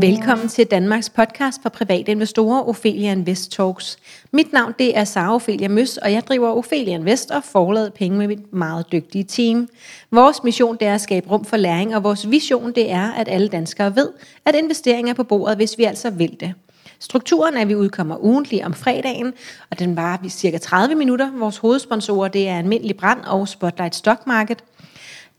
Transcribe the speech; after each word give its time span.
Velkommen 0.00 0.48
til 0.48 0.66
Danmarks 0.66 1.10
podcast 1.10 1.62
for 1.62 1.68
private 1.68 2.10
investorer, 2.12 2.68
Ophelia 2.68 3.12
Invest 3.12 3.52
Talks. 3.52 3.98
Mit 4.32 4.52
navn 4.52 4.74
det 4.78 4.98
er 4.98 5.04
Sara 5.04 5.34
Ophelia 5.34 5.68
Møs, 5.68 5.96
og 5.96 6.12
jeg 6.12 6.22
driver 6.28 6.48
Ophelia 6.48 6.94
Invest 6.94 7.30
og 7.30 7.44
forlader 7.44 7.90
penge 7.90 8.18
med 8.18 8.28
mit 8.28 8.52
meget 8.52 8.92
dygtige 8.92 9.24
team. 9.24 9.68
Vores 10.10 10.44
mission 10.44 10.76
det 10.76 10.88
er 10.88 10.94
at 10.94 11.00
skabe 11.00 11.30
rum 11.30 11.44
for 11.44 11.56
læring, 11.56 11.96
og 11.96 12.04
vores 12.04 12.30
vision 12.30 12.72
det 12.72 12.90
er, 12.90 13.12
at 13.12 13.28
alle 13.28 13.48
danskere 13.48 13.96
ved, 13.96 14.08
at 14.44 14.54
investering 14.54 15.10
er 15.10 15.14
på 15.14 15.24
bordet, 15.24 15.56
hvis 15.56 15.78
vi 15.78 15.84
altså 15.84 16.10
vil 16.10 16.36
det. 16.40 16.54
Strukturen 16.98 17.56
er, 17.56 17.60
at 17.60 17.68
vi 17.68 17.74
udkommer 17.74 18.24
ugentlig 18.24 18.66
om 18.66 18.74
fredagen, 18.74 19.32
og 19.70 19.78
den 19.78 19.96
varer 19.96 20.18
vi 20.22 20.28
cirka 20.28 20.58
30 20.58 20.94
minutter. 20.94 21.30
Vores 21.38 21.56
hovedsponsorer 21.56 22.28
det 22.28 22.48
er 22.48 22.58
Almindelig 22.58 22.96
Brand 22.96 23.20
og 23.20 23.48
Spotlight 23.48 23.94
Stock 23.94 24.26
Market. 24.26 24.64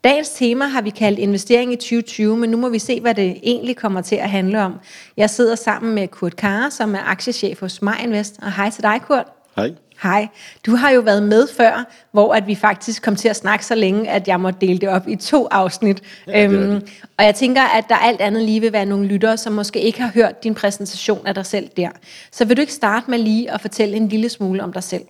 Dagens 0.03 0.29
tema 0.29 0.65
har 0.65 0.81
vi 0.81 0.89
kaldt 0.89 1.19
investering 1.19 1.73
i 1.73 1.75
2020, 1.75 2.37
men 2.37 2.49
nu 2.49 2.57
må 2.57 2.69
vi 2.69 2.79
se, 2.79 3.01
hvad 3.01 3.15
det 3.15 3.39
egentlig 3.43 3.75
kommer 3.75 4.01
til 4.01 4.15
at 4.15 4.29
handle 4.29 4.61
om. 4.61 4.73
Jeg 5.17 5.29
sidder 5.29 5.55
sammen 5.55 5.95
med 5.95 6.07
Kurt 6.07 6.35
Kare, 6.35 6.71
som 6.71 6.95
er 6.95 6.99
aktiechef 7.05 7.59
hos 7.59 7.81
Invest. 8.03 8.39
Og 8.41 8.53
hej 8.53 8.69
til 8.69 8.83
dig, 8.83 9.01
Kurt. 9.07 9.25
Hej. 9.55 9.73
Hej. 10.03 10.27
Du 10.65 10.75
har 10.75 10.89
jo 10.89 11.01
været 11.01 11.23
med 11.23 11.47
før, 11.57 11.85
hvor 12.11 12.33
at 12.33 12.47
vi 12.47 12.55
faktisk 12.55 13.03
kom 13.03 13.15
til 13.15 13.29
at 13.29 13.35
snakke 13.35 13.65
så 13.65 13.75
længe, 13.75 14.09
at 14.09 14.27
jeg 14.27 14.39
måtte 14.39 14.59
dele 14.61 14.79
det 14.79 14.89
op 14.89 15.07
i 15.07 15.15
to 15.15 15.47
afsnit. 15.51 16.03
Ja, 16.27 16.45
øhm, 16.45 16.87
og 17.17 17.25
jeg 17.25 17.35
tænker, 17.35 17.61
at 17.61 17.85
der 17.89 17.95
alt 17.95 18.21
andet 18.21 18.43
lige 18.43 18.61
vil 18.61 18.73
være 18.73 18.85
nogle 18.85 19.07
lyttere, 19.07 19.37
som 19.37 19.53
måske 19.53 19.81
ikke 19.81 20.01
har 20.01 20.11
hørt 20.13 20.43
din 20.43 20.55
præsentation 20.55 21.27
af 21.27 21.35
dig 21.35 21.45
selv 21.45 21.69
der. 21.77 21.89
Så 22.31 22.45
vil 22.45 22.57
du 22.57 22.61
ikke 22.61 22.73
starte 22.73 23.11
med 23.11 23.19
lige 23.19 23.51
at 23.51 23.61
fortælle 23.61 23.97
en 23.97 24.07
lille 24.07 24.29
smule 24.29 24.63
om 24.63 24.73
dig 24.73 24.83
selv? 24.83 25.03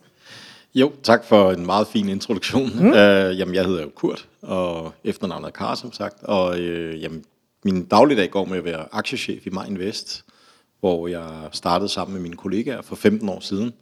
Jo, 0.76 0.92
tak 1.04 1.26
for 1.26 1.52
en 1.52 1.66
meget 1.66 1.88
fin 1.88 2.10
introduktion. 2.10 2.72
Mm. 2.80 2.90
Uh, 2.90 3.40
jamen, 3.40 3.56
jeg 3.56 3.66
hedder 3.66 3.82
jo 3.82 3.90
Kurt, 3.96 4.28
og 4.42 4.94
efternavnet 5.04 5.48
er 5.48 5.52
Kar, 5.52 5.76
som 5.76 5.92
sagt. 5.92 6.24
Og 6.24 6.50
uh, 6.50 7.02
jamen, 7.02 7.24
min 7.66 7.86
dagligdag 7.86 8.30
går 8.30 8.46
med 8.46 8.58
at 8.58 8.66
være 8.66 8.86
aktiechef 8.92 9.48
i 9.48 9.50
Invest, 9.68 10.26
hvor 10.80 11.08
jeg 11.08 11.50
startede 11.52 11.90
sammen 11.90 12.14
med 12.14 12.22
mine 12.22 12.36
kollegaer 12.36 12.82
for 12.82 12.96
15 12.96 13.30
år 13.30 13.40
siden, 13.40 13.74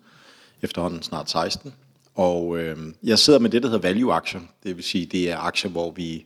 efterhånden 0.61 1.01
snart 1.01 1.29
16. 1.29 1.73
Og 2.15 2.47
uh, 2.47 2.59
jeg 3.03 3.19
sidder 3.19 3.39
med 3.39 3.49
det, 3.49 3.63
der 3.63 3.69
hedder 3.69 3.87
value-aktier. 3.87 4.41
Det 4.63 4.75
vil 4.75 4.83
sige, 4.83 5.05
det 5.05 5.31
er 5.31 5.37
aktier, 5.37 5.71
hvor 5.71 5.91
vi 5.91 6.25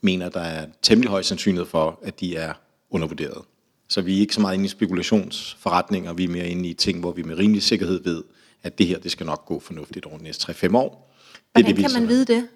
mener, 0.00 0.28
der 0.28 0.40
er 0.40 0.66
temmelig 0.82 1.10
høj 1.10 1.22
sandsynlighed 1.22 1.66
for, 1.66 1.98
at 2.02 2.20
de 2.20 2.36
er 2.36 2.52
undervurderet. 2.90 3.42
Så 3.88 4.00
vi 4.00 4.16
er 4.16 4.20
ikke 4.20 4.34
så 4.34 4.40
meget 4.40 4.54
inde 4.54 4.64
i 4.64 4.68
spekulationsforretninger, 4.68 6.12
vi 6.12 6.24
er 6.24 6.28
mere 6.28 6.48
inde 6.48 6.68
i 6.68 6.74
ting, 6.74 7.00
hvor 7.00 7.12
vi 7.12 7.22
med 7.22 7.38
rimelig 7.38 7.62
sikkerhed 7.62 8.02
ved, 8.04 8.22
at 8.64 8.78
det 8.78 8.86
her 8.86 8.98
det 8.98 9.10
skal 9.10 9.26
nok 9.26 9.46
gå 9.46 9.60
fornuftigt 9.60 10.06
over 10.06 10.18
de 10.18 10.24
næste 10.24 10.52
3-5 10.52 10.76
år. 10.76 11.14
Hvordan 11.52 11.70
det, 11.70 11.76
det, 11.76 11.92
kan 11.92 12.00
man 12.00 12.08
vide 12.08 12.24
det? 12.24 12.48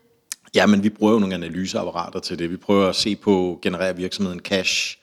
Ja, 0.55 0.67
men 0.67 0.83
vi 0.83 0.89
bruger 0.89 1.13
jo 1.13 1.19
nogle 1.19 1.35
analyseapparater 1.35 2.21
til 2.21 2.39
det. 2.39 2.51
Vi 2.51 2.57
prøver 2.57 2.89
at 2.89 2.97
se 2.97 3.17
på, 3.17 3.59
generere 3.63 3.97
virksomheden 3.97 4.41
cash? 4.41 4.99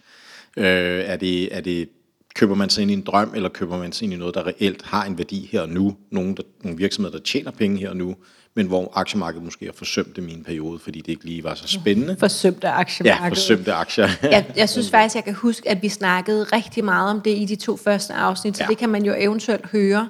Øh, 0.58 0.66
er, 1.06 1.16
det, 1.16 1.56
er 1.56 1.62
det, 1.62 1.89
køber 2.36 2.56
man 2.56 2.70
sig 2.70 2.81
ind 2.81 2.92
i 2.92 2.94
en 2.94 3.02
drøm, 3.02 3.31
eller 3.36 3.50
køber 3.50 3.78
man 3.78 3.92
sig 3.92 4.06
ind 4.06 4.14
i 4.14 4.17
noget, 4.17 4.36
der 4.36 4.47
reelt 4.47 4.81
har 4.81 5.06
en 5.06 5.17
værdi 5.17 5.50
her 5.52 5.62
og 5.62 5.70
nu? 5.70 5.95
Nogle, 6.12 6.36
der, 6.36 6.44
nogle 6.64 6.78
virksomheder, 6.78 7.17
der 7.17 7.23
tjener 7.23 7.52
penge 7.52 7.78
her 7.78 7.90
og 7.90 7.97
nu, 7.97 8.16
men 8.56 8.67
hvor 8.67 8.92
aktiemarkedet 8.95 9.45
måske 9.45 9.66
har 9.66 9.73
forsømt 9.73 10.17
i 10.17 10.34
en 10.34 10.44
periode, 10.44 10.80
fordi 10.80 11.00
det 11.00 11.08
ikke 11.08 11.25
lige 11.25 11.44
var 11.44 11.56
så 11.56 11.67
spændende. 11.67 12.16
Forsømte 12.19 12.69
aktiemarkedet. 12.69 13.25
Ja, 13.25 13.30
forsømte 13.30 13.73
aktier. 13.73 14.08
jeg, 14.23 14.45
jeg 14.56 14.69
synes 14.69 14.90
faktisk, 14.90 15.16
jeg 15.16 15.23
kan 15.23 15.34
huske, 15.34 15.69
at 15.69 15.81
vi 15.81 15.90
snakkede 15.90 16.44
rigtig 16.44 16.86
meget 16.86 17.09
om 17.09 17.22
det 17.22 17.38
i 17.38 17.45
de 17.45 17.56
to 17.56 17.78
første 17.78 18.14
afsnit, 18.14 18.58
så 18.58 18.64
ja. 18.64 18.67
det 18.67 18.78
kan 18.78 18.90
man 18.90 19.06
jo 19.06 19.14
eventuelt 19.17 19.66
høre 19.66 20.09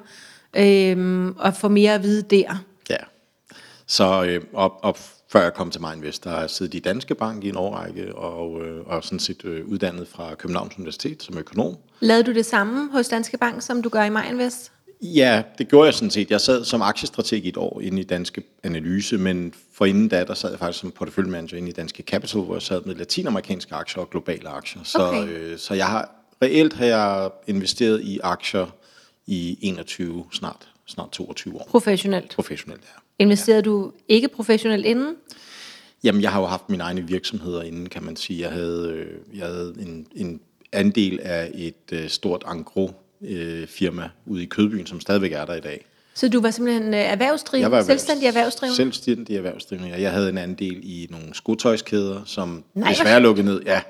øhm, 0.58 1.36
og 1.38 1.54
få 1.54 1.68
mere 1.68 1.94
at 1.94 2.04
vide 2.04 2.22
der. 2.22 2.64
Ja, 2.90 2.98
så 3.88 4.24
øh, 4.24 4.42
op, 4.54 4.80
op 4.82 5.00
før 5.30 5.42
jeg 5.42 5.54
kom 5.54 5.72
til 5.72 5.82
Mindvest, 5.82 6.24
der 6.24 6.30
har 6.30 6.40
jeg 6.40 6.50
siddet 6.50 6.74
i 6.74 6.80
Danske 6.80 7.16
Bank 7.16 7.44
i 7.44 7.50
en 7.50 7.58
årrække, 7.58 8.16
og, 8.16 8.66
øh, 8.66 8.88
og 8.88 9.04
sådan 9.04 9.20
set 9.20 9.46
øh, 9.46 9.66
uddannet 9.66 10.08
fra 10.08 10.36
Københavns 10.36 10.78
Universitet 10.78 11.24
som 11.24 11.38
økonom. 11.38 11.76
Lavede 12.00 12.24
du 12.24 12.34
det 12.34 12.46
samme 12.46 12.92
hos 12.92 13.08
Danske 13.08 13.38
Bank, 13.38 13.62
som 13.62 13.82
du 13.82 13.90
gør 13.90 14.04
i 14.04 14.10
Mindvest? 14.10 14.72
Ja, 15.02 15.44
det 15.58 15.68
gjorde 15.68 15.86
jeg 15.86 15.94
sådan 15.94 16.10
set. 16.10 16.32
Jeg 16.32 16.42
sad 16.42 16.64
som 16.64 16.82
aktiestrateg 16.82 17.46
i 17.46 17.48
et 17.48 17.58
år 17.58 17.82
inde 17.82 18.02
i 18.02 18.04
Danske 18.04 18.44
Analyse, 18.64 19.18
men 19.18 19.54
for 19.74 19.86
inden 19.86 20.08
da, 20.08 20.24
der 20.24 20.34
sad 20.34 20.50
jeg 20.50 20.60
faktisk 20.60 20.80
som 20.80 20.92
porteføljemanager 20.92 21.58
inde 21.58 21.70
i 21.70 21.72
Danske 21.72 22.04
Capital, 22.04 22.42
hvor 22.42 22.56
jeg 22.56 22.62
sad 22.62 22.82
med 22.86 22.96
latinamerikanske 22.96 23.76
aktier 23.76 24.02
og 24.04 24.10
globale 24.10 24.50
aktier. 24.50 24.84
Så, 24.84 25.08
okay. 25.08 25.28
øh, 25.28 25.58
så 25.58 25.74
jeg 25.74 25.86
har 25.86 26.10
reelt 26.42 26.74
har 26.74 26.86
jeg 26.86 27.30
investeret 27.48 28.02
i 28.02 28.20
aktier 28.24 28.66
i 29.28 29.58
21, 29.62 30.26
snart, 30.32 30.70
snart 30.86 31.12
22 31.12 31.56
år. 31.56 31.68
Professionelt? 31.70 32.36
Professionelt, 32.36 32.82
ja. 32.84 33.24
Investerede 33.24 33.60
ja. 33.60 33.62
du 33.62 33.92
ikke 34.08 34.28
professionelt 34.28 34.86
inden? 34.86 35.16
Jamen, 36.04 36.22
jeg 36.22 36.32
har 36.32 36.40
jo 36.40 36.46
haft 36.46 36.70
mine 36.70 36.84
egne 36.84 37.08
virksomheder 37.08 37.62
inden, 37.62 37.90
kan 37.90 38.04
man 38.04 38.16
sige. 38.16 38.42
Jeg 38.42 38.52
havde, 38.52 38.92
øh, 38.94 39.38
jeg 39.40 39.48
havde 39.48 39.76
en, 39.80 40.08
en 40.16 40.40
andel 40.72 41.20
af 41.24 41.52
et 41.54 41.92
øh, 41.92 42.10
stort 42.10 42.44
angro 42.46 42.92
øh, 43.22 43.68
firma 43.68 44.10
ude 44.26 44.44
i 44.44 44.46
Kødbyen, 44.46 44.86
som 44.86 45.00
stadigvæk 45.00 45.32
er 45.32 45.46
der 45.46 45.54
i 45.54 45.60
dag. 45.60 45.86
Så 46.14 46.30
du 46.30 46.42
var 46.42 46.52
simpelthen 46.52 46.94
erhvervsdrivende, 46.94 47.64
jeg 47.64 47.72
var 47.72 47.78
erhvervs, 47.78 48.02
selvstændig 48.02 48.28
erhvervsdrivende? 48.28 48.76
Selvstændig 48.76 49.36
erhvervsdrivende, 49.36 50.02
Jeg 50.02 50.12
havde 50.12 50.30
en 50.30 50.38
andel 50.38 50.80
i 50.84 51.08
nogle 51.10 51.34
skotøjskæder, 51.34 52.22
som 52.26 52.64
Nej, 52.74 52.90
desværre 52.90 53.20
lukkede 53.20 53.46
ned. 53.46 53.62
Ja, 53.66 53.82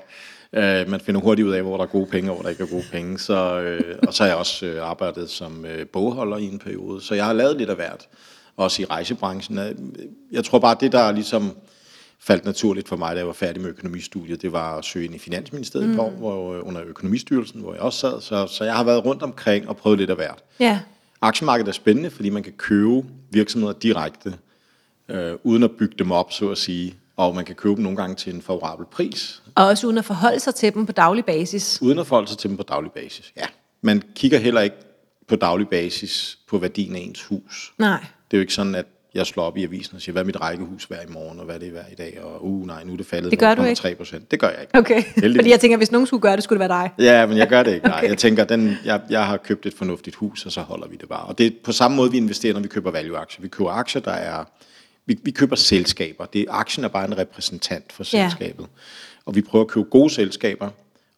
Øh, 0.52 0.90
man 0.90 1.00
finder 1.00 1.20
hurtigt 1.20 1.48
ud 1.48 1.52
af, 1.52 1.62
hvor 1.62 1.76
der 1.76 1.84
er 1.84 1.88
gode 1.88 2.06
penge, 2.06 2.30
og 2.30 2.34
hvor 2.34 2.42
der 2.42 2.50
ikke 2.50 2.62
er 2.62 2.66
gode 2.66 2.84
penge. 2.92 3.18
Så, 3.18 3.60
øh, 3.60 3.98
og 4.06 4.14
så 4.14 4.22
har 4.22 4.28
jeg 4.28 4.36
også 4.36 4.66
øh, 4.66 4.88
arbejdet 4.88 5.30
som 5.30 5.64
øh, 5.64 5.86
bogholder 5.86 6.36
i 6.36 6.44
en 6.44 6.58
periode. 6.58 7.00
Så 7.00 7.14
jeg 7.14 7.24
har 7.24 7.32
lavet 7.32 7.56
lidt 7.56 7.70
af 7.70 7.76
hvert, 7.76 8.08
også 8.56 8.82
i 8.82 8.84
rejsebranchen. 8.84 9.58
Øh, 9.58 9.74
jeg 10.32 10.44
tror 10.44 10.58
bare, 10.58 10.76
det 10.80 10.92
der 10.92 11.12
ligesom 11.12 11.56
faldt 12.20 12.44
naturligt 12.44 12.88
for 12.88 12.96
mig, 12.96 13.14
da 13.14 13.18
jeg 13.18 13.26
var 13.26 13.32
færdig 13.32 13.62
med 13.62 13.70
økonomistudiet, 13.70 14.42
det 14.42 14.52
var 14.52 14.78
at 14.78 14.84
søge 14.84 15.04
ind 15.04 15.14
i 15.14 15.18
Finansministeriet 15.18 15.88
mm. 15.88 16.00
år, 16.00 16.10
hvor, 16.10 16.54
øh, 16.54 16.68
under 16.68 16.82
Økonomistyrelsen, 16.86 17.60
hvor 17.60 17.72
jeg 17.72 17.82
også 17.82 17.98
sad. 17.98 18.20
Så, 18.20 18.46
så 18.46 18.64
jeg 18.64 18.74
har 18.74 18.84
været 18.84 19.04
rundt 19.04 19.22
omkring 19.22 19.68
og 19.68 19.76
prøvet 19.76 19.98
lidt 19.98 20.10
af 20.10 20.16
hvert. 20.16 20.44
Ja. 20.60 20.80
Aktiemarkedet 21.20 21.68
er 21.68 21.72
spændende, 21.72 22.10
fordi 22.10 22.30
man 22.30 22.42
kan 22.42 22.52
købe 22.52 23.04
virksomheder 23.30 23.72
direkte, 23.72 24.34
øh, 25.08 25.34
uden 25.42 25.62
at 25.62 25.70
bygge 25.70 25.94
dem 25.98 26.10
op, 26.10 26.32
så 26.32 26.50
at 26.50 26.58
sige 26.58 26.94
og 27.16 27.34
man 27.34 27.44
kan 27.44 27.54
købe 27.54 27.74
dem 27.74 27.82
nogle 27.82 27.96
gange 27.96 28.16
til 28.16 28.34
en 28.34 28.42
favorabel 28.42 28.86
pris. 28.90 29.42
Og 29.54 29.66
også 29.66 29.86
uden 29.86 29.98
at 29.98 30.04
forholde 30.04 30.40
sig 30.40 30.54
til 30.54 30.74
dem 30.74 30.86
på 30.86 30.92
daglig 30.92 31.24
basis. 31.24 31.78
Uden 31.82 31.98
at 31.98 32.06
forholde 32.06 32.28
sig 32.28 32.38
til 32.38 32.50
dem 32.50 32.56
på 32.56 32.62
daglig 32.62 32.92
basis, 32.92 33.32
ja. 33.36 33.46
Man 33.82 34.02
kigger 34.14 34.38
heller 34.38 34.60
ikke 34.60 34.76
på 35.28 35.36
daglig 35.36 35.68
basis 35.68 36.38
på 36.48 36.58
værdien 36.58 36.96
af 36.96 37.00
ens 37.00 37.24
hus. 37.24 37.72
Nej. 37.78 37.98
Det 38.30 38.36
er 38.36 38.38
jo 38.38 38.40
ikke 38.40 38.54
sådan, 38.54 38.74
at 38.74 38.86
jeg 39.16 39.26
slår 39.26 39.44
op 39.44 39.56
i 39.56 39.64
avisen 39.64 39.96
og 39.96 40.02
siger, 40.02 40.12
hvad 40.12 40.22
er 40.22 40.26
mit 40.26 40.40
rækkehus 40.40 40.90
værd 40.90 41.08
i 41.08 41.12
morgen, 41.12 41.38
og 41.38 41.44
hvad 41.44 41.54
er 41.54 41.58
det 41.58 41.74
værd 41.74 41.86
i 41.92 41.94
dag, 41.94 42.18
og 42.22 42.44
uh, 42.44 42.66
nej, 42.66 42.84
nu 42.84 42.92
er 42.92 42.96
det 42.96 43.06
faldet 43.06 43.30
det 43.30 43.38
gør 43.38 43.54
du 43.54 43.62
ikke. 43.62 43.96
3%. 44.00 44.18
Det 44.30 44.40
gør 44.40 44.48
jeg 44.48 44.60
ikke. 44.60 44.78
Okay, 44.78 45.02
Heldigvis. 45.14 45.38
fordi 45.38 45.50
jeg 45.50 45.60
tænker, 45.60 45.76
hvis 45.76 45.92
nogen 45.92 46.06
skulle 46.06 46.20
gøre 46.20 46.36
det, 46.36 46.44
skulle 46.44 46.62
det 46.62 46.68
være 46.68 46.82
dig. 46.82 47.04
Ja, 47.04 47.26
men 47.26 47.38
jeg 47.38 47.48
gør 47.48 47.62
det 47.62 47.74
ikke. 47.74 47.86
Nej. 47.86 47.98
okay. 47.98 48.08
Jeg 48.08 48.18
tænker, 48.18 48.44
den, 48.44 48.78
jeg, 48.84 49.00
jeg 49.10 49.26
har 49.26 49.36
købt 49.36 49.66
et 49.66 49.74
fornuftigt 49.74 50.16
hus, 50.16 50.46
og 50.46 50.52
så 50.52 50.60
holder 50.60 50.88
vi 50.88 50.96
det 50.96 51.08
bare. 51.08 51.24
Og 51.24 51.38
det 51.38 51.46
er 51.46 51.50
på 51.64 51.72
samme 51.72 51.96
måde, 51.96 52.10
vi 52.10 52.16
investerer, 52.16 52.52
når 52.52 52.60
vi 52.60 52.68
køber 52.68 52.90
value-aktier. 52.90 53.42
Vi 53.42 53.48
køber 53.48 53.70
aktier, 53.70 54.02
der 54.02 54.12
er 54.12 54.44
vi, 55.06 55.18
vi 55.22 55.30
køber 55.30 55.56
selskaber. 55.56 56.26
Det, 56.26 56.46
aktien 56.48 56.84
er 56.84 56.88
bare 56.88 57.04
en 57.04 57.18
repræsentant 57.18 57.92
for 57.92 58.04
selskabet. 58.04 58.62
Ja. 58.62 58.68
Og 59.26 59.34
vi 59.34 59.42
prøver 59.42 59.64
at 59.64 59.70
købe 59.70 59.86
gode 59.90 60.10
selskaber, 60.10 60.70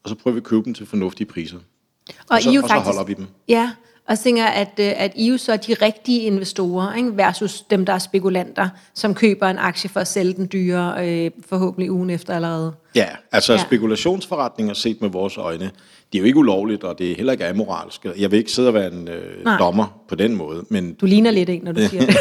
og 0.03 0.09
så 0.09 0.15
prøver 0.15 0.35
vi 0.35 0.39
at 0.39 0.45
købe 0.45 0.65
dem 0.65 0.75
til 0.75 0.87
fornuftige 0.87 1.27
priser. 1.27 1.59
Og, 1.59 2.15
og, 2.29 2.43
så, 2.43 2.51
I 2.51 2.55
jo 2.55 2.63
og 2.63 2.69
faktisk, 2.69 2.85
så 2.85 2.93
holder 2.93 3.05
vi 3.05 3.15
dem. 3.15 3.27
Ja, 3.49 3.73
og 4.09 4.19
tænker, 4.19 4.45
at, 4.45 4.73
øh, 4.81 4.93
at 4.97 5.13
I 5.17 5.29
jo 5.29 5.37
så 5.37 5.53
er 5.53 5.57
de 5.57 5.75
rigtige 5.75 6.21
investorer, 6.21 6.95
ikke? 6.95 7.17
versus 7.17 7.61
dem, 7.61 7.87
der 7.87 7.93
er 7.93 7.99
spekulanter, 7.99 8.69
som 8.95 9.15
køber 9.15 9.47
en 9.47 9.59
aktie 9.59 9.91
for 9.91 10.01
at 10.01 10.09
sælge 10.09 10.33
den 10.33 10.49
dyre, 10.53 10.95
øh, 10.99 11.31
forhåbentlig 11.49 11.91
ugen 11.91 12.11
efter 12.11 12.35
allerede. 12.35 12.73
Ja, 12.95 13.07
altså 13.33 13.53
ja. 13.53 13.59
spekulationsforretninger 13.59 14.75
set 14.75 15.01
med 15.01 15.11
vores 15.11 15.37
øjne, 15.37 15.71
det 16.13 16.19
er 16.19 16.23
jo 16.23 16.25
ikke 16.25 16.39
ulovligt, 16.39 16.85
og 16.85 16.99
det 16.99 17.11
er 17.11 17.17
heller 17.17 17.33
ikke 17.33 17.47
amoralsk. 17.47 18.07
Jeg 18.19 18.31
vil 18.31 18.39
ikke 18.39 18.53
sidde 18.53 18.69
og 18.69 18.75
være 18.75 18.93
en 18.93 19.09
øh, 19.09 19.59
dommer 19.59 20.03
på 20.09 20.15
den 20.15 20.35
måde. 20.35 20.65
Men 20.69 20.95
du 20.95 21.07
ligner 21.07 21.31
lidt 21.31 21.51
en, 21.51 21.61
når 21.65 21.73
du 21.73 21.81
siger 21.91 22.07
det. 22.07 22.17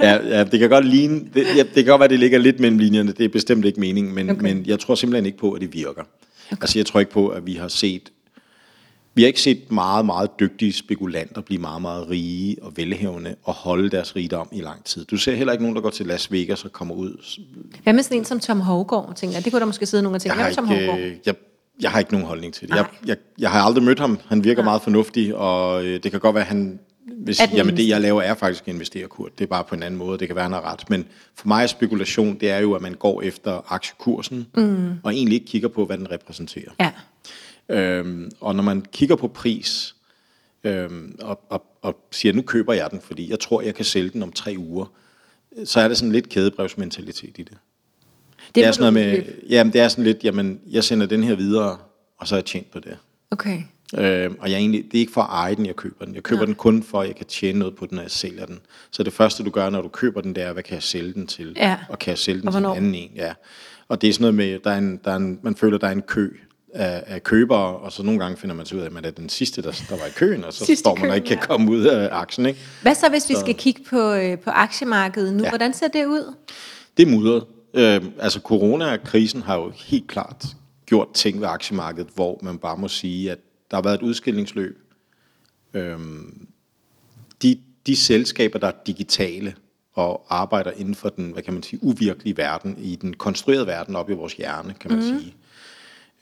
ja, 0.00 0.38
ja, 0.38 0.44
det 0.44 0.60
kan 0.60 0.70
godt 0.70 0.86
ligne. 0.86 1.20
Det, 1.34 1.46
ja, 1.56 1.62
det 1.62 1.74
kan 1.74 1.84
godt 1.84 2.00
være, 2.00 2.08
det 2.08 2.18
ligger 2.18 2.38
lidt 2.38 2.60
mellem 2.60 2.78
linjerne. 2.78 3.12
Det 3.12 3.24
er 3.24 3.28
bestemt 3.28 3.64
ikke 3.64 3.80
meningen, 3.80 4.14
men, 4.14 4.30
okay. 4.30 4.42
men 4.42 4.64
jeg 4.66 4.78
tror 4.80 4.94
simpelthen 4.94 5.26
ikke 5.26 5.38
på, 5.38 5.52
at 5.52 5.60
det 5.60 5.74
virker. 5.74 6.02
Okay. 6.52 6.62
Altså, 6.62 6.78
jeg 6.78 6.86
tror 6.86 7.00
ikke 7.00 7.12
på, 7.12 7.28
at 7.28 7.46
vi 7.46 7.54
har 7.54 7.68
set 7.68 8.10
vi 9.14 9.22
har 9.22 9.26
ikke 9.26 9.40
set 9.40 9.72
meget, 9.72 10.06
meget 10.06 10.30
dygtige 10.40 10.72
spekulanter 10.72 11.40
blive 11.40 11.60
meget, 11.60 11.82
meget 11.82 12.10
rige 12.10 12.56
og 12.62 12.72
velhævende 12.76 13.34
og 13.44 13.54
holde 13.54 13.90
deres 13.90 14.16
rigdom 14.16 14.48
i 14.52 14.60
lang 14.60 14.84
tid. 14.84 15.04
Du 15.04 15.16
ser 15.16 15.34
heller 15.34 15.52
ikke 15.52 15.64
nogen, 15.64 15.76
der 15.76 15.82
går 15.82 15.90
til 15.90 16.06
Las 16.06 16.32
Vegas 16.32 16.64
og 16.64 16.72
kommer 16.72 16.94
ud. 16.94 17.38
Hvad 17.82 17.92
med 17.92 18.02
sådan 18.02 18.18
en 18.18 18.24
som 18.24 18.40
Tom 18.40 18.60
Hovgaard, 18.60 19.14
tænker 19.16 19.36
jeg? 19.36 19.44
Det 19.44 19.52
kunne 19.52 19.60
der 19.60 19.66
måske 19.66 19.86
sidde 19.86 20.02
nogen 20.02 20.14
og 20.14 20.22
tænke. 20.22 20.36
Jeg 20.38 20.44
har, 20.44 20.52
Tom 20.52 20.72
ikke, 20.72 20.86
Hovgaard? 20.86 21.12
jeg, 21.26 21.34
jeg 21.80 21.90
har 21.90 21.98
ikke 21.98 22.12
nogen 22.12 22.26
holdning 22.26 22.54
til 22.54 22.68
det. 22.68 22.74
Jeg, 22.74 22.86
jeg, 23.06 23.16
jeg 23.38 23.50
har 23.50 23.60
aldrig 23.60 23.84
mødt 23.84 23.98
ham. 23.98 24.18
Han 24.28 24.44
virker 24.44 24.62
Nej. 24.62 24.70
meget 24.70 24.82
fornuftig, 24.82 25.34
og 25.36 25.84
øh, 25.84 26.02
det 26.02 26.10
kan 26.10 26.20
godt 26.20 26.34
være, 26.34 26.44
at 26.44 26.48
han 26.48 26.78
hvis, 27.16 27.40
at 27.40 27.52
jamen 27.54 27.76
det 27.76 27.88
jeg 27.88 28.00
laver 28.00 28.22
er 28.22 28.34
faktisk 28.34 28.68
investerekurt. 28.68 29.38
Det 29.38 29.44
er 29.44 29.48
bare 29.48 29.64
på 29.64 29.74
en 29.74 29.82
anden 29.82 29.98
måde. 29.98 30.18
Det 30.18 30.28
kan 30.28 30.34
være, 30.36 30.42
han 30.42 30.52
har 30.52 30.72
ret. 30.72 30.90
Men 30.90 31.06
for 31.34 31.48
mig 31.48 31.62
er 31.62 31.66
spekulation, 31.66 32.36
det 32.40 32.50
er 32.50 32.58
jo, 32.58 32.72
at 32.72 32.82
man 32.82 32.94
går 32.94 33.22
efter 33.22 33.72
aktiekursen, 33.72 34.46
mm. 34.56 34.90
og 35.02 35.14
egentlig 35.14 35.34
ikke 35.34 35.46
kigger 35.46 35.68
på, 35.68 35.84
hvad 35.84 35.98
den 35.98 36.10
repræsenterer. 36.10 36.70
Ja. 36.80 36.90
Øhm, 37.70 38.30
og 38.40 38.54
når 38.54 38.62
man 38.62 38.84
kigger 38.92 39.16
på 39.16 39.28
pris, 39.28 39.94
øhm, 40.64 41.16
og, 41.20 41.40
og, 41.48 41.64
og 41.82 41.96
siger, 42.10 42.32
nu 42.32 42.42
køber 42.42 42.72
jeg 42.72 42.90
den, 42.90 43.00
fordi 43.00 43.30
jeg 43.30 43.40
tror, 43.40 43.62
jeg 43.62 43.74
kan 43.74 43.84
sælge 43.84 44.10
den 44.10 44.22
om 44.22 44.32
tre 44.32 44.54
uger, 44.58 44.86
så 45.64 45.80
er 45.80 45.88
det 45.88 45.96
sådan 45.96 46.12
lidt 46.12 46.28
kædebrevsmentalitet 46.28 47.38
i 47.38 47.42
det. 47.42 47.56
Det, 48.46 48.54
det 48.54 48.64
er 48.64 48.72
sådan 48.72 48.92
noget 48.92 49.08
med, 49.08 49.24
jamen 49.48 49.72
det 49.72 49.80
er 49.80 49.88
sådan 49.88 50.04
lidt, 50.04 50.24
jamen 50.24 50.60
jeg 50.70 50.84
sender 50.84 51.06
den 51.06 51.24
her 51.24 51.34
videre, 51.34 51.78
og 52.18 52.28
så 52.28 52.34
har 52.34 52.38
jeg 52.38 52.44
tjent 52.44 52.70
på 52.70 52.80
det. 52.80 52.96
Okay. 53.30 53.62
Øh, 53.98 54.30
og 54.38 54.48
jeg 54.48 54.54
er 54.54 54.58
egentlig, 54.58 54.84
det 54.84 54.94
er 54.94 55.00
ikke 55.00 55.12
for 55.12 55.22
at 55.22 55.28
eje 55.30 55.54
den, 55.54 55.66
jeg 55.66 55.76
køber 55.76 56.04
den. 56.04 56.14
Jeg 56.14 56.22
køber 56.22 56.40
Nej. 56.40 56.46
den 56.46 56.54
kun 56.54 56.82
for, 56.82 57.00
at 57.00 57.08
jeg 57.08 57.16
kan 57.16 57.26
tjene 57.26 57.58
noget 57.58 57.76
på 57.76 57.86
den, 57.86 57.94
når 57.94 58.02
jeg 58.02 58.10
sælger 58.10 58.46
den. 58.46 58.60
Så 58.90 59.02
det 59.02 59.12
første, 59.12 59.44
du 59.44 59.50
gør, 59.50 59.70
når 59.70 59.82
du 59.82 59.88
køber 59.88 60.20
den, 60.20 60.34
det 60.34 60.42
er, 60.42 60.52
hvad 60.52 60.62
kan 60.62 60.74
jeg 60.74 60.82
sælge 60.82 61.12
den 61.12 61.26
til? 61.26 61.52
Ja. 61.56 61.78
Og 61.88 61.98
kan 61.98 62.10
jeg 62.10 62.18
sælge 62.18 62.40
den 62.40 62.48
Og 62.48 62.54
til 62.54 62.64
en 62.64 62.76
anden 62.76 62.94
en? 62.94 63.10
Ja. 63.16 63.32
Og 63.88 64.02
det 64.02 64.08
er 64.08 64.12
sådan 64.12 64.22
noget 64.22 64.34
med, 64.34 64.58
der 64.58 64.70
er 64.70 64.78
en, 64.78 65.00
der 65.04 65.10
er 65.10 65.16
en, 65.16 65.38
man 65.42 65.56
føler, 65.56 65.78
der 65.78 65.86
er 65.86 65.92
en 65.92 66.02
kø 66.02 66.30
af, 66.74 67.04
af 67.06 67.22
købere, 67.22 67.76
og 67.76 67.92
så 67.92 68.02
nogle 68.02 68.20
gange 68.20 68.36
finder 68.36 68.56
man 68.56 68.66
så 68.66 68.74
ud 68.74 68.80
af, 68.80 68.86
at 68.86 68.92
man 68.92 69.04
er 69.04 69.10
den 69.10 69.28
sidste, 69.28 69.62
der, 69.62 69.70
der 69.88 69.96
var 69.96 70.06
i 70.06 70.10
køen, 70.16 70.44
og 70.44 70.52
så 70.52 70.64
Sidste 70.64 70.80
står 70.80 70.94
man 70.94 71.02
og 71.02 71.08
køen, 71.08 71.14
ikke 71.14 71.26
kan 71.28 71.36
ja. 71.36 71.46
komme 71.46 71.70
ud 71.70 71.84
af 71.84 72.08
aktien. 72.12 72.46
Ikke? 72.46 72.60
Hvad 72.82 72.94
så, 72.94 73.08
hvis 73.08 73.28
vi 73.28 73.34
skal 73.40 73.54
kigge 73.54 73.82
på, 73.90 74.12
øh, 74.12 74.38
på 74.38 74.50
aktiemarkedet 74.50 75.34
nu? 75.34 75.42
Ja. 75.42 75.48
Hvordan 75.48 75.74
ser 75.74 75.88
det 75.88 76.06
ud? 76.06 76.34
Det 76.96 77.02
er 77.02 77.10
mudret. 77.10 77.44
Øh, 77.74 78.02
altså 78.18 78.40
corona-krisen 78.40 79.42
har 79.42 79.56
jo 79.56 79.72
helt 79.76 80.08
klart 80.08 80.46
gjort 80.86 81.08
ting 81.14 81.40
ved 81.40 81.48
aktiemarkedet, 81.48 82.10
hvor 82.14 82.38
man 82.42 82.58
bare 82.58 82.76
må 82.76 82.88
sige, 82.88 83.30
at 83.30 83.38
der 83.70 83.76
har 83.76 83.82
været 83.82 83.94
et 83.94 84.02
udskillingsløb. 84.02 84.78
Øhm, 85.74 86.46
de, 87.42 87.58
de 87.86 87.96
selskaber, 87.96 88.58
der 88.58 88.66
er 88.66 88.72
digitale 88.86 89.54
og 89.92 90.26
arbejder 90.28 90.70
inden 90.70 90.94
for 90.94 91.08
den, 91.08 91.30
hvad 91.30 91.42
kan 91.42 91.54
man 91.54 91.62
sige, 91.62 91.84
uvirkelige 91.84 92.36
verden, 92.36 92.76
i 92.78 92.96
den 92.96 93.14
konstruerede 93.14 93.66
verden 93.66 93.96
op 93.96 94.10
i 94.10 94.12
vores 94.12 94.32
hjerne, 94.32 94.74
kan 94.80 94.90
man 94.90 95.00
mm. 95.00 95.20
sige. 95.20 95.34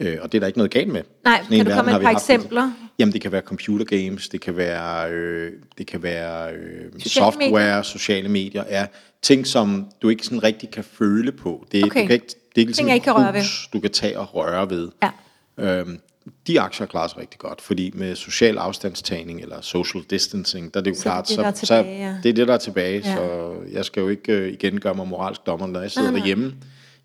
Øh, 0.00 0.16
og 0.20 0.32
det 0.32 0.38
er 0.38 0.40
der 0.40 0.46
ikke 0.46 0.58
noget 0.58 0.70
galt 0.70 0.88
med. 0.88 1.02
Nej, 1.24 1.40
Sådan 1.42 1.56
kan 1.58 1.66
du 1.66 1.72
komme 1.72 1.90
med 1.92 1.98
et 1.98 2.04
par 2.04 2.12
haft 2.12 2.22
eksempler? 2.30 2.72
Jamen, 2.98 3.12
det 3.12 3.20
kan 3.20 3.32
være 3.32 3.42
computer 3.42 3.84
games, 3.84 4.28
det 4.28 4.40
kan 4.40 4.56
være, 4.56 5.10
øh, 5.10 5.52
det 5.78 5.86
kan 5.86 6.02
være 6.02 6.52
øh, 6.52 6.92
Sociale 6.92 7.10
software, 7.24 7.50
medier? 7.50 7.82
sociale 7.82 8.28
medier, 8.28 8.64
ja. 8.68 8.86
Ting, 9.22 9.46
som 9.46 9.86
du 10.02 10.08
ikke 10.08 10.24
sådan 10.24 10.42
rigtig 10.42 10.70
kan 10.70 10.84
føle 10.84 11.32
på. 11.32 11.66
Det, 11.72 11.84
Okay. 11.84 12.00
du 12.02 12.06
kan 12.06 12.14
ikke, 12.14 12.26
det 12.26 12.34
er 12.56 12.60
ikke 12.60 12.68
Ting, 12.68 12.76
sådan 12.76 12.90
et 12.90 12.94
ikke 12.94 13.04
kan 13.04 13.12
røre 13.12 13.34
ved. 13.34 13.42
du 13.72 13.80
kan 13.80 13.90
tage 13.90 14.18
og 14.18 14.34
røre 14.34 14.70
ved. 14.70 14.88
Ja. 15.02 15.10
Øhm, 15.80 15.98
de 16.46 16.60
aktier 16.60 16.86
klarer 16.86 17.08
sig 17.08 17.18
rigtig 17.18 17.38
godt, 17.38 17.60
fordi 17.60 17.90
med 17.94 18.14
social 18.16 18.58
afstandstagning 18.58 19.40
eller 19.40 19.60
social 19.60 20.04
distancing, 20.10 20.74
der 20.74 20.80
er 20.80 20.84
det 20.84 20.90
jo 20.90 20.94
Så 20.96 21.02
klart, 21.02 21.28
det 21.28 21.34
så, 21.36 21.52
tilbage, 21.66 21.98
ja. 21.98 22.12
så 22.14 22.18
det 22.22 22.28
er 22.28 22.32
det, 22.34 22.48
der 22.48 22.54
er 22.54 22.58
tilbage, 22.58 23.00
Ja. 23.04 23.10
ja. 23.10 23.16
så 23.16 23.52
jeg 23.72 23.84
skal 23.84 24.00
jo 24.00 24.08
ikke 24.08 24.32
øh, 24.32 24.52
igen 24.52 24.80
gøre 24.80 24.94
mig 24.94 25.08
moralsk 25.08 25.40
dommer, 25.46 25.66
når 25.66 25.80
jeg 25.80 25.90
sidder 25.90 26.10
Nej, 26.10 26.20
nej. 26.20 26.28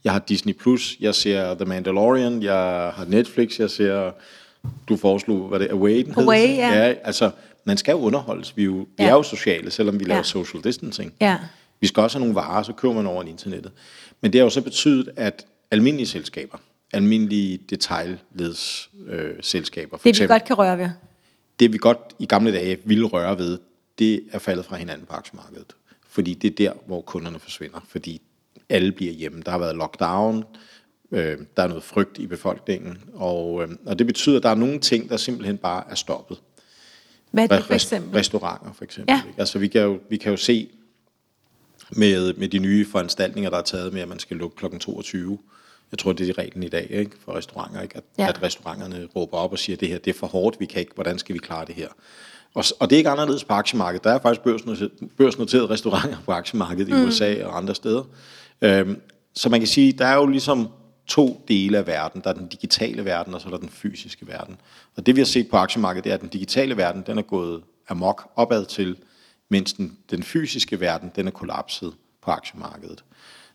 Jeg 0.03 0.11
har 0.11 0.19
Disney+, 0.19 0.53
Plus, 0.53 0.97
jeg 0.99 1.15
ser 1.15 1.53
The 1.55 1.65
Mandalorian, 1.65 2.43
jeg 2.43 2.53
har 2.95 3.05
Netflix, 3.07 3.59
jeg 3.59 3.69
ser, 3.69 4.11
du 4.89 4.97
foreslog, 4.97 5.47
hvad 5.47 5.59
det 5.59 5.67
er, 5.69 5.73
Away, 5.73 6.05
den 6.05 6.13
hed? 6.15 6.23
Away, 6.23 6.47
ja. 6.57 6.85
ja. 6.87 6.93
altså, 7.03 7.31
man 7.65 7.77
skal 7.77 7.91
jo 7.91 7.97
underholdes, 7.99 8.57
vi 8.57 8.61
er 8.61 8.65
jo, 8.65 8.73
vi 8.73 8.85
Ja. 8.99 9.05
er 9.07 9.11
jo 9.13 9.23
sociale, 9.23 9.71
selvom 9.71 9.99
vi 9.99 10.03
laver 10.05 10.17
Ja. 10.17 10.23
social 10.23 10.63
distancing. 10.63 11.13
Ja. 11.21 11.37
Vi 11.79 11.87
skal 11.87 12.03
også 12.03 12.17
have 12.17 12.21
nogle 12.27 12.35
varer, 12.35 12.63
så 12.63 12.73
køber 12.73 12.93
man 12.95 13.07
over 13.07 13.23
internettet. 13.23 13.71
Men 14.21 14.33
det 14.33 14.39
har 14.39 14.43
jo 14.45 14.49
så 14.49 14.61
betydet, 14.61 15.09
at 15.15 15.45
almindelige 15.71 16.07
selskaber, 16.07 16.57
almindelige 16.93 17.59
detaljledsselskaber, 17.69 19.95
øh, 19.95 19.99
Det 19.99 20.05
vi 20.05 20.09
eksempel, 20.09 20.33
godt 20.33 20.43
kan 20.45 20.57
røre 20.57 20.77
ved. 20.77 20.89
det 21.59 21.73
vi 21.73 21.77
godt 21.77 21.97
i 22.19 22.25
gamle 22.25 22.53
dage 22.53 22.77
ville 22.85 23.05
røre 23.05 23.37
ved, 23.37 23.59
det 23.99 24.23
er 24.31 24.39
faldet 24.39 24.65
fra 24.65 24.75
hinanden 24.75 25.05
på 25.07 25.13
aktiemarkedet. 25.13 25.75
Fordi 26.09 26.33
det 26.33 26.51
er 26.51 26.55
der, 26.55 26.71
hvor 26.85 27.01
kunderne 27.01 27.39
forsvinder. 27.39 27.79
Fordi 27.89 28.21
alle 28.69 28.91
bliver 28.91 29.13
hjemme. 29.13 29.41
Der 29.45 29.51
har 29.51 29.57
været 29.57 29.75
lockdown, 29.75 30.43
øh, 31.11 31.37
der 31.57 31.63
er 31.63 31.67
noget 31.67 31.83
frygt 31.83 32.17
i 32.17 32.27
befolkningen, 32.27 32.97
og, 33.13 33.63
øh, 33.63 33.69
og 33.85 33.99
det 33.99 34.07
betyder, 34.07 34.37
at 34.37 34.43
der 34.43 34.49
er 34.49 34.55
nogle 34.55 34.79
ting, 34.79 35.09
der 35.09 35.17
simpelthen 35.17 35.57
bare 35.57 35.83
er 35.89 35.95
stoppet. 35.95 36.41
Hvad 37.31 37.43
er 37.43 37.55
det 37.55 37.65
for 37.65 37.73
eksempel? 37.73 38.17
Restauranter 38.17 38.73
for 38.73 38.83
eksempel. 38.83 39.13
Ja. 39.13 39.21
ikke? 39.27 39.39
Altså 39.39 39.59
vi 39.59 39.67
kan, 39.67 39.81
jo, 39.81 39.99
vi 40.09 40.17
kan 40.17 40.31
jo 40.31 40.37
se 40.37 40.69
med, 41.91 42.33
med 42.33 42.47
de 42.47 42.59
nye 42.59 42.85
foranstaltninger, 42.85 43.49
der 43.49 43.57
er 43.57 43.61
taget 43.61 43.93
med, 43.93 44.01
at 44.01 44.07
man 44.07 44.19
skal 44.19 44.37
lukke 44.37 44.55
kl. 44.55 44.77
22. 44.79 45.39
Jeg 45.91 45.99
tror, 45.99 46.13
det 46.13 46.29
er 46.29 46.37
reglen 46.37 46.63
i 46.63 46.69
dag 46.69 46.87
ikke? 46.89 47.11
for 47.25 47.35
restauranter, 47.35 47.81
ikke? 47.81 47.97
At, 47.97 48.03
Ja. 48.17 48.27
at 48.27 48.43
restauranterne 48.43 49.07
råber 49.15 49.37
op 49.37 49.51
og 49.51 49.59
siger, 49.59 49.77
det 49.77 49.87
her 49.87 49.97
det 49.97 50.15
er 50.15 50.19
for 50.19 50.27
hårdt, 50.27 50.59
vi 50.59 50.65
kan 50.65 50.79
ikke, 50.79 50.91
hvordan 50.95 51.19
skal 51.19 51.33
vi 51.33 51.39
klare 51.39 51.65
det 51.65 51.75
her? 51.75 51.87
Og, 52.53 52.63
og 52.79 52.89
det 52.89 52.95
er 52.95 52.97
ikke 52.97 53.09
anderledes 53.09 53.43
på 53.43 53.53
aktiemarkedet. 53.53 54.03
Der 54.03 54.11
er 54.11 54.19
faktisk 54.19 54.41
børsnoteret, 54.41 54.91
børsnoterede 55.17 55.69
restauranter 55.69 56.17
på 56.25 56.31
aktiemarkedet 56.31 56.93
mm. 56.93 57.03
i 57.03 57.05
USA 57.07 57.45
og 57.45 57.57
andre 57.57 57.75
steder. 57.75 58.03
Øhm, 58.63 59.01
så 59.33 59.49
man 59.49 59.59
kan 59.59 59.67
sige, 59.67 59.91
der 59.91 60.05
er 60.05 60.15
jo 60.15 60.25
ligesom 60.25 60.67
to 61.07 61.45
dele 61.47 61.77
af 61.77 61.87
verden. 61.87 62.21
Der 62.21 62.29
er 62.29 62.33
den 62.33 62.47
digitale 62.47 63.05
verden, 63.05 63.33
og 63.33 63.41
så 63.41 63.47
er 63.47 63.51
der 63.51 63.57
den 63.57 63.69
fysiske 63.69 64.27
verden. 64.27 64.57
Og 64.95 65.05
det 65.05 65.15
vi 65.15 65.21
har 65.21 65.25
set 65.25 65.49
på 65.49 65.57
aktiemarkedet, 65.57 66.03
det 66.03 66.09
er, 66.09 66.13
at 66.13 66.21
den 66.21 66.29
digitale 66.29 66.77
verden, 66.77 67.03
den 67.07 67.17
er 67.17 67.21
gået 67.21 67.61
amok 67.89 68.31
opad 68.35 68.65
til, 68.65 68.97
mens 69.49 69.73
den, 69.73 69.97
den 70.11 70.23
fysiske 70.23 70.79
verden, 70.79 71.11
den 71.15 71.27
er 71.27 71.31
kollapset 71.31 71.93
på 72.21 72.31
aktiemarkedet. 72.31 73.03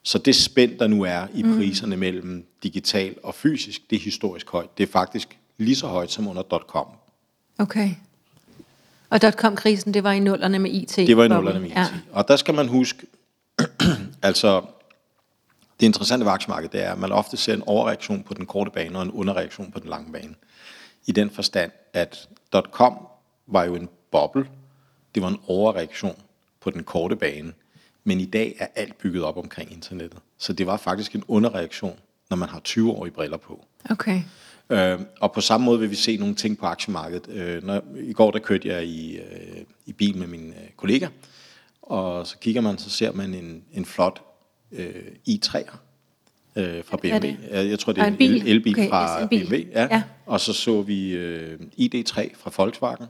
Så 0.03 0.19
det 0.19 0.37
spænd, 0.37 0.79
der 0.79 0.87
nu 0.87 1.03
er 1.03 1.27
i 1.35 1.43
priserne 1.43 1.97
mellem 1.97 2.47
digital 2.63 3.15
og 3.23 3.35
fysisk, 3.35 3.91
det 3.91 3.97
er 3.97 4.01
historisk 4.01 4.51
højt. 4.51 4.79
Det 4.79 4.89
er 4.89 4.93
faktisk 4.93 5.39
lige 5.57 5.77
så 5.77 5.87
højt 5.87 6.11
som 6.11 6.29
under 6.29 6.43
.com. 6.43 6.87
Okay. 7.59 7.91
Og 9.11 9.23
dotcom-krisen, 9.23 9.95
det 9.95 10.05
var 10.05 10.13
i 10.13 10.21
nullerne 10.21 10.59
med 10.59 10.71
IT. 10.71 10.97
Det 10.97 11.17
var 11.17 11.25
i 11.25 11.29
nullerne 11.29 11.61
med 11.61 11.71
IT. 11.71 11.77
Ja. 11.77 11.87
Og 12.13 12.29
der 12.29 12.37
skal 12.37 12.55
man 12.55 12.69
huske, 12.69 13.07
altså 14.23 14.63
det 15.81 15.87
interessante 15.87 16.27
ved 16.27 16.33
aktiemarkedet, 16.33 16.73
det 16.73 16.83
er, 16.83 16.93
at 16.93 16.99
man 16.99 17.13
ofte 17.13 17.37
ser 17.37 17.55
en 17.55 17.63
overreaktion 17.67 18.23
på 18.23 18.35
den 18.35 18.47
korte 18.47 18.71
bane 18.71 18.99
og 18.99 19.03
en 19.03 19.11
underreaktion 19.11 19.73
på 19.73 19.79
den 19.79 19.89
lange 19.89 20.13
bane. 20.13 20.35
I 21.07 21.13
den 21.13 21.31
forstand, 21.31 21.73
at 21.93 22.29
.com 22.71 22.99
var 23.47 23.65
jo 23.65 23.75
en 23.75 23.89
boble. 24.11 24.47
Det 25.15 25.23
var 25.23 25.29
en 25.29 25.39
overreaktion 25.47 26.17
på 26.61 26.71
den 26.71 26.85
korte 26.85 27.17
bane. 27.17 27.53
Men 28.05 28.21
i 28.21 28.25
dag 28.25 28.57
er 28.59 28.67
alt 28.75 28.99
bygget 28.99 29.25
op 29.25 29.37
omkring 29.37 29.73
internettet. 29.73 30.19
Så 30.39 30.53
det 30.53 30.67
var 30.67 30.77
faktisk 30.77 31.15
en 31.15 31.25
underreaktion, 31.29 31.99
når 32.31 32.37
man 32.37 32.49
har 32.49 32.61
20 32.61 32.93
år 32.93 33.07
i 33.07 33.11
briller 33.11 33.37
på. 33.37 33.65
Okay. 33.91 34.23
Øh, 34.71 35.01
og 35.21 35.33
på 35.33 35.41
samme 35.41 35.65
måde 35.65 35.81
vil 35.81 35.91
vi 35.91 35.95
se 35.95 36.17
nogle 36.17 36.35
ting 36.35 36.59
på 36.59 36.67
aktiemarkedet. 36.67 37.29
Øh, 37.29 37.65
når, 37.65 37.83
I 37.97 38.13
går 38.13 38.31
der 38.31 38.39
kørte 38.39 38.69
jeg 38.69 38.85
i, 38.85 39.17
øh, 39.17 39.65
i 39.87 39.93
bil 39.93 40.17
med 40.17 40.27
min 40.27 40.49
øh, 40.49 40.71
kollega, 40.77 41.09
og 41.83 42.27
så 42.27 42.39
kigger 42.39 42.61
man, 42.61 42.79
så 42.79 42.91
ser 42.91 43.13
man 43.13 43.35
en, 43.35 43.65
en 43.73 43.85
flot 43.85 44.23
øh, 44.73 44.95
i3'er 45.29 45.77
øh, 46.57 46.85
fra 46.85 46.97
BMW. 46.97 47.19
det? 47.19 47.37
Jeg, 47.53 47.79
tror, 47.79 47.93
det 47.93 48.03
er 48.03 48.07
en, 48.07 48.13
en 48.13 48.19
bil? 48.19 48.35
el, 48.35 48.49
elbil 48.49 48.73
Okay, 48.73 48.89
fra 48.89 49.23
yes, 49.23 49.29
bil. 49.29 49.47
BMW. 49.47 49.57
Ja. 49.75 49.87
Ja. 49.91 50.03
Og 50.27 50.41
så 50.41 50.53
så 50.53 50.83
vi 50.83 51.13
øh, 51.13 51.59
ID3 51.81 52.31
fra 52.37 52.51
Volkswagen, 52.57 53.07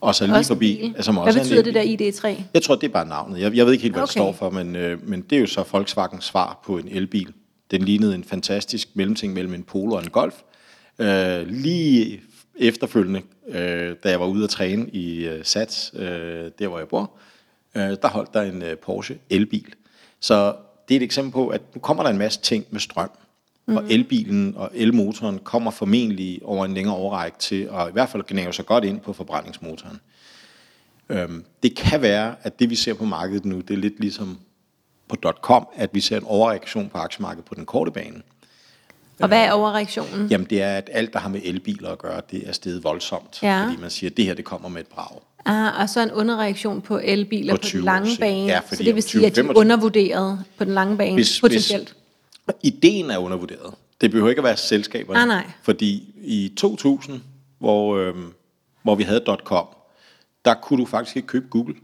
og 0.00 0.14
så 0.14 0.26
lige 0.26 0.36
Også 0.36 0.48
forbi, 0.48 0.76
bil. 0.76 0.90
Hvad 0.90 0.98
også 0.98 1.38
en 1.38 1.44
betyder 1.44 1.62
det 1.62 1.74
der 1.74 1.82
ID3? 1.82 2.42
Jeg 2.54 2.62
tror, 2.62 2.74
det 2.74 2.84
er 2.84 2.92
bare 2.92 3.08
navnet. 3.08 3.40
Jeg, 3.40 3.56
jeg 3.56 3.66
ved 3.66 3.72
ikke 3.72 3.82
helt, 3.82 3.94
hvad 3.94 4.02
okay. 4.02 4.08
det 4.08 4.12
står 4.12 4.32
for, 4.32 4.50
men, 4.50 4.76
øh, 4.76 5.08
men 5.08 5.20
det 5.20 5.36
er 5.36 5.40
jo 5.40 5.46
så 5.46 5.64
Volkswagens 5.72 6.24
svar 6.24 6.60
på 6.66 6.78
en 6.78 6.88
elbil. 6.88 7.32
Den 7.70 7.82
lignede 7.82 8.14
en 8.14 8.24
fantastisk 8.24 8.88
mellemting 8.94 9.32
mellem 9.32 9.54
en 9.54 9.62
Polo 9.62 9.94
og 9.94 10.02
en 10.02 10.10
Golf. 10.10 10.34
Øh, 10.98 11.46
lige 11.48 12.20
efterfølgende, 12.56 13.22
øh, 13.48 13.96
da 14.04 14.10
jeg 14.10 14.20
var 14.20 14.26
ude 14.26 14.44
at 14.44 14.50
træne 14.50 14.90
i 14.90 15.26
øh, 15.28 15.44
Sats, 15.44 15.92
øh, 15.94 16.04
der 16.58 16.68
hvor 16.68 16.78
jeg 16.78 16.88
bor, 16.88 17.10
øh, 17.74 17.82
der 17.82 18.08
holdt 18.08 18.34
der 18.34 18.42
en 18.42 18.62
øh, 18.62 18.76
Porsche 18.76 19.18
elbil. 19.30 19.72
Så 20.20 20.54
det 20.88 20.94
er 20.94 20.96
et 20.96 21.02
eksempel 21.02 21.32
på, 21.32 21.48
at 21.48 21.62
nu 21.74 21.80
kommer 21.80 22.02
der 22.02 22.10
en 22.10 22.18
masse 22.18 22.40
ting 22.40 22.64
med 22.70 22.80
strøm. 22.80 23.10
Mm. 23.66 23.76
Og 23.76 23.84
elbilen 23.90 24.54
og 24.56 24.70
elmotoren 24.74 25.38
kommer 25.38 25.70
formentlig 25.70 26.40
over 26.44 26.64
en 26.64 26.74
længere 26.74 26.96
overrække 26.96 27.38
til 27.38 27.62
at 27.72 27.88
i 27.88 27.92
hvert 27.92 28.08
fald 28.08 28.22
gnave 28.26 28.52
sig 28.52 28.66
godt 28.66 28.84
ind 28.84 29.00
på 29.00 29.12
forbrændingsmotoren. 29.12 30.00
Øhm, 31.08 31.44
det 31.62 31.76
kan 31.76 32.02
være, 32.02 32.34
at 32.42 32.58
det 32.58 32.70
vi 32.70 32.74
ser 32.74 32.94
på 32.94 33.04
markedet 33.04 33.44
nu, 33.44 33.60
det 33.60 33.70
er 33.70 33.78
lidt 33.78 34.00
ligesom 34.00 34.38
på 35.08 35.16
.com, 35.42 35.68
at 35.74 35.90
vi 35.92 36.00
ser 36.00 36.16
en 36.16 36.24
overreaktion 36.24 36.88
på 36.88 36.98
aktiemarkedet 36.98 37.44
på 37.44 37.54
den 37.54 37.66
korte 37.66 37.90
bane. 37.90 38.22
Og 39.20 39.28
hvad 39.28 39.44
er 39.44 39.52
overreaktionen? 39.52 40.28
Jamen 40.28 40.46
det 40.50 40.62
er, 40.62 40.76
at 40.76 40.90
alt, 40.92 41.12
der 41.12 41.18
har 41.18 41.28
med 41.28 41.40
elbiler 41.44 41.90
at 41.90 41.98
gøre, 41.98 42.20
det 42.30 42.48
er 42.48 42.52
steget 42.52 42.84
voldsomt. 42.84 43.42
Ja. 43.42 43.64
Fordi 43.64 43.80
man 43.80 43.90
siger, 43.90 44.10
at 44.10 44.16
det 44.16 44.24
her 44.24 44.34
det 44.34 44.44
kommer 44.44 44.68
med 44.68 44.80
et 44.80 44.86
brag. 44.86 45.20
Ah, 45.46 45.80
og 45.80 45.88
så 45.88 46.00
en 46.02 46.12
underreaktion 46.12 46.80
på 46.80 47.00
elbiler 47.04 47.52
På 47.52 47.56
på, 47.56 47.60
på 47.60 47.66
20 47.66 47.78
den 47.78 47.84
lange 47.84 48.16
bane. 48.20 48.46
Ja, 48.46 48.60
så 48.72 48.82
det 48.82 48.94
vil 48.94 49.02
sige, 49.02 49.26
at 49.26 49.36
de 49.36 49.40
er 49.40 49.44
20-25 49.44 49.52
undervurderet 49.56 50.44
på 50.58 50.64
den 50.64 50.74
lange 50.74 50.96
bane, 50.96 51.14
Hvis- 51.14 51.40
potentielt. 51.40 51.96
Hvis 52.44 52.56
ideen 52.62 53.10
er 53.10 53.18
undervurderet. 53.18 53.74
Det 54.00 54.10
behøver 54.10 54.28
ikke 54.30 54.40
at 54.40 54.44
være 54.44 54.56
selskaberne. 54.56 55.26
Nej, 55.26 55.26
nej. 55.26 55.50
Fordi 55.62 56.14
i 56.24 56.52
2000, 56.56 57.20
hvor, 57.58 57.96
øhm, 57.96 58.32
hvor 58.82 58.94
vi 58.94 59.02
havde 59.02 59.24
.com, 59.44 59.66
der 60.44 60.54
kunne 60.54 60.80
du 60.80 60.86
faktisk 60.86 61.16
ikke 61.16 61.28
købe 61.28 61.46
Google. 61.50 61.74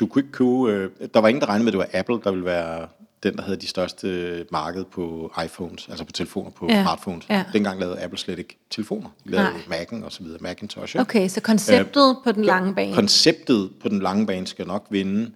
Du 0.00 0.06
kunne 0.06 0.20
ikke 0.22 0.32
købe, 0.32 0.50
øh, 0.72 0.90
der 1.14 1.20
var 1.20 1.28
ingen, 1.28 1.40
der 1.40 1.46
regnede 1.48 1.64
med, 1.64 1.72
at 1.72 1.78
det 1.88 1.92
var 1.92 1.98
Apple, 1.98 2.20
der 2.24 2.30
ville 2.30 2.44
være 2.44 2.88
den, 3.24 3.36
der 3.36 3.42
havde 3.42 3.56
de 3.56 3.66
største 3.66 4.46
marked 4.52 4.84
på 4.84 5.32
iPhones, 5.44 5.88
altså 5.88 6.04
på 6.04 6.12
telefoner, 6.12 6.50
på 6.50 6.66
Ja, 6.70 6.82
smartphones. 6.82 7.24
ja. 7.30 7.44
Dengang 7.52 7.80
lavede 7.80 8.00
Apple 8.02 8.18
slet 8.18 8.38
ikke 8.38 8.56
telefoner. 8.70 9.08
De 9.24 9.30
lavede 9.30 9.50
Nej. 9.68 9.78
Mac'en 9.84 10.04
og 10.04 10.12
så 10.12 10.22
videre, 10.22 10.38
Macintosh. 10.40 10.94
ikke? 10.96 11.00
Okay, 11.00 11.28
så 11.28 11.40
konceptet 11.40 12.16
på 12.24 12.32
den 12.32 12.44
lange 12.44 12.74
bane. 12.74 12.94
Konceptet 12.94 13.70
på 13.82 13.88
den 13.88 14.00
lange 14.00 14.26
bane 14.26 14.46
skal 14.46 14.66
nok 14.66 14.86
vinde, 14.90 15.30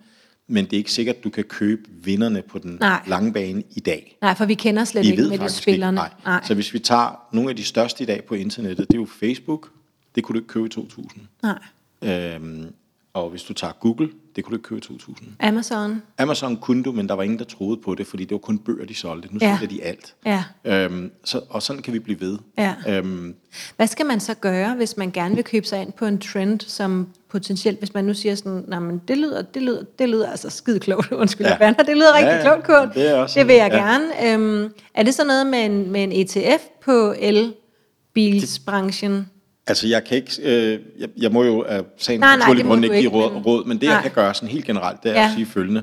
men 0.46 0.64
det 0.64 0.72
er 0.72 0.76
ikke 0.76 0.92
sikkert, 0.92 1.16
at 1.16 1.24
du 1.24 1.30
kan 1.30 1.44
købe 1.44 1.82
vinderne 2.02 2.42
på 2.42 2.58
den 2.58 2.76
Nej. 2.80 3.02
lange 3.06 3.32
bane 3.32 3.62
i 3.70 3.80
dag. 3.80 4.18
Nej, 4.22 4.34
for 4.34 4.44
vi 4.44 4.54
kender 4.54 4.84
slet 4.84 5.04
Vi 5.04 5.10
ikke 5.10 5.22
med 5.22 5.38
de 5.38 5.48
spillerne. 5.48 6.00
ikke. 6.06 6.16
Nej. 6.24 6.40
Så 6.44 6.54
hvis 6.54 6.74
vi 6.74 6.78
tager 6.78 7.20
nogle 7.32 7.50
af 7.50 7.56
de 7.56 7.64
største 7.64 8.02
i 8.02 8.06
dag 8.06 8.24
på 8.24 8.34
internettet, 8.34 8.88
det 8.88 8.94
er 8.94 9.00
jo 9.00 9.06
Facebook. 9.20 9.68
Det 10.14 10.24
kunne 10.24 10.34
du 10.34 10.38
ikke 10.38 10.48
købe 10.48 10.66
i 10.66 10.68
2000. 10.68 11.22
Nej. 11.42 11.58
Øhm, 12.02 12.72
Og 13.22 13.30
hvis 13.30 13.42
du 13.42 13.52
tager 13.54 13.72
Google, 13.80 14.08
det 14.36 14.44
kunne 14.44 14.50
du 14.50 14.56
ikke 14.56 14.68
købe 14.68 14.78
i 14.78 14.80
2000. 14.80 15.28
Amazon. 15.40 16.02
Amazon 16.18 16.56
kunne 16.56 16.82
du, 16.82 16.92
men 16.92 17.08
der 17.08 17.14
var 17.14 17.22
ingen, 17.22 17.38
der 17.38 17.44
troede 17.44 17.80
på 17.84 17.94
det, 17.94 18.06
fordi 18.06 18.24
det 18.24 18.32
var 18.32 18.38
kun 18.38 18.58
bøger, 18.58 18.84
de 18.86 18.94
solgte. 18.94 19.28
Nu 19.32 19.38
Ja. 19.42 19.58
sælger 19.60 19.76
de 19.76 19.84
alt. 19.84 20.14
Ja. 20.26 20.44
Øhm, 20.64 21.10
så, 21.24 21.40
og 21.50 21.62
sådan 21.62 21.82
kan 21.82 21.92
vi 21.92 21.98
blive 21.98 22.20
ved. 22.20 22.38
Ja. 22.58 22.74
Øhm, 22.88 23.34
Hvad 23.76 23.86
skal 23.86 24.06
man 24.06 24.20
så 24.20 24.34
gøre, 24.34 24.74
hvis 24.74 24.96
man 24.96 25.10
gerne 25.10 25.34
vil 25.34 25.44
købe 25.44 25.66
sig 25.66 25.82
ind 25.82 25.92
på 25.92 26.06
en 26.06 26.18
trend, 26.18 26.60
som 26.60 27.08
potentielt, 27.30 27.78
hvis 27.78 27.94
man 27.94 28.04
nu 28.04 28.14
siger 28.14 28.34
sådan, 28.34 28.64
nej, 28.68 28.78
men 28.78 29.00
det 29.08 29.18
lyder, 29.18 29.42
det 29.42 29.62
lyder, 29.62 29.82
det 29.98 30.08
lyder 30.08 30.30
altså 30.30 30.50
skide 30.50 30.80
klogt, 30.80 31.12
undskyld, 31.22 31.46
Ja. 31.46 31.58
Banner, 31.58 31.82
det 31.82 31.96
lyder 31.96 32.14
rigtig 32.14 32.28
Ja, 32.30 32.36
ja. 32.36 32.42
klogt, 32.42 32.66
Kurt. 32.66 32.94
Det 32.94 33.10
er 33.10 33.14
også 33.14 33.38
det 33.40 33.48
vil 33.48 33.56
jeg 33.56 33.70
ja. 33.72 33.76
gerne. 33.78 34.32
Øhm, 34.34 34.72
er 34.94 35.02
det 35.02 35.14
så 35.14 35.24
noget 35.24 35.46
med 35.46 35.64
en, 35.64 35.90
med 35.90 36.02
en 36.04 36.12
ETF 36.12 36.62
på 36.84 37.14
elbilsbranchen? 37.18 39.30
Altså, 39.68 39.86
jeg 39.88 40.04
kan 40.04 40.16
ikke... 40.16 40.32
Øh, 40.42 40.80
jeg, 40.98 41.08
jeg 41.18 41.32
må 41.32 41.44
jo 41.44 41.62
af 41.62 41.82
sagen 41.96 42.20
Nej, 42.20 42.36
naturlig 42.36 42.64
grund 42.64 42.84
ikke 42.84 42.98
give 43.00 43.10
råd, 43.10 43.32
men- 43.32 43.42
råd, 43.42 43.64
men 43.64 43.78
det, 43.80 43.86
Nej. 43.86 43.94
jeg 43.94 44.02
kan 44.02 44.12
gøre 44.12 44.34
sådan 44.34 44.48
helt 44.48 44.64
generelt, 44.64 45.02
det 45.02 45.10
er 45.10 45.20
Ja. 45.20 45.26
at 45.28 45.32
sige 45.34 45.46
følgende. 45.46 45.82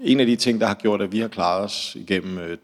En 0.00 0.20
af 0.20 0.26
de 0.26 0.36
ting, 0.36 0.60
der 0.60 0.66
har 0.66 0.74
gjort, 0.74 1.02
at 1.02 1.12
vi 1.12 1.18
har 1.20 1.28
klaret 1.28 1.64
os 1.64 1.92
igennem 2.00 2.38
øh, 2.38 2.56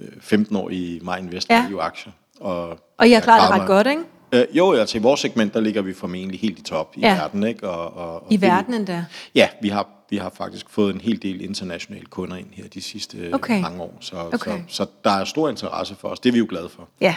øh, 0.00 0.08
15 0.20 0.56
år 0.56 0.70
i 0.70 1.00
MyInvest, 1.02 1.50
Ja. 1.50 1.64
er 1.64 1.70
jo 1.70 1.80
aktier. 1.80 2.12
Og, 2.40 2.78
Og 2.98 3.08
I 3.08 3.12
har 3.12 3.20
klaret 3.20 3.52
det 3.52 3.60
ret 3.60 3.66
godt, 3.66 3.86
ikke? 3.86 4.02
Øh, 4.32 4.56
jo, 4.56 4.72
altså 4.72 4.98
i 4.98 5.00
vores 5.00 5.20
segment, 5.20 5.54
der 5.54 5.60
ligger 5.60 5.82
vi 5.82 5.92
formentlig 5.94 6.40
helt 6.40 6.58
i 6.58 6.62
top 6.62 6.92
i 6.96 7.00
Ja. 7.00 7.14
verden, 7.14 7.44
ikke? 7.44 7.68
Og, 7.70 7.96
og, 7.96 8.14
og 8.26 8.32
I 8.32 8.36
det- 8.36 8.42
verden 8.42 8.74
endda. 8.74 9.04
Ja, 9.34 9.48
vi 9.62 9.68
har, 9.68 9.88
vi 10.10 10.16
har 10.16 10.32
faktisk 10.36 10.66
fået 10.70 10.94
en 10.94 11.00
hel 11.00 11.22
del 11.22 11.40
internationale 11.40 12.06
kunder 12.06 12.36
ind 12.36 12.46
her 12.52 12.68
de 12.68 12.82
sidste 12.82 13.18
øh, 13.18 13.32
Okay. 13.32 13.60
mange 13.60 13.82
år. 13.82 13.98
Så, 14.00 14.16
Okay. 14.16 14.50
så, 14.68 14.76
så 14.76 14.86
der 15.04 15.10
er 15.10 15.24
stor 15.24 15.48
interesse 15.48 15.94
for 16.00 16.08
os. 16.08 16.20
Det 16.20 16.28
er 16.28 16.32
vi 16.32 16.38
jo 16.38 16.46
glade 16.48 16.68
for. 16.68 16.88
Ja. 17.00 17.14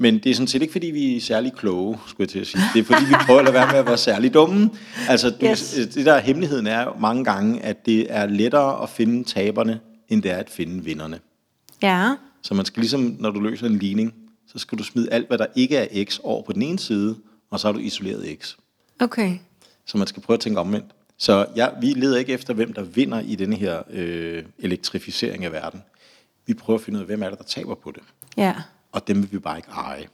Men 0.00 0.18
det 0.18 0.30
er 0.30 0.34
sådan 0.34 0.46
set 0.46 0.62
ikke, 0.62 0.72
fordi 0.72 0.86
vi 0.86 1.16
er 1.16 1.20
særlig 1.20 1.52
kloge, 1.52 1.98
skulle 2.06 2.24
jeg 2.24 2.28
til 2.28 2.38
at 2.38 2.46
sige. 2.46 2.62
Det 2.74 2.80
er, 2.80 2.84
fordi 2.84 3.04
vi 3.08 3.14
prøver 3.26 3.38
at 3.38 3.44
lade 3.44 3.54
være 3.54 3.66
med 3.66 3.78
at 3.78 3.86
være 3.86 3.96
særlig 3.98 4.34
dumme. 4.34 4.70
Altså, 5.08 5.30
du, 5.30 5.46
Yes. 5.46 5.70
det 5.94 6.06
der 6.06 6.12
er 6.12 6.20
hemmeligheden 6.20 6.66
er 6.66 6.96
mange 7.00 7.24
gange, 7.24 7.62
at 7.62 7.86
det 7.86 8.06
er 8.12 8.26
lettere 8.26 8.82
at 8.82 8.88
finde 8.88 9.24
taberne, 9.24 9.80
end 10.08 10.22
det 10.22 10.30
er 10.30 10.36
at 10.36 10.50
finde 10.50 10.84
vinderne. 10.84 11.18
Ja. 11.82 12.14
Så 12.42 12.54
man 12.54 12.64
skal 12.64 12.80
ligesom, 12.80 13.16
når 13.18 13.30
du 13.30 13.40
løser 13.40 13.66
en 13.66 13.78
ligning, 13.78 14.14
så 14.52 14.58
skal 14.58 14.78
du 14.78 14.84
smide 14.84 15.12
alt, 15.12 15.28
hvad 15.28 15.38
der 15.38 15.46
ikke 15.56 15.76
er 15.76 16.04
x 16.04 16.18
over 16.22 16.42
på 16.42 16.52
den 16.52 16.62
ene 16.62 16.78
side, 16.78 17.16
og 17.50 17.60
så 17.60 17.68
har 17.68 17.72
du 17.72 17.78
isoleret 17.78 18.36
x. 18.42 18.54
Okay. 19.00 19.38
Så 19.86 19.98
man 19.98 20.06
skal 20.06 20.22
prøve 20.22 20.34
at 20.34 20.40
tænke 20.40 20.60
omvendt. 20.60 20.86
Så 21.18 21.46
ja, 21.56 21.66
vi 21.80 21.86
leder 21.86 22.18
ikke 22.18 22.32
efter, 22.32 22.54
hvem 22.54 22.72
der 22.72 22.82
vinder 22.82 23.20
i 23.20 23.34
denne 23.34 23.56
her 23.56 23.82
øh, 23.90 24.42
elektrificering 24.58 25.44
af 25.44 25.52
verden. 25.52 25.82
Vi 26.46 26.54
prøver 26.54 26.78
at 26.78 26.84
finde 26.84 26.96
ud 26.96 27.00
af, 27.02 27.06
hvem 27.06 27.22
er 27.22 27.28
det, 27.30 27.38
der 27.38 27.44
taber 27.44 27.74
på 27.74 27.90
det. 27.90 28.02
Ja. 28.36 28.54
Og 28.92 29.08
dem 29.08 29.22
vil 29.22 29.32
vi 29.32 29.38
bare 29.38 29.56
ikke 29.56 29.70
eje. 29.70 30.06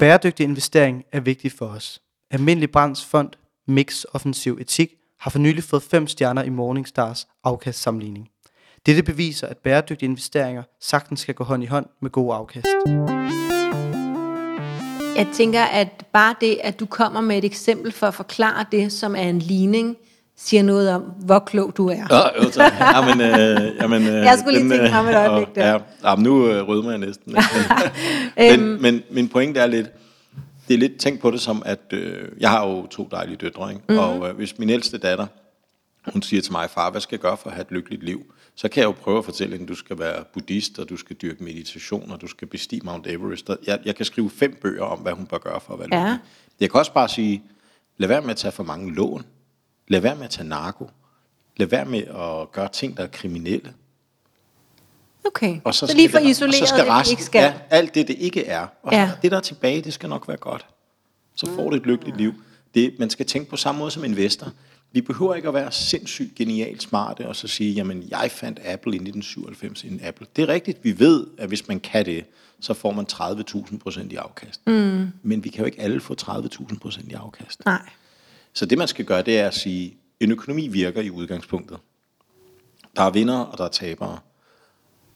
Bæredygtig 0.00 0.44
investering 0.44 1.04
er 1.12 1.20
vigtig 1.20 1.52
for 1.52 1.66
os. 1.66 2.02
Almindelig 2.30 2.70
Brands 2.70 3.04
Fond 3.04 3.30
Mix 3.66 4.04
Offensiv 4.12 4.58
Etik 4.60 4.94
har 5.20 5.30
for 5.30 5.38
nylig 5.38 5.64
fået 5.64 5.82
5 5.82 6.06
stjerner 6.06 6.42
i 6.42 6.48
Morningstars 6.48 7.28
afkastsammenligning. 7.44 8.28
Dette 8.86 9.02
beviser, 9.02 9.46
at 9.46 9.58
bæredygtige 9.58 10.08
investeringer 10.08 10.62
sagtens 10.80 11.20
skal 11.20 11.34
gå 11.34 11.44
hånd 11.44 11.62
i 11.62 11.66
hånd 11.66 11.86
med 12.00 12.10
god 12.10 12.34
afkast. 12.34 12.66
Jeg 15.16 15.28
tænker, 15.34 15.62
at 15.62 16.06
bare 16.12 16.34
det, 16.40 16.58
at 16.62 16.80
du 16.80 16.86
kommer 16.86 17.20
med 17.20 17.38
et 17.38 17.44
eksempel 17.44 17.92
for 17.92 18.06
at 18.06 18.14
forklare 18.14 18.66
det, 18.72 18.92
som 18.92 19.14
er 19.16 19.22
en 19.22 19.38
ligning, 19.38 19.96
siger 20.40 20.62
noget 20.62 20.90
om, 20.90 21.02
hvor 21.02 21.38
klog 21.38 21.72
du 21.76 21.88
er. 21.88 22.06
Ja, 22.10 22.42
jo, 22.44 22.50
tak. 22.50 22.72
Jamen, 22.80 23.20
øh, 23.20 23.74
jamen, 23.80 24.02
øh, 24.02 24.12
Jeg 24.14 24.36
skulle 24.38 24.58
lige 24.58 24.70
tænke 24.70 24.84
øh, 24.84 24.90
ham 24.92 25.06
et 25.08 25.14
øjeblik 25.16 25.48
og- 25.48 25.54
der. 25.54 25.66
Ja, 25.72 25.78
jamen, 26.04 26.22
nu 26.24 26.46
øh, 26.48 26.68
rødmer 26.68 26.90
jeg 26.90 26.98
næsten. 26.98 27.36
Øhm. 28.42 28.62
men, 28.62 28.82
men 28.82 29.02
min 29.10 29.28
pointe 29.28 29.60
er 29.60 29.66
lidt, 29.66 29.86
det 30.68 30.74
er 30.74 30.78
lidt 30.78 30.96
tænkt 30.98 31.20
på 31.20 31.30
det 31.30 31.40
som, 31.40 31.62
at 31.66 31.80
øh, 31.92 32.28
jeg 32.40 32.50
har 32.50 32.66
jo 32.68 32.86
to 32.86 33.08
dejlige 33.10 33.36
døtre, 33.36 33.70
ikke? 33.70 33.82
Mhm. 33.88 33.94
Mm. 33.98 34.04
og 34.04 34.28
øh, 34.28 34.36
hvis 34.36 34.58
min 34.58 34.70
ældste 34.70 34.98
datter, 34.98 35.26
hun 36.12 36.22
siger 36.22 36.42
til 36.42 36.52
mig, 36.52 36.70
far, 36.70 36.90
hvad 36.90 37.00
skal 37.00 37.16
jeg 37.16 37.20
gøre 37.20 37.36
for 37.36 37.48
at 37.50 37.54
have 37.54 37.62
et 37.62 37.70
lykkeligt 37.70 38.02
liv? 38.04 38.22
Så 38.54 38.68
kan 38.68 38.80
jeg 38.80 38.86
jo 38.86 38.92
prøve 39.02 39.18
at 39.18 39.24
fortælle 39.24 39.56
hende, 39.56 39.68
du 39.68 39.74
skal 39.74 39.98
være 39.98 40.24
buddhist, 40.34 40.78
og 40.78 40.88
du 40.88 40.96
skal 40.96 41.16
dyrke 41.16 41.44
meditation, 41.44 42.10
og 42.12 42.20
du 42.20 42.26
skal 42.26 42.48
bestige 42.48 42.80
Mount 42.84 43.06
Everest. 43.06 43.50
Jeg, 43.66 43.78
jeg 43.84 43.96
kan 43.96 44.04
skrive 44.04 44.30
fem 44.30 44.58
bøger 44.62 44.82
om, 44.84 44.98
hvad 44.98 45.12
hun 45.12 45.26
bør 45.26 45.38
gøre 45.38 45.60
for 45.60 45.72
at 45.72 45.78
være 45.78 45.88
Ja. 45.92 45.98
lykkelig. 45.98 46.18
Jeg 46.60 46.70
kan 46.70 46.78
også 46.78 46.92
bare 46.92 47.08
sige, 47.08 47.42
lad 47.98 48.08
være 48.08 48.20
med 48.22 48.30
at 48.30 48.36
tage 48.36 48.52
for 48.52 48.62
mange 48.62 48.94
lån. 48.94 49.22
Lad 49.88 50.00
være 50.00 50.16
med 50.16 50.24
at 50.24 50.30
tage 50.30 50.48
narko. 50.48 50.90
Lad 51.56 51.66
være 51.66 51.84
med 51.84 52.02
at 52.02 52.52
gøre 52.52 52.68
ting, 52.68 52.96
der 52.96 53.02
er 53.02 53.06
kriminelle. 53.06 53.72
Okay. 55.26 55.60
Og 55.64 55.74
så, 55.74 55.86
så 55.86 55.96
lige 55.96 56.08
for 56.08 56.18
det- 56.18 56.26
isoleret, 56.28 56.62
og 56.62 56.68
så 56.68 56.74
skal 56.74 56.84
det, 56.84 56.92
resten, 56.92 57.12
ikke 57.12 57.24
skal. 57.24 57.40
Ja, 57.42 57.54
alt 57.70 57.94
det, 57.94 58.08
det 58.08 58.16
ikke 58.18 58.44
er. 58.46 58.66
Og 58.82 58.92
Ja. 58.92 59.10
det, 59.22 59.30
der 59.30 59.36
er 59.36 59.40
tilbage, 59.40 59.82
det 59.82 59.92
skal 59.92 60.08
nok 60.08 60.28
være 60.28 60.36
godt. 60.36 60.66
Så 61.34 61.46
får 61.54 61.70
du 61.70 61.76
et 61.76 61.86
lykkeligt 61.86 62.16
liv. 62.16 62.32
Det, 62.74 62.94
man 62.98 63.10
skal 63.10 63.26
tænke 63.26 63.50
på 63.50 63.56
samme 63.56 63.78
måde 63.78 63.90
som 63.90 64.04
investor. 64.04 64.52
Vi 64.92 65.00
behøver 65.00 65.34
ikke 65.34 65.48
at 65.48 65.54
være 65.54 65.72
sindssygt 65.72 66.34
genialt 66.34 66.82
smarte 66.82 67.28
og 67.28 67.36
så 67.36 67.48
sige, 67.48 67.72
jamen 67.72 68.04
jeg 68.10 68.30
fandt 68.30 68.60
Apple 68.64 68.96
i 68.96 68.98
den 68.98 69.22
97 69.22 69.84
inden 69.84 70.00
Apple. 70.04 70.26
Det 70.36 70.42
er 70.42 70.48
rigtigt, 70.48 70.78
vi 70.84 70.98
ved, 70.98 71.26
at 71.38 71.48
hvis 71.48 71.68
man 71.68 71.80
kan 71.80 72.06
det, 72.06 72.24
så 72.60 72.74
får 72.74 72.90
man 72.92 73.06
30.000 73.12 73.78
procent 73.78 74.12
i 74.12 74.16
afkast. 74.16 74.60
Mm. 74.66 75.08
Men 75.22 75.44
vi 75.44 75.48
kan 75.48 75.60
jo 75.60 75.66
ikke 75.66 75.80
alle 75.80 76.00
få 76.00 76.14
30.000 76.22 76.78
procent 76.78 77.12
i 77.12 77.14
afkast. 77.14 77.64
Nej. 77.64 77.82
Så 78.52 78.66
det 78.66 78.78
man 78.78 78.88
skal 78.88 79.04
gøre, 79.04 79.22
det 79.22 79.38
er 79.38 79.46
at 79.46 79.54
sige, 79.54 79.96
en 80.20 80.30
økonomi 80.30 80.68
virker 80.68 81.02
i 81.02 81.10
udgangspunktet. 81.10 81.78
Der 82.96 83.02
er 83.02 83.10
vinder, 83.10 83.38
og 83.38 83.58
der 83.58 83.64
er 83.64 83.68
tabere. 83.68 84.18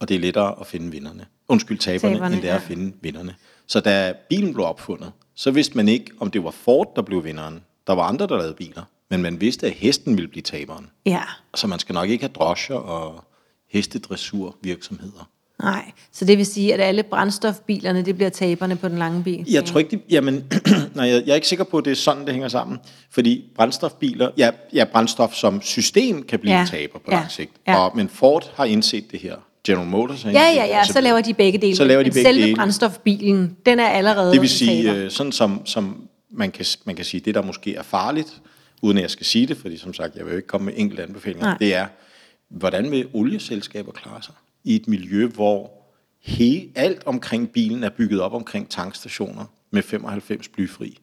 Og 0.01 0.09
det 0.09 0.15
er 0.15 0.19
lettere 0.19 0.61
at 0.61 0.67
finde 0.67 0.91
vinderne. 0.91 1.27
Undskyld, 1.49 1.79
taberne, 1.79 2.15
Taberne, 2.15 2.35
end 2.35 2.43
det 2.43 2.51
er 2.51 2.55
ja. 2.55 2.61
at 2.61 2.67
finde 2.67 2.97
vinderne. 3.01 3.35
Så 3.67 3.81
da 3.81 4.15
bilen 4.29 4.55
blev 4.55 4.67
opfundet, 4.67 5.13
så 5.35 5.51
vidste 5.51 5.77
man 5.77 5.89
ikke, 5.89 6.11
om 6.21 6.31
det 6.31 6.45
var 6.45 6.51
Ford, 6.51 6.93
der 6.97 7.03
blev 7.03 7.25
vinderen. 7.25 7.65
Der 7.87 7.93
var 7.93 8.03
andre, 8.03 8.27
der 8.27 8.37
lavede 8.37 8.55
biler. 8.55 8.83
Men 9.09 9.23
man 9.23 9.41
vidste, 9.41 9.67
at 9.67 9.73
hesten 9.73 10.17
ville 10.17 10.29
blive 10.29 10.43
taberen. 10.43 10.91
Ja. 11.07 11.23
Så 11.55 11.67
man 11.67 11.79
skal 11.79 11.93
nok 11.93 12.09
ikke 12.09 12.25
have 12.25 12.33
drosjer 12.33 12.77
og 12.77 13.25
hestedressur 13.69 14.57
virksomheder. 14.63 15.31
Nej. 15.63 15.91
Så 16.13 16.25
det 16.25 16.39
vil 16.39 16.47
sige, 16.47 16.75
at 16.75 16.81
alle 16.81 17.03
brændstofbilerne, 17.03 18.03
det 18.05 18.15
bliver 18.15 18.31
taberne 18.31 18.77
på 18.77 18.89
den 18.89 18.99
lange 18.99 19.23
bil. 19.23 19.45
Jeg 19.51 19.65
tror 19.65 19.79
ikke, 19.79 19.91
det, 19.91 20.01
jamen, 20.11 20.45
nej, 20.95 21.07
jeg, 21.09 21.23
jeg 21.27 21.31
er 21.31 21.35
ikke 21.35 21.49
sikker 21.49 21.65
på, 21.65 21.79
at 21.79 21.85
det 21.85 21.91
er 21.91 21.95
sådan, 21.95 22.25
det 22.25 22.33
hænger 22.33 22.49
sammen. 22.49 22.79
Fordi 23.11 23.45
brændstofbiler, 23.57 24.31
ja, 24.37 24.51
ja 24.75 24.85
brændstof 24.85 25.35
som 25.35 25.63
system 25.63 26.23
kan 26.23 26.39
blive 26.39 26.55
Ja, 26.59 26.67
taber 26.71 26.99
på 26.99 27.05
ja, 27.11 27.17
lang 27.17 27.31
sigt. 27.31 27.51
ja. 27.67 27.77
Og, 27.79 27.97
men 27.97 28.09
Ford 28.09 28.53
har 28.57 28.65
indset 28.65 29.11
det 29.13 29.21
her. 29.21 29.37
General 29.67 29.87
Motors 29.89 30.23
har 30.23 30.31
Ja, 30.31 30.41
ja, 30.57 30.65
ja, 30.67 30.85
så 30.85 31.01
laver 31.01 31.21
de 31.21 31.35
begge 31.35 31.59
dele. 31.59 31.77
Så 31.77 31.85
laver 31.85 32.03
de 32.03 32.07
Men 32.07 32.13
begge 32.15 32.29
selve 32.29 32.43
dele. 32.43 32.57
brændstofbilen, 32.57 33.57
den 33.67 33.79
er 33.81 33.89
allerede 33.89 34.33
Det 34.33 34.41
vil 34.41 34.49
sige, 34.49 34.83
taber. 34.83 35.05
øh, 35.05 35.11
sådan 35.11 35.33
som, 35.33 35.67
som 35.67 36.09
man, 36.31 36.51
kan, 36.51 36.65
man 36.85 36.97
kan 36.97 37.05
sige, 37.05 37.21
det 37.21 37.35
der 37.35 37.43
måske 37.43 37.75
er 37.75 37.83
farligt, 37.83 38.29
uden 38.83 38.97
at 38.97 39.03
jeg 39.03 39.11
skal 39.11 39.27
sige 39.27 39.47
det, 39.47 39.57
fordi 39.57 39.77
som 39.79 39.95
sagt, 39.95 40.17
jeg 40.17 40.25
vil 40.25 40.31
jo 40.31 40.37
ikke 40.37 40.49
komme 40.49 40.65
med 40.65 40.73
enkelte 40.77 41.03
anbefalinger, 41.03 41.47
Nej. 41.47 41.57
det 41.59 41.75
er, 41.75 41.87
hvordan 42.51 42.91
vil 42.91 43.07
olieselskaber 43.13 43.93
klare 43.93 44.23
sig 44.23 44.35
i 44.65 44.77
et 44.77 44.89
miljø, 44.89 45.27
hvor 45.27 45.71
he, 46.21 46.71
alt 46.75 47.07
omkring 47.07 47.51
bilen 47.51 47.85
er 47.85 47.91
bygget 47.91 48.21
op 48.21 48.33
omkring 48.33 48.69
tankstationer 48.69 49.45
med 49.71 49.83
95 49.83 50.49
blyfri. 50.49 50.99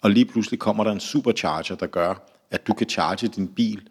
Og 0.00 0.10
lige 0.10 0.24
pludselig 0.24 0.60
kommer 0.60 0.84
der 0.84 0.92
en 0.92 1.00
supercharger, 1.00 1.74
der 1.74 1.86
gør, 1.86 2.30
at 2.50 2.66
du 2.66 2.74
kan 2.74 2.88
charge 2.88 3.28
din 3.28 3.48
bil 3.48 3.88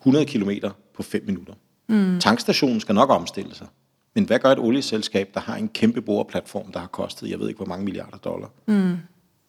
100 0.00 0.26
km 0.26 0.50
på 0.94 1.02
5 1.02 1.22
minutter. 1.26 1.54
Mm. 1.88 2.20
Tankstationen 2.20 2.80
skal 2.80 2.94
nok 2.94 3.10
omstille 3.10 3.54
sig. 3.54 3.66
Men 4.14 4.24
hvad 4.24 4.38
gør 4.38 4.52
et 4.52 4.58
olieselskab, 4.58 5.30
der 5.34 5.40
har 5.40 5.56
en 5.56 5.68
kæmpe 5.68 6.02
boreplatform, 6.02 6.72
der 6.72 6.80
har 6.80 6.86
kostet, 6.86 7.30
jeg 7.30 7.38
ved 7.38 7.48
ikke 7.48 7.58
hvor 7.58 7.66
mange 7.66 7.84
milliarder 7.84 8.16
dollar, 8.16 8.50
mm. 8.66 8.96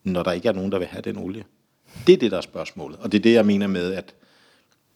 når 0.04 0.24
der 0.24 0.32
ikke 0.32 0.48
er 0.48 0.54
nogen, 0.54 0.72
der 0.72 0.80
vil 0.80 0.88
have 0.88 1.02
den 1.02 1.18
olie? 1.18 1.44
Det 2.08 2.14
er 2.14 2.18
det, 2.18 2.32
der 2.32 2.38
er 2.38 2.42
spørgsmålet. 2.42 3.00
Og 3.00 3.12
det 3.12 3.18
er 3.18 3.22
det, 3.22 3.34
jeg 3.34 3.46
mener 3.46 3.68
med, 3.68 3.94
at 3.94 4.16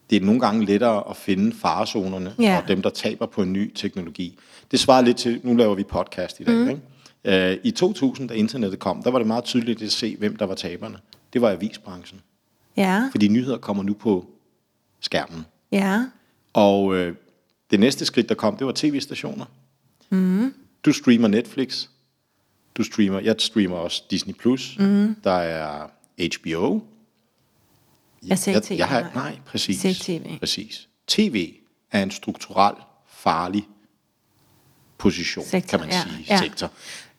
det 0.10 0.22
er 0.22 0.26
nogle 0.26 0.40
gange 0.42 0.66
lettere 0.66 1.10
at 1.10 1.18
finde 1.18 1.56
farezonerne 1.56 2.36
Ja. 2.40 2.58
og 2.62 2.68
dem, 2.68 2.82
der 2.82 2.90
taber 2.90 3.26
på 3.26 3.42
en 3.42 3.54
ny 3.54 3.74
teknologi. 3.76 4.38
Det 4.72 4.80
svarer 4.80 5.02
lidt 5.02 5.18
til, 5.18 5.40
nu 5.44 5.56
laver 5.56 5.76
vi 5.76 5.84
podcast 5.84 6.40
i 6.40 6.44
dag, 6.44 6.56
mm. 6.56 6.70
ikke? 6.70 7.52
Øh, 7.52 7.58
I 7.64 7.72
2000, 7.72 8.30
da 8.30 8.34
internettet 8.34 8.80
kom, 8.80 9.04
der 9.04 9.12
var 9.12 9.20
det 9.20 9.28
meget 9.28 9.44
tydeligt 9.44 9.82
at 9.82 9.92
se, 9.92 10.16
hvem 10.18 10.36
der 10.36 10.46
var 10.46 10.56
taberne. 10.56 10.98
Det 11.34 11.42
var 11.42 11.50
avisbranchen. 11.50 12.22
Ja, 12.78 13.04
Fordi 13.12 13.28
nyheder 13.28 13.58
kommer 13.58 13.84
nu 13.84 13.94
på 13.94 14.26
skærmen. 15.00 15.46
ja. 15.72 16.06
Og 16.54 16.96
øh, 16.96 17.16
det 17.72 17.80
næste 17.80 18.06
skridt, 18.06 18.30
der 18.30 18.36
kom, 18.36 18.58
det 18.58 18.68
var 18.68 18.74
tv-stationer. 18.76 19.46
Mm. 20.10 20.54
Du 20.86 20.92
streamer 20.94 21.28
Netflix. 21.28 21.88
Du 22.76 22.84
streamer, 22.84 23.20
jeg 23.20 23.36
streamer 23.40 23.76
også 23.76 24.04
Disney+. 24.12 24.34
Plus. 24.34 24.76
Mm. 24.80 25.16
Der 25.24 25.32
er 25.32 25.88
HBO. 26.38 26.80
Jeg 28.28 28.40
sagde 28.40 28.60
TV, 28.60 28.72
Jeg, 28.72 28.78
jeg 28.78 28.88
har, 28.88 29.12
nej. 29.16 29.38
præcis. 29.46 29.86
Jeg 29.86 29.96
sagde 29.96 30.20
TV. 30.20 30.40
Præcis. 30.40 30.88
TV 31.08 31.54
er 31.92 32.04
en 32.04 32.12
strukturel 32.12 32.76
farlig 33.08 33.68
position, 34.98 35.46
Sektor, 35.46 35.78
kan 35.78 35.80
man 35.80 35.90
ja, 35.96 36.02
sige. 36.04 36.26
ja. 36.30 36.38
Sektor. 36.42 36.72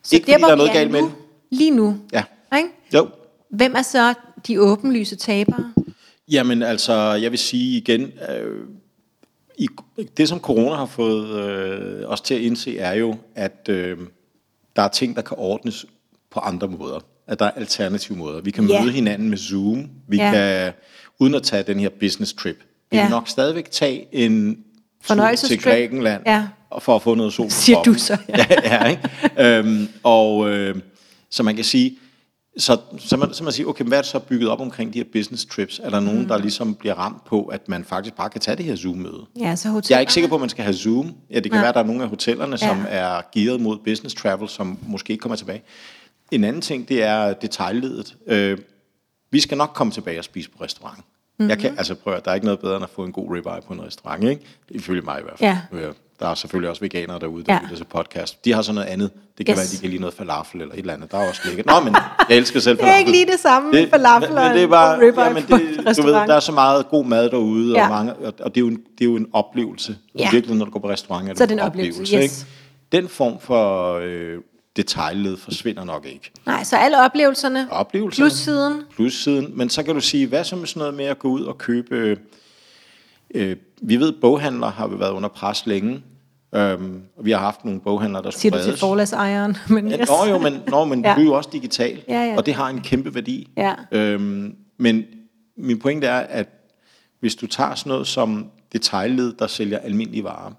Så 0.02 0.16
ikke 0.16 0.25
fordi 0.33 0.42
der 0.42 0.49
er 0.50 0.54
noget 0.54 0.73
galt 0.73 0.90
med. 0.90 1.02
Lige 1.50 1.71
nu, 1.71 2.00
Ja. 2.12 2.25
ikke? 2.57 2.69
Jo, 2.95 3.09
Hvem 3.50 3.75
er 3.75 3.83
så 3.83 4.14
de 4.47 4.61
åbenlyse 4.61 5.16
tabere? 5.16 5.73
Jamen 6.28 6.62
altså, 6.62 6.92
jeg 6.95 7.30
vil 7.30 7.38
sige 7.38 7.76
igen, 7.76 8.12
øh, 8.30 8.66
i, 9.59 9.69
det 10.16 10.28
som 10.28 10.40
corona 10.40 10.75
har 10.76 10.87
fået 10.87 11.28
øh, 11.28 12.09
os 12.09 12.21
til 12.21 12.35
at 12.35 12.40
indse, 12.40 12.78
er 12.78 12.92
jo, 12.92 13.16
at 13.35 13.66
øh, 13.69 13.99
der 13.99 14.04
der 14.76 14.83
er 14.83 14.88
ting, 14.88 15.16
der 15.16 15.23
kan 15.23 15.37
ordnes 15.40 15.87
på 16.30 16.40
andre 16.40 16.69
måder. 16.69 17.00
At 17.31 17.39
der 17.39 17.45
er 17.45 17.51
alternative 17.51 18.19
måder. 18.19 18.41
Vi 18.41 18.51
kan 18.51 18.65
møde 18.65 18.91
hinanden 18.93 19.31
med 19.31 19.39
Zoom. 19.39 19.89
Vi 20.09 20.17
Ja. 20.17 20.31
kan, 20.33 20.73
uden 21.21 21.35
at 21.35 21.43
tage 21.43 21.63
den 21.63 21.81
her 21.81 21.89
business 22.01 22.33
trip, 22.33 22.57
vi 22.91 22.97
Ja. 22.97 23.03
kan 23.03 23.11
nok 23.11 23.29
stadigvæk 23.29 23.71
tage 23.71 24.07
en 24.13 24.59
tur 25.09 25.35
til. 25.37 25.63
Grækenland 25.63 26.23
Ja. 26.27 26.47
og 26.71 26.83
for 26.83 26.97
at 26.97 27.03
få 27.03 27.15
noget 27.15 27.33
sol 27.33 27.47
på 27.47 27.51
Siger 27.51 27.83
du 27.83 27.95
så, 27.95 28.17
ja. 28.29 28.47
ja, 28.65 28.85
ikke? 28.85 29.09
øhm, 29.59 29.89
og 30.03 30.51
øh, 30.51 30.75
så 31.31 31.43
man 31.43 31.57
kan 31.57 31.65
sige, 31.65 31.99
så, 32.59 32.77
så, 32.99 33.17
man, 33.17 33.35
så 33.35 33.45
man 33.45 33.53
siger, 33.53 33.67
okay, 33.67 33.85
hvad 33.85 33.99
er 33.99 34.03
det 34.03 34.11
så 34.11 34.19
bygget 34.19 34.49
op 34.51 34.61
omkring 34.61 34.93
de 34.95 34.99
her 34.99 35.05
business 35.13 35.47
trips? 35.47 35.81
Er 35.85 35.91
der 35.91 36.01
nogen, 36.01 36.21
Mm. 36.23 36.29
der 36.29 36.39
ligesom 36.39 36.75
bliver 36.75 36.95
ramt 36.95 37.25
på, 37.25 37.45
at 37.45 37.69
man 37.69 37.85
faktisk 37.85 38.15
bare 38.17 38.31
kan 38.31 38.41
tage 38.41 38.57
det 38.57 38.65
her 38.65 38.77
Zoom-møde? 38.77 39.27
Ja, 39.41 39.57
så 39.57 39.69
hotel. 39.69 39.87
Jeg 39.91 39.97
er 39.97 40.01
ikke 40.01 40.13
sikker 40.13 40.29
på, 40.29 40.35
at 40.35 40.41
man 40.41 40.51
skal 40.51 40.65
have 40.65 40.75
Zoom. 40.75 41.15
Ja, 41.31 41.35
det 41.35 41.43
kan 41.43 41.51
Nej. 41.53 41.61
være, 41.61 41.69
at 41.69 41.75
der 41.75 41.81
er 41.81 41.85
nogle 41.87 42.03
af 42.03 42.09
hotellerne, 42.09 42.59
som 42.59 42.79
Ja. 42.91 42.97
er 42.99 43.21
gearet 43.35 43.61
mod 43.61 43.79
business 43.85 44.15
travel, 44.15 44.49
som 44.49 44.79
måske 44.87 45.11
ikke 45.13 45.21
kommer 45.23 45.37
tilbage. 45.37 45.63
En 46.31 46.45
anden 46.45 46.63
ting, 46.63 46.89
det 46.89 47.03
er 47.03 47.33
detaljledet. 47.33 48.17
Øh, 48.27 48.59
vi 49.31 49.41
skal 49.41 49.59
nok 49.59 49.71
komme 49.75 49.93
tilbage 49.93 50.19
og 50.19 50.25
spise 50.25 50.51
på 50.51 50.65
restaurant. 50.65 50.99
Mm-hmm. 50.99 51.49
Jeg 51.49 51.57
Mhm. 51.57 51.63
kan, 51.63 51.75
altså 51.79 51.95
prøv 51.95 52.15
at, 52.15 52.25
der 52.25 52.31
er 52.31 52.35
ikke 52.35 52.45
noget 52.47 52.61
bedre 52.61 52.77
end 52.77 52.85
at 52.85 52.91
få 52.91 53.05
en 53.05 53.13
god 53.13 53.31
ribeye 53.37 53.61
på 53.67 53.73
en 53.73 53.83
restaurant, 53.83 54.25
ikke? 54.25 54.43
Ifølge 54.71 55.03
mig 55.03 55.19
i 55.21 55.23
hvert 55.23 55.39
fald. 55.39 55.81
Ja. 55.83 55.87
Øh, 55.89 55.95
Der 56.21 56.27
er 56.29 56.35
selvfølgelig 56.35 56.71
også 56.71 56.81
veganere 56.81 57.19
derude, 57.19 57.45
der 57.45 57.53
Ja. 57.53 57.61
lytter 57.63 57.77
til 57.77 57.85
podcast. 57.85 58.45
De 58.45 58.53
har 58.53 58.63
så 58.63 58.73
noget 58.73 58.87
andet. 58.87 59.11
Det 59.39 59.47
kan 59.47 59.53
Yes. 59.53 59.59
være, 59.59 59.67
de 59.77 59.81
kan 59.81 59.91
lide 59.91 60.01
noget 60.01 60.15
falafel 60.15 60.61
eller 60.61 60.75
et 60.75 60.79
eller 60.81 60.95
andet. 60.95 61.13
Der 61.13 61.19
er 61.19 61.29
også 61.29 61.41
lækkert. 61.47 61.67
Nå, 61.67 61.81
men 61.85 61.95
jeg 62.29 62.37
elsker 62.37 62.61
selv 62.61 62.77
Det 62.79 62.83
er 62.83 62.87
falafel. 62.87 62.99
ikke 63.01 63.11
lige 63.11 63.27
det 63.33 63.41
samme 63.41 63.71
med 63.71 63.91
falafel 63.91 64.29
men, 64.29 64.39
og 64.39 64.51
det 64.55 64.63
er 64.63 64.67
bare, 64.67 64.95
god 64.99 65.07
ribeye 65.07 65.25
ja, 65.25 65.33
men 65.33 65.43
på 65.43 65.57
det, 65.57 65.97
du 65.97 66.03
ved, 66.03 66.13
der 66.13 66.35
er 66.35 66.41
så 66.41 66.53
meget 66.53 66.89
god 66.89 67.05
mad 67.05 67.31
derude, 67.31 67.73
Ja. 67.79 67.85
og, 67.85 67.91
mange, 67.91 68.15
og, 68.15 68.35
og 68.41 68.55
det, 68.55 68.57
er 68.57 68.61
jo 68.61 68.69
en, 68.69 68.77
det 68.99 69.01
er 69.01 69.05
jo 69.11 69.17
en 69.17 69.27
oplevelse. 69.33 69.97
Ja. 70.19 70.21
I 70.21 70.33
virkeligheden, 70.33 70.59
når 70.59 70.65
du 70.65 70.71
går 70.71 70.81
på 70.81 70.89
restaurant, 70.91 71.25
er 71.25 71.29
det, 71.29 71.39
Så 71.39 71.45
er 71.45 71.47
det 71.47 71.53
en 71.53 71.59
en 71.59 71.65
oplevelse, 71.67 72.01
oplevelse. 72.03 72.17
yes. 72.17 72.41
ikke? 72.43 73.03
Den 73.03 73.09
form 73.09 73.41
for 73.41 73.95
øh, 74.03 74.39
detaljled 74.83 75.37
forsvinder 75.37 75.85
nok 75.85 76.07
ikke. 76.07 76.31
Nej, 76.47 76.65
så 76.65 76.77
alle 76.77 77.05
oplevelserne. 77.05 77.69
Oplevelserne. 77.71 78.29
Plus 78.29 78.33
siden. 78.39 78.83
Plussiden. 78.95 79.53
Men 79.59 79.71
så 79.71 79.83
kan 79.83 79.95
du 79.95 80.01
sige, 80.01 80.27
hvad 80.27 80.45
så 80.45 80.57
med 80.57 80.67
sådan 80.67 80.79
noget 80.81 80.95
med 80.95 81.05
at 81.05 81.19
gå 81.19 81.29
ud 81.29 81.43
og 81.43 81.59
købe... 81.59 82.19
Øh, 83.35 83.57
vi 83.83 83.97
ved, 83.97 84.09
at 84.09 84.21
boghandlere 84.21 84.71
har 84.71 84.87
været 84.87 85.11
under 85.11 85.29
pres 85.29 85.67
længe. 85.67 86.03
Øhm, 86.55 87.03
og 87.17 87.25
vi 87.25 87.31
har 87.31 87.39
haft 87.39 87.65
nogle 87.65 87.81
boghandlere, 87.81 88.23
der 88.23 88.31
Siger 88.31 88.39
skulle 88.39 88.53
du 88.53 88.57
til 88.65 88.69
reddes. 88.69 88.81
forlagsejeren. 88.81 89.57
Men 89.75 89.93
yes. 89.93 90.09
Nå 90.09 90.31
jo, 90.31 90.39
men, 90.39 90.63
nå, 90.69 90.85
men 90.85 91.03
ja. 91.05 91.15
du 91.15 91.21
er 91.21 91.25
jo 91.25 91.33
også 91.35 91.51
digital, 91.53 92.03
Ja, 92.09 92.25
ja. 92.25 92.37
og 92.37 92.47
det 92.47 92.55
har 92.55 92.69
en 92.69 92.81
kæmpe 92.81 93.15
værdi. 93.15 93.49
Ja. 93.57 93.75
Øhm, 93.93 94.55
men 94.79 95.05
min 95.57 95.79
pointe 95.79 96.07
er, 96.07 96.19
at 96.21 96.49
hvis 97.21 97.35
du 97.35 97.47
tager 97.47 97.75
sådan 97.75 97.91
noget 97.91 98.07
som 98.07 98.51
detaljled, 98.73 99.33
der 99.39 99.47
sælger 99.47 99.79
almindelige 99.79 100.25
varer, 100.25 100.53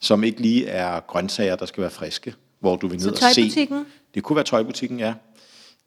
som 0.00 0.24
ikke 0.24 0.40
lige 0.40 0.66
er 0.66 1.00
grøntsager, 1.00 1.56
der 1.56 1.66
skal 1.66 1.80
være 1.80 1.90
friske, 1.90 2.34
hvor 2.60 2.76
du 2.76 2.86
vil 2.88 3.00
Så 3.00 3.06
ned 3.06 3.22
og 3.22 3.30
se. 3.34 3.68
Det 4.14 4.22
kunne 4.22 4.36
være 4.36 4.44
tøjbutikken, 4.44 4.98
ja. 4.98 5.14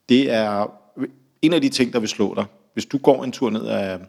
Det 0.10 0.32
er 0.32 0.72
en 1.42 1.54
af 1.54 1.62
de 1.62 1.70
ting, 1.70 1.94
der 1.94 2.00
vil 2.00 2.10
slå 2.10 2.34
dig. 2.36 2.46
Hvis 2.74 2.86
du 2.86 2.98
går 2.98 3.24
en 3.24 3.32
tur 3.32 3.50
ned 3.50 3.66
af, 3.66 4.00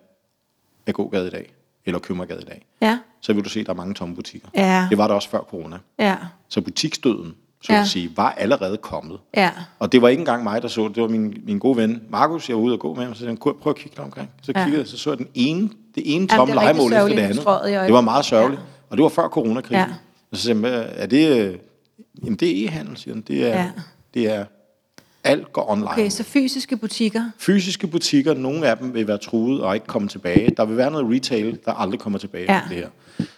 af 0.86 0.94
Gågade 0.94 1.26
i 1.26 1.30
dag, 1.30 1.52
eller 1.86 1.98
Købmagergade 2.00 2.40
i 2.42 2.44
dag, 2.44 2.66
Ja, 2.82 2.98
så 3.20 3.32
vil 3.32 3.44
du 3.44 3.48
se, 3.48 3.60
at 3.60 3.66
der 3.66 3.72
er 3.72 3.76
mange 3.76 3.94
tomme 3.94 4.14
butikker. 4.14 4.48
Ja. 4.54 4.86
Det 4.90 4.98
var 4.98 5.06
der 5.08 5.14
også 5.14 5.28
før 5.28 5.38
corona. 5.40 5.78
ja, 5.98 6.16
Så 6.48 6.60
butiksdøden, 6.60 7.34
så 7.62 7.72
Ja. 7.72 7.76
ja. 7.76 7.82
at 7.82 7.88
sige, 7.88 8.10
var 8.16 8.30
allerede 8.30 8.76
kommet. 8.76 9.18
ja. 9.36 9.50
Og 9.78 9.92
det 9.92 10.02
var 10.02 10.08
ikke 10.08 10.20
engang 10.20 10.42
mig, 10.42 10.62
der 10.62 10.68
så 10.68 10.88
det. 10.88 10.94
Det 10.94 11.02
var 11.02 11.08
min, 11.08 11.42
min 11.46 11.58
gode 11.58 11.76
ven, 11.76 12.02
Markus, 12.10 12.48
jeg 12.48 12.56
var 12.56 12.62
ude 12.62 12.72
og 12.74 12.78
gå 12.80 12.94
med 12.94 13.04
ham. 13.04 13.14
Så 13.14 13.18
sagde 13.18 13.28
han, 13.28 13.36
"Kur, 13.36 13.56
prøv 13.62 13.70
at 13.70 13.76
kigge 13.76 14.00
omkring. 14.02 14.30
Så 14.42 14.52
Ja. 14.56 14.64
kiggede 14.64 14.80
jeg, 14.80 14.88
så 14.88 14.98
så 14.98 15.10
jeg 15.10 15.18
den 15.18 15.28
ene, 15.34 15.70
det 15.94 16.14
ene 16.14 16.26
tomme 16.28 16.54
legemål 16.54 16.92
efter 16.92 17.08
det 17.08 17.18
andet. 17.18 17.84
Det 17.86 17.92
var 17.94 18.00
meget 18.00 18.24
sørgeligt. 18.24 18.62
Og 18.90 18.96
det 18.96 19.02
var 19.02 19.08
før 19.08 19.28
coronakrisen. 19.28 19.74
Ja. 19.76 19.86
Og 20.30 20.36
så 20.36 20.42
sagde 20.42 20.60
"Hvad 20.60 20.84
er 20.88 21.06
det, 21.06 21.36
øh, 21.46 21.58
jamen 22.24 22.36
det 22.36 22.62
er 22.64 22.68
e-handel, 22.68 22.96
siger 22.96 23.14
han. 23.14 23.22
Det 23.22 23.44
er, 23.46 23.48
Ja. 23.62 23.70
det 24.14 24.26
er, 24.30 24.44
alt 25.24 25.52
går 25.52 25.70
online. 25.70 25.90
Okay, 25.90 26.08
så 26.10 26.22
fysiske 26.22 26.76
butikker. 26.76 27.30
Fysiske 27.38 27.86
butikker, 27.86 28.34
nogle 28.34 28.66
af 28.68 28.76
dem 28.78 28.94
vil 28.94 29.08
være 29.08 29.18
truet 29.18 29.60
og 29.62 29.74
ikke 29.74 29.86
komme 29.86 30.08
tilbage. 30.08 30.54
Der 30.56 30.64
vil 30.64 30.76
være 30.76 30.90
noget 30.90 31.14
retail, 31.16 31.58
der 31.64 31.72
aldrig 31.72 32.00
kommer 32.00 32.18
tilbage 32.18 32.52
Ja. 32.52 32.60
det 32.68 32.76
her. 32.76 32.88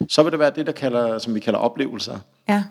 Så 0.09 0.23
vil 0.23 0.33
det 0.33 0.39
være 0.41 0.53
det, 0.57 0.67
der 0.67 0.73
kalder, 0.73 1.19
som 1.19 1.35
vi 1.35 1.41
kalder 1.41 1.59
oplevelser. 1.59 2.19
Ja, 2.49 2.65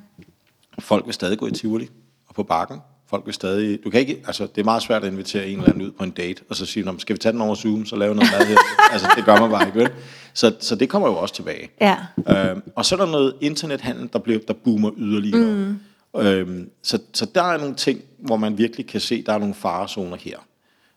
Folk 0.80 1.06
vil 1.06 1.14
stadig 1.14 1.38
gå 1.38 1.48
i 1.48 1.52
Tivoli 1.52 1.90
og 2.28 2.36
på 2.36 2.44
bakken. 2.44 2.78
Folk 3.10 3.26
vil 3.26 3.34
stadig... 3.34 3.80
Du 3.84 3.90
kan 3.90 4.00
ikke... 4.00 4.24
Altså, 4.28 4.48
det 4.56 4.62
er 4.62 4.66
meget 4.66 4.82
svært 4.84 5.04
at 5.04 5.12
invitere 5.12 5.48
en 5.48 5.58
eller 5.58 5.70
anden 5.70 5.82
ud 5.88 5.92
på 5.92 6.04
en 6.04 6.10
date, 6.12 6.42
og 6.50 6.56
så 6.56 6.66
sige, 6.66 6.84
"Nå, 6.86 6.92
men 6.92 7.00
skal 7.00 7.14
vi 7.14 7.20
tage 7.20 7.34
den 7.34 7.42
over 7.42 7.56
Zoom, 7.56 7.86
så 7.86 7.96
lave 7.96 8.16
noget 8.16 8.32
mad 8.40 8.48
her? 8.48 8.58
altså, 8.94 9.08
det 9.16 9.26
gør 9.26 9.40
man 9.40 9.50
bare 9.50 9.66
ikke, 9.68 9.80
vel? 9.80 9.90
Så, 10.34 10.56
så 10.60 10.76
det 10.76 10.90
kommer 10.90 11.08
jo 11.08 11.16
også 11.16 11.36
tilbage. 11.36 11.70
ja, 11.82 11.98
Øhm, 12.30 12.62
og 12.76 12.86
så 12.86 12.96
er 12.96 13.00
der 13.06 13.12
noget 13.12 13.34
internethandel, 13.42 14.10
der, 14.14 14.20
bliver, 14.20 14.40
der 14.48 14.54
boomer 14.54 14.92
yderligere. 14.98 15.56
Mm. 15.56 15.80
Øhm, 16.18 16.70
så, 16.82 17.00
så 17.14 17.26
der 17.26 17.44
er 17.44 17.58
nogle 17.58 17.76
ting, 17.76 18.02
hvor 18.18 18.36
man 18.38 18.58
virkelig 18.58 18.88
kan 18.88 19.02
se, 19.02 19.24
der 19.24 19.34
er 19.34 19.38
nogle 19.38 19.54
farezoner 19.54 20.18
her. 20.18 20.38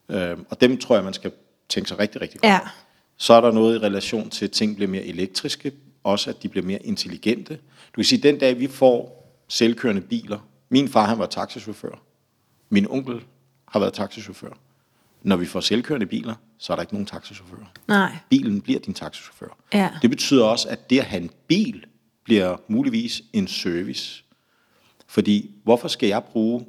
Øhm, 0.08 0.46
og 0.50 0.60
dem 0.60 0.78
tror 0.78 0.94
jeg, 0.94 1.04
man 1.04 1.12
skal 1.14 1.32
tænke 1.68 1.88
sig 1.88 1.98
rigtig, 1.98 2.20
rigtig 2.20 2.40
godt. 2.40 2.50
ja. 2.50 2.60
Så 3.16 3.34
er 3.34 3.40
der 3.40 3.52
noget 3.52 3.76
i 3.76 3.78
relation 3.78 4.30
til, 4.30 4.44
at 4.44 4.50
ting 4.50 4.76
bliver 4.76 4.90
mere 4.90 5.04
elektriske, 5.04 5.72
også 6.04 6.30
at 6.30 6.42
de 6.42 6.48
bliver 6.48 6.66
mere 6.66 6.86
intelligente. 6.86 7.54
Du 7.54 7.94
kan 7.94 8.04
sige, 8.04 8.22
den 8.22 8.38
dag 8.38 8.58
vi 8.58 8.66
får 8.66 9.26
selvkørende 9.48 10.00
biler, 10.00 10.38
min 10.68 10.88
far 10.88 11.06
han 11.06 11.18
var 11.18 11.26
taxichauffør, 11.26 12.02
min 12.68 12.86
onkel 12.90 13.20
har 13.68 13.80
været 13.80 13.92
taxichauffør. 13.92 14.58
Når 15.22 15.36
vi 15.36 15.46
får 15.46 15.60
selvkørende 15.60 16.06
biler, 16.06 16.34
så 16.58 16.72
er 16.72 16.76
der 16.76 16.82
ikke 16.82 16.94
nogen 16.94 17.06
taxichauffører. 17.06 17.66
Nej. 17.88 18.16
Bilen 18.30 18.60
bliver 18.60 18.80
din 18.80 18.94
taxichauffør. 18.94 19.56
Ja. 19.72 19.90
Det 20.02 20.10
betyder 20.10 20.44
også, 20.44 20.68
at 20.68 20.90
det 20.90 20.98
at 20.98 21.04
have 21.04 21.22
en 21.22 21.30
bil 21.46 21.84
bliver 22.24 22.56
muligvis 22.68 23.22
en 23.32 23.48
service. 23.48 24.24
Fordi 25.06 25.54
hvorfor 25.64 25.88
skal 25.88 26.08
jeg 26.08 26.24
bruge 26.24 26.66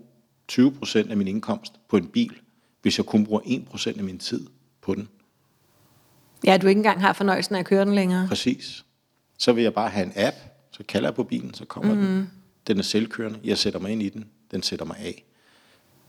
20% 0.52 1.10
af 1.10 1.18
min 1.18 1.28
indkomst 1.28 1.74
på 1.90 1.98
en 1.98 2.08
bil, 2.08 2.34
hvis 2.82 2.98
jeg 2.98 3.06
kun 3.06 3.26
bruger 3.26 3.42
1% 3.42 3.98
af 3.98 4.04
min 4.04 4.20
tid 4.20 4.48
på 4.82 4.96
den? 4.96 5.10
Ja, 6.46 6.58
du 6.58 6.68
ikke 6.68 6.80
engang 6.80 7.02
har 7.02 7.14
fornøjelsen 7.14 7.56
af 7.56 7.60
at 7.60 7.66
køre 7.66 7.86
den 7.86 7.96
længere. 7.96 8.28
Præcis. 8.28 8.86
Så 9.38 9.54
vil 9.54 9.64
jeg 9.64 9.74
bare 9.74 9.90
have 9.90 10.06
en 10.06 10.14
app, 10.16 10.36
så 10.72 10.84
kalder 10.84 11.10
jeg 11.10 11.16
på 11.16 11.24
bilen, 11.24 11.54
så 11.54 11.66
kommer 11.66 11.94
mm. 11.94 12.02
den. 12.02 12.32
Den 12.68 12.80
er 12.80 12.84
selvkørende, 12.84 13.40
jeg 13.44 13.58
sætter 13.58 13.80
mig 13.80 13.92
ind 13.92 14.04
i 14.04 14.10
den, 14.10 14.26
den 14.52 14.64
sætter 14.64 14.86
mig 14.86 14.98
af. 14.98 15.24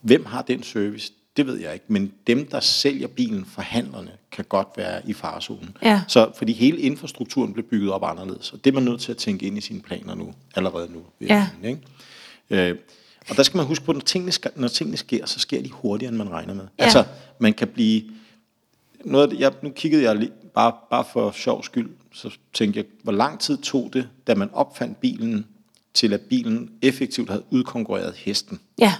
Hvem 0.00 0.24
har 0.24 0.42
den 0.42 0.62
service? 0.62 1.12
Det 1.38 1.46
ved 1.46 1.56
jeg 1.56 1.74
ikke, 1.74 1.84
men 1.88 2.12
dem, 2.26 2.46
der 2.46 2.60
sælger 2.60 3.06
bilen, 3.06 3.44
forhandlerne, 3.44 4.10
kan 4.32 4.44
godt 4.48 4.68
være 4.76 5.08
i 5.08 5.12
farezonen. 5.12 5.76
Ja. 5.82 6.02
Så 6.08 6.30
fordi 6.38 6.52
hele 6.52 6.78
infrastrukturen 6.78 7.52
bliver 7.52 7.66
bygget 7.70 7.90
op 7.90 8.04
anderledes, 8.04 8.52
og 8.52 8.64
det 8.64 8.70
er 8.70 8.74
man 8.74 8.82
nødt 8.82 9.00
til 9.00 9.12
at 9.12 9.16
tænke 9.16 9.46
ind 9.46 9.58
i 9.58 9.60
sine 9.60 9.80
planer 9.80 10.14
nu, 10.14 10.34
allerede 10.54 10.92
nu. 10.92 11.02
Ja. 11.20 11.48
Ikke? 11.64 11.80
Øh, 12.50 12.76
og 13.30 13.36
der 13.36 13.42
skal 13.42 13.56
man 13.56 13.66
huske 13.66 13.84
på, 13.84 13.92
at 13.92 13.96
når 13.96 14.04
tingene, 14.04 14.32
skal, 14.32 14.50
når 14.56 14.68
tingene 14.68 14.96
sker, 14.96 15.26
så 15.26 15.38
sker 15.40 15.62
de 15.62 15.70
hurtigere, 15.70 16.08
end 16.10 16.18
man 16.18 16.30
regner 16.30 16.54
med. 16.54 16.66
Ja. 16.78 16.84
Altså, 16.84 17.04
man 17.38 17.54
kan 17.54 17.68
blive 17.68 18.02
noget 19.04 19.24
af 19.24 19.30
det, 19.30 19.40
jeg, 19.40 19.52
nu 19.62 19.70
kiggede 19.70 20.02
jeg 20.02 20.16
lige, 20.16 20.32
bare, 20.54 20.72
bare 20.90 21.04
for 21.12 21.30
sjov 21.30 21.64
skyld, 21.64 21.90
så 22.12 22.30
tænkte 22.54 22.78
jeg, 22.78 22.86
hvor 23.02 23.12
lang 23.12 23.40
tid 23.40 23.58
tog 23.58 23.90
det, 23.92 24.08
da 24.26 24.34
man 24.34 24.50
opfandt 24.52 25.00
bilen, 25.00 25.46
til 25.94 26.12
at 26.12 26.20
bilen 26.20 26.70
effektivt 26.82 27.28
havde 27.30 27.44
udkonkurreret 27.50 28.14
hesten. 28.14 28.60
Ja, 28.78 28.94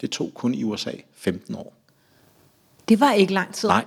Det 0.00 0.10
tog 0.10 0.30
kun 0.34 0.54
i 0.54 0.64
USA 0.64 0.90
15 1.14 1.54
år. 1.54 1.74
Det 2.92 3.00
var 3.00 3.12
ikke 3.12 3.32
lang 3.34 3.54
tid. 3.54 3.68
Nej. 3.68 3.84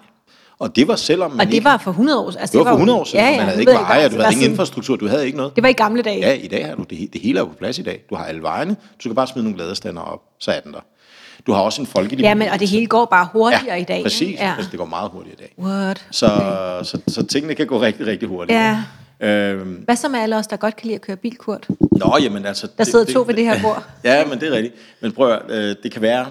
Og 0.60 0.76
det 0.76 0.88
var 0.88 0.96
selvom 0.96 1.32
man 1.32 1.39
Og 1.39 1.46
det 1.48 1.54
ikke, 1.54 1.63
var 1.65 1.78
for 1.78 1.91
100 1.91 2.20
år 2.20 2.26
altså, 2.39 2.39
det 2.52 2.58
var 2.60 2.63
for 2.63 2.70
jo- 2.70 2.76
100 2.76 3.00
år 3.00 3.04
siden, 3.04 3.26
Ja, 3.26 3.32
ja, 3.32 3.38
man 3.38 3.46
havde 3.46 3.60
ikke 3.60 3.72
veje, 3.72 4.10
du 4.10 4.13
det 4.15 4.22
havde 4.24 4.34
ingen 4.36 4.50
infrastruktur, 4.52 4.96
du 4.96 5.08
havde 5.08 5.26
ikke 5.26 5.38
noget. 5.38 5.56
Det 5.56 5.63
var 5.63 5.70
i 5.70 5.74
gamle 5.74 6.02
dage. 6.02 6.20
Ja, 6.20 6.34
i 6.34 6.48
dag 6.48 6.65
har 6.68 6.76
du 6.76 6.84
det, 6.84 7.13
det 7.13 7.22
hele 7.22 7.39
er 7.39 7.44
på 7.44 7.54
plads 7.60 7.80
i 7.80 7.82
dag. 7.82 8.02
Du 8.10 8.15
har 8.15 8.26
alle 8.26 8.41
vejene, 8.41 8.72
du 8.72 9.00
skal 9.00 9.13
bare 9.15 9.28
smide 9.28 9.46
nogle 9.46 9.60
ladestander 9.60 10.02
op, 10.02 10.20
så 10.39 10.52
er 10.52 10.60
den 10.60 10.74
der. 10.74 10.80
Du 11.48 11.52
har 11.54 11.62
også 11.62 11.82
en 11.82 11.88
folkelig 11.88 12.20
Ja, 12.24 12.34
men, 12.34 12.48
og 12.50 12.60
det 12.60 12.68
hele 12.70 12.86
går 12.88 13.06
bare 13.06 13.28
hurtigere 13.34 13.63
ja, 13.76 13.76
i 13.76 13.84
dag. 13.84 14.04
præcis. 14.04 14.22
ikke? 14.22 14.44
Ja. 14.44 14.54
Altså, 14.58 14.72
det 14.72 14.80
går 14.80 14.86
meget 14.86 15.12
hurtigt 15.12 15.36
i 15.39 15.44
dag. 15.44 15.54
What? 15.65 16.06
Så, 16.12 16.26
okay. 16.26 16.84
så, 16.84 17.00
så 17.08 17.24
tingene 17.28 17.56
kan 17.56 17.68
gå 17.68 17.82
rigtig, 17.82 18.08
rigtig 18.08 18.28
hurtigt. 18.30 18.60
Ja. 18.60 18.84
Øhm, 19.20 19.74
Hvad 19.86 19.96
så 19.96 20.10
med 20.10 20.20
alle 20.20 20.36
os, 20.38 20.48
der 20.48 20.58
godt 20.58 20.76
kan 20.76 20.86
lide 20.86 20.96
at 20.96 21.02
køre 21.02 21.15
bil, 21.15 21.36
Kurt? 21.38 21.68
nå, 21.91 22.18
jamen 22.22 22.46
altså... 22.46 22.68
Der 22.78 22.84
sidder 22.84 23.06
to 23.13 23.24
ved 23.28 23.34
det 23.34 23.44
her 23.46 23.62
bord. 23.62 23.84
ja, 24.04 24.26
men 24.26 24.39
det 24.39 24.48
er 24.48 24.52
rigtigt. 24.56 24.76
Men 25.02 25.12
prøv 25.12 25.32
at, 25.32 25.41
øh, 25.50 25.76
det 25.84 25.91
kan 25.91 26.02
være... 26.02 26.26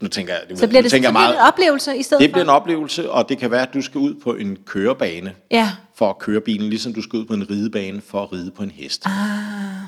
Nu 0.00 0.08
tænker 0.08 0.32
jeg, 0.32 0.58
Så 0.58 0.68
bliver 0.68 0.82
det, 0.82 0.90
så 0.90 0.94
tænker 0.94 1.08
jeg 1.08 1.12
bliver 1.14 1.26
det 1.28 1.34
en 1.34 1.40
oplevelse 1.46 1.96
i 1.96 2.02
stedet 2.02 2.22
Det 2.22 2.30
bliver 2.32 2.44
en 2.44 2.48
for? 2.48 2.52
oplevelse, 2.52 3.10
og 3.10 3.28
det 3.28 3.38
kan 3.38 3.50
være, 3.50 3.62
at 3.62 3.74
du 3.74 3.82
skal 3.82 3.98
ud 3.98 4.14
på 4.14 4.34
en 4.34 4.56
kørebane 4.66 5.32
Ja. 5.50 5.70
for 5.96 6.10
at 6.10 6.18
køre 6.18 6.40
bilen, 6.40 6.70
ligesom 6.70 6.94
du 6.94 7.02
skal 7.02 7.16
ud 7.18 7.24
på 7.24 7.34
en 7.34 7.50
ridebane 7.50 8.00
for 8.00 8.22
at 8.22 8.32
ride 8.32 8.50
på 8.50 8.62
en 8.62 8.70
hest. 8.70 9.06
Ah. 9.06 9.12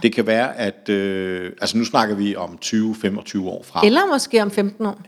Det 0.03 0.15
kan 0.15 0.27
være, 0.27 0.57
at... 0.59 0.89
Øh, 0.89 1.51
altså 1.61 1.79
nu 1.79 1.85
snakker 1.85 2.15
vi 2.15 2.37
om 2.37 2.59
20-25 2.65 3.41
år 3.49 3.63
fra. 3.65 3.87
Eller 3.87 4.07
måske 4.13 4.43
om 4.43 4.51
15 4.51 4.87
år. 4.87 5.01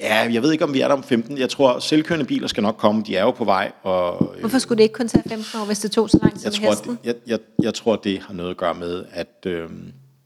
Ja, 0.00 0.16
jeg 0.32 0.42
ved 0.42 0.52
ikke, 0.52 0.64
om 0.64 0.74
vi 0.74 0.80
er 0.80 0.88
der 0.88 0.94
om 0.94 1.02
15. 1.02 1.38
Jeg 1.38 1.50
tror, 1.50 1.78
selvkørende 1.78 2.26
biler 2.26 2.48
skal 2.48 2.62
nok 2.62 2.76
komme. 2.78 3.02
De 3.06 3.16
er 3.16 3.22
jo 3.22 3.30
på 3.30 3.44
vej. 3.44 3.72
Og, 3.82 4.32
øh, 4.34 4.40
Hvorfor 4.40 4.58
skulle 4.58 4.76
det 4.76 4.82
ikke 4.82 4.94
kun 4.94 5.08
tage 5.08 5.22
15 5.28 5.60
år, 5.60 5.64
hvis 5.64 5.78
det 5.78 5.90
tog 5.90 6.10
så 6.10 6.18
lang 6.22 6.34
tid 6.40 6.44
jeg, 6.44 6.52
med 6.60 6.66
tror, 6.68 6.70
hesten? 6.70 6.90
det, 6.92 6.98
jeg, 7.04 7.14
jeg, 7.26 7.38
jeg 7.62 7.74
tror, 7.74 7.96
det 7.96 8.20
har 8.26 8.34
noget 8.34 8.50
at 8.50 8.56
gøre 8.56 8.74
med, 8.74 9.04
at 9.12 9.46
øh, 9.46 9.68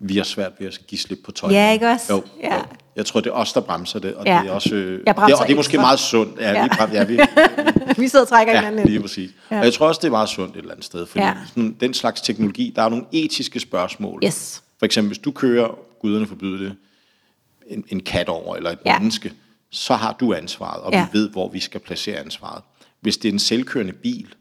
vi 0.00 0.16
har 0.16 0.24
svært 0.24 0.52
ved 0.58 0.66
at 0.66 0.78
give 0.88 0.98
slip 0.98 1.18
på 1.24 1.32
tøjet. 1.32 1.54
Ja, 1.54 1.72
ikke 1.72 1.86
også? 1.88 2.12
Jo, 2.12 2.22
Ja. 2.42 2.54
jo. 2.56 2.60
Jeg 2.96 3.06
tror, 3.06 3.20
det 3.20 3.30
er 3.30 3.34
os, 3.34 3.52
der 3.52 3.60
bremser 3.60 3.98
det. 3.98 4.14
Og 4.14 4.26
Ja. 4.26 4.40
det 4.42 4.48
er 4.48 4.52
også, 4.52 4.74
øh, 4.74 5.00
Jeg 5.06 5.14
det, 5.16 5.24
og 5.34 5.46
det 5.46 5.52
er 5.52 5.56
måske 5.56 5.76
meget 5.78 5.98
sundt. 5.98 6.40
Ja, 6.40 6.50
Ja. 6.52 6.62
Vi, 6.62 6.68
brem- 6.68 6.92
ja, 6.92 7.04
vi, 7.04 7.18
Vi 8.02 8.08
sidder 8.08 8.24
og 8.24 8.28
trækker 8.28 8.52
ja 8.52 8.60
hinanden 8.60 8.86
lige 8.88 9.00
præcis. 9.00 9.30
Ja. 9.50 9.58
Og 9.58 9.64
jeg 9.64 9.72
tror 9.72 9.88
også, 9.88 9.98
det 10.02 10.06
er 10.06 10.10
meget 10.10 10.28
sundt 10.28 10.54
et 10.54 10.58
eller 10.58 10.70
andet 10.70 10.84
sted. 10.84 11.06
Fordi 11.06 11.24
Ja. 11.24 11.34
sådan, 11.48 11.76
den 11.80 11.94
slags 11.94 12.20
teknologi, 12.20 12.72
der 12.76 12.82
er 12.82 12.88
nogle 12.88 13.04
etiske 13.12 13.60
spørgsmål. 13.60 14.20
Yes. 14.24 14.62
For 14.78 14.86
eksempel, 14.86 15.08
hvis 15.08 15.18
du 15.18 15.30
kører, 15.30 15.78
guderne 16.00 16.26
forbyde 16.26 16.64
det, 16.64 16.74
en, 17.66 17.84
en 17.88 18.00
kat 18.00 18.28
over, 18.28 18.56
eller 18.56 18.70
et 18.70 18.78
Ja. 18.86 18.98
menneske, 18.98 19.32
så 19.70 19.94
har 19.94 20.12
du 20.20 20.34
ansvaret, 20.34 20.80
og 20.82 20.92
ja. 20.92 21.06
vi 21.12 21.18
ved, 21.18 21.28
hvor 21.30 21.48
vi 21.48 21.60
skal 21.60 21.80
placere 21.80 22.16
ansvaret. 22.18 22.62
Hvis 23.00 23.16
det 23.16 23.28
er 23.28 23.32
en 23.32 23.38
selvkørende 23.38 23.92
bil, 23.92 24.34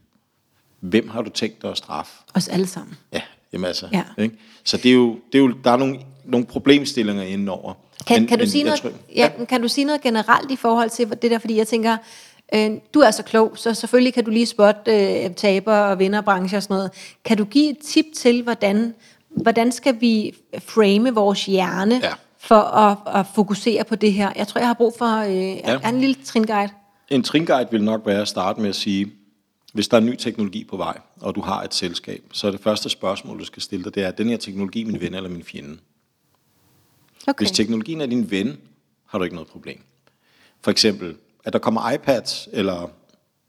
hvem 0.79 1.09
har 1.09 1.21
du 1.21 1.29
tænkt 1.29 1.61
dig 1.61 1.69
at 1.71 1.77
straffe? 1.77 2.11
Os 2.33 2.47
alle 2.47 2.67
sammen. 2.67 2.95
Ja, 3.13 3.21
jamen 3.53 3.65
altså. 3.65 3.87
Ja. 3.91 4.03
Ikke? 4.17 4.35
Så 4.63 4.77
det 4.77 4.89
er 4.89 4.93
jo, 4.93 5.19
det 5.31 5.37
er 5.37 5.43
jo, 5.43 5.53
der 5.63 5.71
er 5.71 5.77
nogle, 5.77 5.99
nogle 6.25 6.45
problemstillinger 6.45 7.23
indenover. 7.23 7.73
Kan, 8.07 8.21
Men- 8.21 8.27
kan, 8.27 8.37
du 8.37 8.41
men 8.43 8.49
sige 8.49 8.63
noget, 8.63 8.79
tror- 8.79 8.91
ja, 9.15 9.29
kan 9.49 9.61
du 9.61 9.67
sige 9.67 9.85
noget 9.85 10.01
generelt 10.01 10.51
i 10.51 10.55
forhold 10.55 10.89
til 10.89 11.09
det 11.09 11.31
der, 11.31 11.39
fordi 11.39 11.57
jeg 11.57 11.67
tænker, 11.67 11.97
øh, 12.55 12.71
du 12.93 12.99
er 12.99 13.11
så 13.11 13.23
klog, 13.23 13.51
så 13.55 13.73
selvfølgelig 13.73 14.13
kan 14.13 14.23
du 14.23 14.31
lige 14.31 14.45
spotte 14.45 14.91
øh, 15.25 15.33
taber 15.35 15.73
og 15.75 15.99
vinderbranche 15.99 16.57
og 16.57 16.63
sådan 16.63 16.73
noget. 16.75 16.91
Kan 17.25 17.37
du 17.37 17.45
give 17.45 17.69
et 17.71 17.77
tip 17.77 18.05
til, 18.15 18.43
hvordan, 18.43 18.93
hvordan 19.29 19.71
skal 19.71 20.01
vi 20.01 20.35
frame 20.59 21.13
vores 21.13 21.45
hjerne 21.45 21.99
Ja. 22.03 22.11
for 22.39 22.55
at, 22.61 22.97
at 23.19 23.25
fokusere 23.35 23.83
på 23.83 23.95
det 23.95 24.13
her? 24.13 24.31
Jeg 24.35 24.47
tror, 24.47 24.59
jeg 24.59 24.67
har 24.67 24.73
brug 24.73 24.93
for 24.97 25.17
øh, 25.19 25.57
ja. 25.57 25.89
en 25.89 25.99
lille 25.99 26.15
tringuide. 26.25 26.69
En 27.09 27.23
tringuide 27.23 27.67
vil 27.71 27.83
nok 27.83 28.01
være 28.05 28.21
at 28.21 28.27
starte 28.27 28.61
med 28.61 28.69
at 28.69 28.75
sige, 28.75 29.11
hvis 29.73 29.87
der 29.87 29.97
er 29.97 30.01
ny 30.01 30.15
teknologi 30.15 30.63
på 30.63 30.77
vej, 30.77 30.97
og 31.21 31.35
du 31.35 31.41
har 31.41 31.61
et 31.63 31.73
selskab, 31.73 32.23
så 32.33 32.47
er 32.47 32.51
det 32.51 32.59
første 32.59 32.89
spørgsmål, 32.89 33.39
du 33.39 33.45
skal 33.45 33.61
stille 33.61 33.83
dig, 33.85 33.95
det 33.95 34.03
er, 34.03 34.07
er 34.07 34.11
den 34.11 34.29
her 34.29 34.37
teknologi 34.37 34.83
min 34.83 35.01
ven 35.01 35.13
eller 35.13 35.29
min 35.29 35.43
fjende? 35.43 35.77
Okay. 37.27 37.45
Hvis 37.45 37.51
teknologien 37.51 38.01
er 38.01 38.05
din 38.05 38.31
ven, 38.31 38.57
har 39.07 39.17
du 39.17 39.23
ikke 39.23 39.35
noget 39.35 39.49
problem. 39.49 39.81
For 40.61 40.71
eksempel, 40.71 41.15
at 41.43 41.53
der 41.53 41.59
kommer 41.59 41.91
iPads 41.91 42.49
eller 42.51 42.89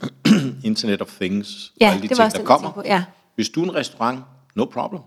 Internet 0.64 1.02
of 1.02 1.08
Things, 1.20 1.72
Ja, 1.80 1.86
og 1.86 1.92
alle 1.92 2.02
de 2.02 2.08
det 2.08 2.16
ting, 2.16 2.32
der 2.32 2.38
det, 2.38 2.46
kommer. 2.46 2.70
på, 2.72 2.82
ja. 2.84 3.04
Hvis 3.34 3.48
du 3.48 3.60
er 3.60 3.64
en 3.64 3.74
restaurant, 3.74 4.20
no 4.54 4.64
problem. 4.64 5.00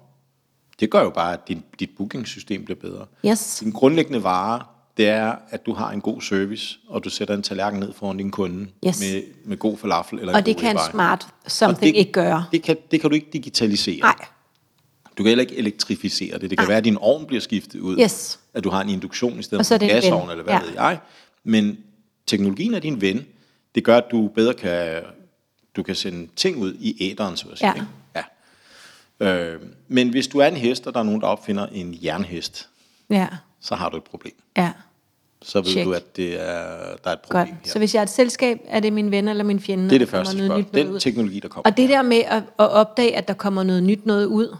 Det 0.79 0.89
gør 0.89 1.01
jo 1.03 1.09
bare, 1.09 1.33
at 1.33 1.47
din, 1.47 1.63
dit 1.79 1.89
bookingsystem 1.97 2.65
bliver 2.65 2.79
bedre. 2.79 3.05
Yes. 3.25 3.57
Din 3.63 3.71
grundlæggende 3.71 4.23
vare, 4.23 4.63
det 4.97 5.07
er, 5.07 5.35
at 5.49 5.65
du 5.65 5.73
har 5.73 5.91
en 5.91 6.01
god 6.01 6.21
service, 6.21 6.77
og 6.87 7.03
du 7.03 7.09
sætter 7.09 7.33
en 7.35 7.41
tallerken 7.43 7.79
ned 7.79 7.93
foran 7.93 8.17
din 8.17 8.31
kunde 8.31 8.67
Yes. 8.87 8.99
med, 8.99 9.23
med 9.45 9.57
god 9.57 9.77
falafel 9.77 10.19
eller 10.19 10.33
Og 10.33 10.39
en 10.39 10.45
det 10.45 10.55
god 10.55 10.61
kan 10.61 10.75
en 10.75 10.81
smart 10.91 11.27
Og 11.45 11.51
something 11.51 11.97
ikke 11.97 12.11
gøre. 12.11 12.45
Det 12.51 12.63
kan, 12.63 12.77
det 12.91 13.01
kan 13.01 13.09
du 13.09 13.13
ikke 13.15 13.27
digitalisere. 13.33 13.99
Nej. 13.99 14.15
Du 15.17 15.23
kan 15.23 15.27
heller 15.29 15.41
ikke 15.41 15.55
elektrificere 15.57 16.33
det. 16.39 16.49
Det 16.49 16.57
kan 16.57 16.63
Nej. 16.63 16.67
være, 16.67 16.77
at 16.77 16.83
din 16.85 16.97
ovn 16.97 17.25
bliver 17.25 17.41
skiftet 17.41 17.79
ud. 17.79 17.97
Yes. 17.99 18.39
At 18.53 18.63
du 18.63 18.69
har 18.69 18.81
en 18.81 18.89
induktion 18.89 19.39
i 19.39 19.43
stedet 19.43 19.65
for 19.67 19.75
en 19.75 19.79
gasovn, 19.81 20.29
eller 20.31 20.43
hvad 20.43 20.53
Ja. 20.53 20.61
ved 20.61 20.73
jeg. 20.73 20.99
Men 21.43 21.77
teknologien 22.27 22.73
er 22.73 22.79
din 22.79 23.01
ven. 23.01 23.25
Det 23.75 23.83
gør, 23.83 23.97
at 23.97 24.03
du 24.11 24.27
bedre 24.35 24.53
kan, 24.53 25.01
du 25.75 25.83
kan 25.83 25.95
sende 25.95 26.27
ting 26.35 26.57
ud 26.57 26.73
i 26.79 27.11
æderen, 27.11 27.37
så 27.37 27.47
at 27.51 27.57
sige. 27.57 27.67
Ja. 27.69 27.73
Ikke? 27.73 27.87
Ja. 29.21 29.53
Øh, 29.53 29.61
men 29.87 30.09
hvis 30.09 30.27
du 30.27 30.39
er 30.39 30.45
en 30.47 30.55
hest, 30.55 30.87
og 30.87 30.93
der 30.93 30.99
er 30.99 31.03
nogen, 31.03 31.21
der 31.21 31.27
opfinder 31.27 31.67
en 31.67 31.99
jernhest, 32.03 32.69
Ja, 33.09 33.27
så 33.61 33.75
har 33.75 33.89
du 33.89 33.97
et 33.97 34.03
problem. 34.03 34.33
ja. 34.57 34.71
Så 35.41 35.61
ved 35.61 35.67
Check. 35.71 35.85
du, 35.85 35.93
at 35.93 36.15
det 36.17 36.33
er, 36.33 36.65
der 37.03 37.09
er 37.09 37.13
et 37.13 37.19
problem 37.19 37.41
Godt. 37.47 37.49
her. 37.49 37.71
Så 37.71 37.79
hvis 37.79 37.93
jeg 37.95 37.99
er 37.99 38.03
et 38.03 38.09
selskab, 38.09 38.59
er 38.67 38.79
det 38.79 38.93
min 38.93 39.11
ven 39.11 39.27
eller 39.27 39.43
min 39.43 39.59
fjende? 39.59 39.83
det 39.89 39.95
er 39.95 39.99
det 39.99 40.09
første 40.09 40.37
spørgsmål. 40.37 40.65
Den 40.73 40.87
ud? 40.87 40.99
teknologi, 40.99 41.39
der 41.39 41.47
kommer. 41.47 41.71
Og 41.71 41.77
det 41.77 41.89
der 41.89 42.01
med 42.01 42.17
at, 42.17 42.43
at 42.59 42.69
opdage, 42.71 43.15
at 43.15 43.27
der 43.27 43.33
kommer 43.33 43.63
noget 43.63 43.83
nyt 43.83 44.05
noget 44.05 44.25
ud. 44.25 44.55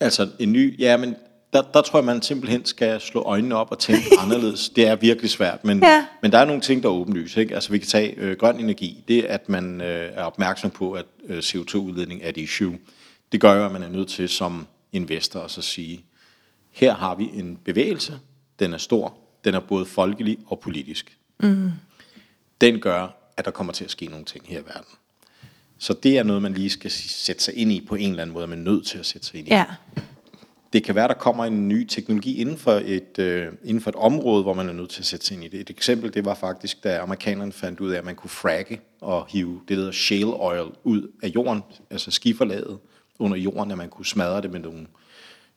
Altså 0.00 0.28
en 0.38 0.52
ny, 0.52 0.80
ja, 0.80 0.96
men 0.96 1.16
der, 1.52 1.62
der 1.62 1.82
tror 1.82 1.98
jeg, 1.98 2.04
man 2.04 2.22
simpelthen 2.22 2.64
skal 2.64 3.00
slå 3.00 3.22
øjnene 3.22 3.54
op 3.56 3.70
og 3.70 3.78
tænke 3.78 4.02
anderledes. 4.22 4.68
Det 4.68 4.86
er 4.86 4.96
virkelig 4.96 5.30
svært, 5.30 5.64
men, 5.64 5.82
Ja. 5.82 6.06
men 6.22 6.32
der 6.32 6.38
er 6.38 6.44
nogle 6.44 6.60
ting, 6.62 6.82
der 6.82 6.88
er 6.88 6.92
åbenlyse. 6.92 7.40
Ikke? 7.40 7.54
Altså 7.54 7.70
vi 7.72 7.78
kan 7.78 7.88
tage 7.88 8.14
øh, 8.16 8.36
grøn 8.36 8.60
energi. 8.60 9.04
Det, 9.08 9.22
at 9.24 9.48
man 9.48 9.80
øh, 9.80 10.10
er 10.14 10.22
opmærksom 10.22 10.70
på, 10.70 10.92
at 10.92 11.04
øh, 11.26 11.38
CO2-udledning 11.38 12.20
er 12.22 12.28
et 12.28 12.36
issue, 12.36 12.78
det 13.32 13.40
gør 13.40 13.52
jo, 13.54 13.64
at 13.64 13.72
man 13.72 13.82
er 13.82 13.88
nødt 13.88 14.08
til 14.08 14.28
som 14.28 14.66
investor 14.92 15.40
at 15.40 15.50
så 15.50 15.62
sige, 15.62 16.04
her 16.70 16.94
har 16.94 17.14
vi 17.14 17.30
en 17.34 17.58
bevægelse, 17.64 18.18
den 18.58 18.74
er 18.74 18.78
stor, 18.78 19.14
den 19.44 19.54
er 19.54 19.60
både 19.60 19.86
folkelig 19.86 20.38
og 20.46 20.60
politisk. 20.60 21.18
Mm. 21.40 21.70
Den 22.60 22.80
gør, 22.80 23.08
at 23.36 23.44
der 23.44 23.50
kommer 23.50 23.72
til 23.72 23.84
at 23.84 23.90
ske 23.90 24.06
nogle 24.06 24.24
ting 24.24 24.44
her 24.48 24.60
i 24.60 24.64
verden. 24.66 24.94
Så 25.84 25.92
det 25.92 26.18
er 26.18 26.22
noget, 26.22 26.42
man 26.42 26.52
lige 26.52 26.70
skal 26.70 26.90
sætte 26.90 27.42
sig 27.42 27.54
ind 27.56 27.72
i 27.72 27.84
på 27.88 27.94
en 27.94 28.10
eller 28.10 28.22
anden 28.22 28.34
måde, 28.34 28.46
man 28.46 28.58
er 28.58 28.62
nødt 28.62 28.86
til 28.86 28.98
at 28.98 29.06
sætte 29.06 29.26
sig 29.26 29.38
ind 29.38 29.48
i. 29.48 29.50
Ja. 29.50 29.64
Det 30.72 30.84
kan 30.84 30.94
være, 30.94 31.08
der 31.08 31.14
kommer 31.14 31.44
en 31.44 31.68
ny 31.68 31.86
teknologi 31.86 32.40
inden 32.40 32.58
for 32.58 32.82
et, 32.84 33.18
øh, 33.18 33.52
inden 33.64 33.80
for 33.80 33.90
et 33.90 33.96
område, 33.96 34.42
hvor 34.42 34.54
man 34.54 34.68
er 34.68 34.72
nødt 34.72 34.90
til 34.90 35.00
at 35.00 35.06
sætte 35.06 35.26
sig 35.26 35.34
ind 35.34 35.44
i 35.44 35.48
det. 35.48 35.60
Et 35.60 35.70
eksempel, 35.70 36.14
det 36.14 36.24
var 36.24 36.34
faktisk, 36.34 36.84
da 36.84 36.98
amerikanerne 36.98 37.52
fandt 37.52 37.80
ud 37.80 37.90
af, 37.90 37.98
at 37.98 38.04
man 38.04 38.14
kunne 38.14 38.30
fragge 38.30 38.80
og 39.00 39.26
hive 39.28 39.60
det, 39.60 39.68
der 39.68 39.74
hedder 39.74 39.92
shale 39.92 40.34
oil 40.40 40.70
ud 40.84 41.10
af 41.22 41.28
jorden, 41.28 41.62
altså 41.90 42.10
skiferlaget 42.10 42.78
under 43.18 43.36
jorden, 43.36 43.70
at 43.70 43.78
man 43.78 43.88
kunne 43.88 44.06
smadre 44.06 44.42
det 44.42 44.50
med 44.50 44.60
nogle, 44.60 44.86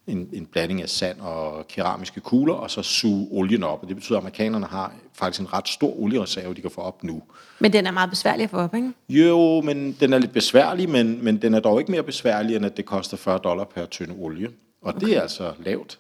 en, 0.08 0.30
en 0.34 0.46
blanding 0.46 0.82
af 0.82 0.90
sand 0.90 1.20
og 1.20 1.68
keramiske 1.68 2.20
kugler, 2.20 2.54
og 2.54 2.72
så 2.72 2.82
suge 2.82 3.28
olien 3.32 3.64
op. 3.64 3.84
Og 3.84 3.88
det 3.88 3.96
betyder, 3.96 4.18
at 4.18 4.22
amerikanerne 4.22 4.66
har 4.66 4.94
faktisk 5.14 5.42
en 5.42 5.54
ret 5.54 5.68
stor 5.68 6.00
oliereserve, 6.00 6.54
de 6.54 6.62
kan 6.62 6.72
få 6.72 6.82
op 6.82 7.04
nu. 7.04 7.22
Men 7.60 7.74
den 7.74 7.88
er 7.88 7.92
meget 7.92 8.10
besværlig 8.10 8.44
at 8.44 8.50
få 8.50 8.58
op, 8.58 8.76
ikke? 8.76 8.92
Jo, 9.10 9.62
men 9.62 9.98
den 10.00 10.14
er 10.14 10.18
lidt 10.18 10.34
besværlig, 10.34 10.90
men, 10.90 11.24
men 11.24 11.42
den 11.42 11.54
er 11.54 11.60
dog 11.60 11.80
ikke 11.80 11.92
mere 11.92 12.04
besværlig, 12.04 12.56
end 12.56 12.66
at 12.66 12.78
det 12.78 12.86
koster 12.86 13.18
40 13.18 13.40
dollar 13.44 13.64
per 13.64 13.86
tynde 13.86 14.16
olie. 14.20 14.50
Og 14.82 14.94
okay. 14.96 15.08
det 15.08 15.18
er 15.18 15.22
altså 15.22 15.54
lavt. 15.60 16.00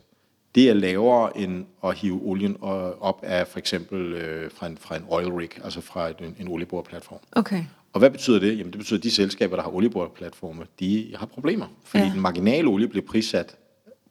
Det 0.55 0.69
er 0.69 0.73
lavere 0.73 1.37
end 1.37 1.65
at 1.83 1.97
hive 1.97 2.21
olien 2.23 2.57
op 3.01 3.19
af 3.23 3.47
for 3.47 3.59
eksempel 3.59 4.13
øh, 4.13 4.51
fra, 4.51 4.67
en, 4.67 4.77
fra 4.77 4.95
en 4.95 5.03
oil 5.07 5.27
rig, 5.33 5.49
altså 5.63 5.81
fra 5.81 6.09
en, 6.09 6.35
en 6.39 6.47
olieboreplatform. 6.47 7.19
Okay. 7.31 7.63
Og 7.93 7.99
hvad 7.99 8.09
betyder 8.09 8.39
det? 8.39 8.57
Jamen 8.57 8.71
det 8.71 8.77
betyder, 8.77 8.99
at 8.99 9.03
de 9.03 9.11
selskaber, 9.11 9.55
der 9.55 9.63
har 9.63 9.75
olieboreplatforme, 9.75 10.65
de 10.79 11.15
har 11.15 11.25
problemer. 11.25 11.65
Fordi 11.83 12.03
ja. 12.03 12.09
den 12.09 12.21
marginale 12.21 12.67
olie 12.67 12.87
bliver 12.87 13.05
prissat 13.05 13.55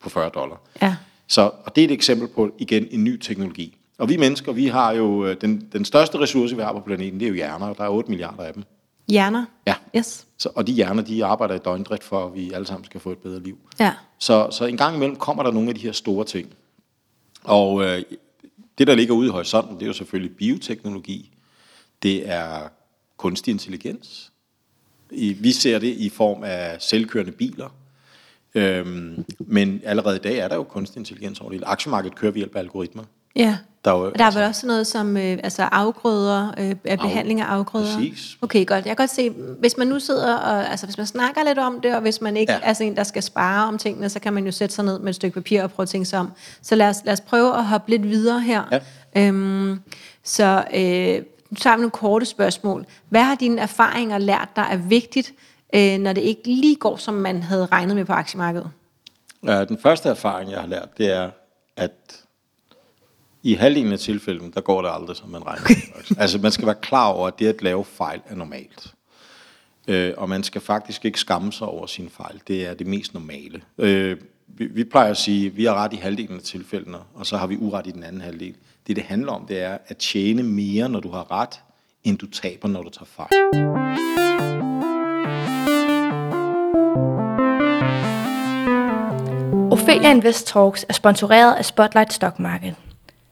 på 0.07 0.11
40 0.11 0.31
dollar. 0.35 0.61
Ja. 0.83 0.97
Så, 1.27 1.51
og 1.64 1.77
det 1.77 1.85
er 1.85 1.88
et 1.88 1.92
eksempel 1.92 2.29
på, 2.29 2.51
igen, 2.59 2.87
en 2.90 3.05
ny 3.05 3.19
teknologi. 3.19 3.77
Og 3.99 4.09
vi 4.09 4.16
mennesker, 4.16 4.53
vi 4.53 4.66
har 4.66 4.92
jo, 4.92 5.27
øh, 5.27 5.40
den, 5.40 5.69
den 5.73 5.85
største 5.85 6.19
ressource, 6.19 6.57
vi 6.57 6.62
har 6.62 6.73
på 6.73 6.81
planeten, 6.81 7.21
det 7.21 7.27
er 7.27 7.29
jo 7.29 7.35
hjerner, 7.35 7.66
og 7.66 7.77
der 7.79 7.85
er 7.85 7.88
8 7.88 8.11
milliarder 8.11 8.42
af 8.42 8.55
dem. 8.55 8.62
Hjerner? 9.09 9.45
Ja. 9.66 9.75
Yes. 9.97 10.27
Så, 10.38 10.49
og 10.55 10.66
de 10.66 10.73
hjerner, 10.73 11.03
de 11.03 11.25
arbejder 11.25 11.55
i 11.55 11.59
døgndrift 11.59 12.05
for, 12.05 12.27
at 12.27 12.35
vi 12.35 12.53
alle 12.53 12.66
sammen 12.66 12.85
skal 12.85 13.01
få 13.01 13.11
et 13.11 13.19
bedre 13.19 13.40
liv. 13.40 13.59
Ja. 13.81 13.92
Så, 14.19 14.49
så 14.51 14.64
en 14.64 14.77
gang 14.77 14.97
imellem 14.97 15.16
kommer 15.16 15.42
der 15.42 15.51
nogle 15.51 15.69
af 15.69 15.75
de 15.75 15.81
her 15.81 15.92
store 15.92 16.25
ting. 16.25 16.49
Og 17.45 17.85
øh, 17.85 18.03
det, 18.79 18.87
der 18.87 18.95
ligger 18.95 19.14
ude 19.14 19.29
i 19.29 19.31
horisonten, 19.31 19.75
det 19.75 19.83
er 19.83 19.87
jo 19.87 19.92
selvfølgelig 19.92 20.37
bioteknologi. 20.37 21.31
Det 22.03 22.31
er 22.31 22.69
kunstig 23.16 23.53
intelligens. 23.53 24.33
I, 25.11 25.33
vi 25.33 25.53
ser 25.53 25.79
det 25.79 25.95
i 25.95 26.09
form 26.09 26.45
af 26.45 26.83
selvkørende 26.83 27.33
biler. 27.33 27.69
Øhm, 28.57 29.25
men 29.38 29.81
allerede 29.85 30.16
i 30.16 30.19
dag 30.19 30.38
er 30.38 30.49
der 30.49 30.55
jo 30.55 30.62
kunstig 30.62 30.99
intelligens 31.01 31.40
over 31.40 31.51
det 31.51 31.59
hele. 31.59 31.66
Aktiemarkedet 31.69 32.16
kører 32.16 32.33
ved 32.33 32.38
hjælp 32.38 32.57
af 32.57 32.61
algoritmer. 32.61 33.03
Ja. 33.37 33.59
Der 33.85 33.92
er 33.92 33.99
jo, 33.99 34.11
der 34.11 34.25
er 34.25 34.31
vel 34.31 34.42
også 34.42 34.66
noget 34.66 34.87
som 34.87 35.16
øh, 35.16 35.23
altså 35.23 35.62
afgrøder, 35.62 36.55
øh, 36.59 36.75
af 36.85 36.99
behandling 36.99 37.40
af 37.40 37.45
afgrøder. 37.45 37.97
præcis. 37.97 38.37
Okay, 38.42 38.66
godt. 38.66 38.87
Jeg 38.87 38.97
kan 38.97 38.97
godt 38.97 39.11
se, 39.11 39.31
hvis 39.61 39.77
man 39.77 39.87
nu 39.87 40.01
sidder 40.01 40.37
og, 40.37 40.71
altså 40.71 40.87
hvis 40.87 40.99
man 40.99 41.07
snakker 41.07 41.45
lidt 41.45 41.59
om 41.59 41.81
det, 41.81 41.95
og 41.95 42.01
hvis 42.01 42.21
man 42.21 42.37
ikke. 42.37 42.53
Ja. 42.53 42.59
er 42.62 42.73
sådan 42.73 42.92
en, 42.92 42.97
der 42.97 43.05
skal 43.05 43.23
spare 43.23 43.69
om 43.69 43.79
tingene, 43.79 44.09
så 44.09 44.21
kan 44.21 44.33
man 44.33 44.45
jo 44.45 44.53
sætte 44.53 44.75
sig 44.75 44.85
ned 44.85 44.99
med 44.99 45.09
et 45.09 45.14
stykke 45.14 45.35
papir 45.35 45.62
og 45.62 45.71
prøve 45.71 45.85
at 45.85 45.88
tænke 45.88 46.05
sig 46.05 46.19
om. 46.19 46.33
Så 46.62 46.75
lad 46.75 46.88
os, 46.88 46.97
lad 47.05 47.12
os 47.12 47.21
prøve 47.21 47.59
at 47.59 47.64
hoppe 47.64 47.90
lidt 47.90 48.09
videre 48.09 48.40
her. 48.40 48.62
Ja. 48.73 49.27
Øhm, 49.27 49.81
så 50.25 50.64
øh, 50.75 51.23
nu 51.51 51.57
tager 51.57 51.77
vi 51.77 51.81
nogle 51.81 51.90
korte 51.90 52.27
spørgsmål. 52.27 52.87
Hvad 53.09 53.23
har 53.23 53.35
dine 53.35 53.61
erfaringer 53.61 54.19
lært 54.19 54.49
dig 54.57 54.66
er 54.71 54.77
vigtigt, 54.77 55.33
øh, 55.74 55.98
når 55.98 56.12
det 56.12 56.20
ikke 56.20 56.42
lige 56.44 56.76
går, 56.76 56.96
som 56.96 57.14
man 57.14 57.42
havde 57.42 57.66
regnet 57.66 57.96
med 57.96 58.05
på 58.05 58.12
aktiemarkedet? 58.12 58.70
Ja, 59.46 59.64
den 59.64 59.79
første 59.79 60.09
erfaring, 60.09 60.50
jeg 60.50 60.61
har 60.61 60.66
lært, 60.66 60.98
det 60.98 61.12
er, 61.12 61.31
at 61.76 61.92
i 63.42 63.55
halvdelen 63.55 63.92
af 63.92 63.98
tilfældene, 63.98 64.52
der 64.55 64.61
går 64.61 64.83
det 64.83 64.90
aldrig, 64.92 65.16
som 65.16 65.29
man 65.29 65.46
regner 65.46 65.62
med. 65.68 66.16
Altså, 66.22 66.38
man 66.38 66.52
skal 66.52 66.66
være 66.66 66.74
klar 66.74 67.07
over, 67.09 67.29
at 67.29 67.38
det 67.38 67.46
at 67.46 67.62
lave 67.62 67.85
fejl 67.85 68.20
er 68.26 68.35
normalt. 68.35 68.94
Øh, 69.88 70.14
og 70.16 70.29
man 70.29 70.42
skal 70.42 70.61
faktisk 70.61 71.05
ikke 71.05 71.20
skamme 71.20 71.52
sig 71.52 71.66
over 71.66 71.87
sine 71.87 72.11
fejl. 72.11 72.40
Det 72.48 72.66
er 72.66 72.74
det 72.74 72.87
mest 72.87 73.14
normale. 73.14 73.62
Øh, 73.79 74.16
vi, 74.46 74.66
vi 74.66 74.85
plejer 74.85 75.11
at 75.11 75.16
sige, 75.16 75.46
at 75.46 75.57
vi 75.57 75.64
har 75.64 75.74
ret 75.74 75.92
i 75.92 75.96
halvdelen 75.96 76.37
af 76.37 76.42
tilfældene, 76.42 76.98
og 77.14 77.26
så 77.26 77.37
har 77.37 77.46
vi 77.46 77.57
uret 77.57 77.87
i 77.87 77.90
den 77.90 78.02
anden 78.02 78.20
halvdel. 78.20 78.55
Det, 78.87 78.96
det 78.96 79.05
handler 79.05 79.33
om, 79.33 79.46
det 79.46 79.61
er 79.61 79.79
at 79.87 79.96
tjene 79.96 80.42
mere, 80.42 80.88
når 80.88 81.00
du 81.00 81.11
har 81.11 81.31
ret, 81.31 81.61
end 82.05 82.18
du 82.18 82.26
taber, 82.26 82.68
når 82.68 82.83
du 82.83 82.90
tager 82.90 83.07
fejl. 83.07 84.75
Ophelia 89.87 90.11
Invest 90.11 90.46
Talks 90.46 90.87
er 90.88 90.92
sponsoreret 90.92 91.55
af 91.55 91.64
Spotlight 91.64 92.12
Stock 92.12 92.38
Market. 92.38 92.75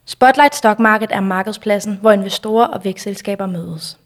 Spotlight 0.06 0.54
Stock 0.54 0.78
Market 0.78 1.10
er 1.12 1.20
markedspladsen, 1.20 1.98
hvor 2.00 2.12
investorer 2.12 2.66
og 2.66 2.84
vækstselskaber 2.84 3.46
mødes. 3.46 3.98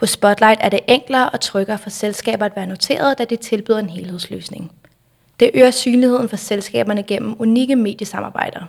Hos 0.00 0.10
Spotlight 0.10 0.60
er 0.62 0.68
det 0.68 0.80
enklere 0.88 1.30
og 1.30 1.40
tryggere 1.40 1.78
for 1.78 1.90
selskaber 1.90 2.46
at 2.46 2.56
være 2.56 2.66
noteret, 2.66 3.18
da 3.18 3.24
de 3.24 3.36
tilbyder 3.36 3.78
en 3.78 3.90
helhedsløsning. 3.90 4.72
Det 5.40 5.50
øger 5.54 5.70
synligheden 5.70 6.28
for 6.28 6.36
selskaberne 6.36 7.02
gennem 7.02 7.36
unikke 7.38 7.76
mediesamarbejder. 7.76 8.60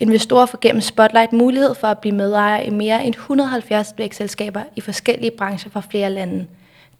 Investorer 0.00 0.46
får 0.46 0.58
gennem 0.60 0.80
Spotlight 0.80 1.32
mulighed 1.32 1.74
for 1.74 1.88
at 1.88 1.98
blive 1.98 2.14
medejer 2.14 2.60
i 2.60 2.70
mere 2.70 3.04
end 3.04 3.14
170 3.14 3.94
vækstselskaber 3.98 4.62
i 4.76 4.80
forskellige 4.80 5.32
brancher 5.38 5.70
fra 5.70 5.82
flere 5.90 6.10
lande. 6.10 6.46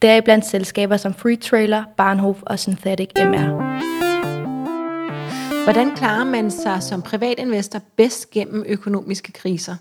Deriblandt 0.01 0.45
selskaber 0.45 0.97
som 0.97 1.13
Free 1.13 1.35
Trailer, 1.35 1.83
Barnhof 1.97 2.37
og 2.41 2.59
Synthetic 2.59 3.09
MR. 3.17 4.06
Hvordan 5.67 5.95
klarer 5.95 6.23
man 6.23 6.51
sig 6.51 6.83
som 6.83 7.01
privatinvestor 7.01 7.81
bedst 7.95 8.31
gennem 8.31 8.63
økonomiske 8.67 9.31
kriser? 9.31 9.75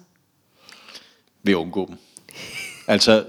Ved 1.42 1.52
at 1.52 1.56
undgå 1.56 1.86
dem. 1.86 1.96
Altså, 2.88 3.24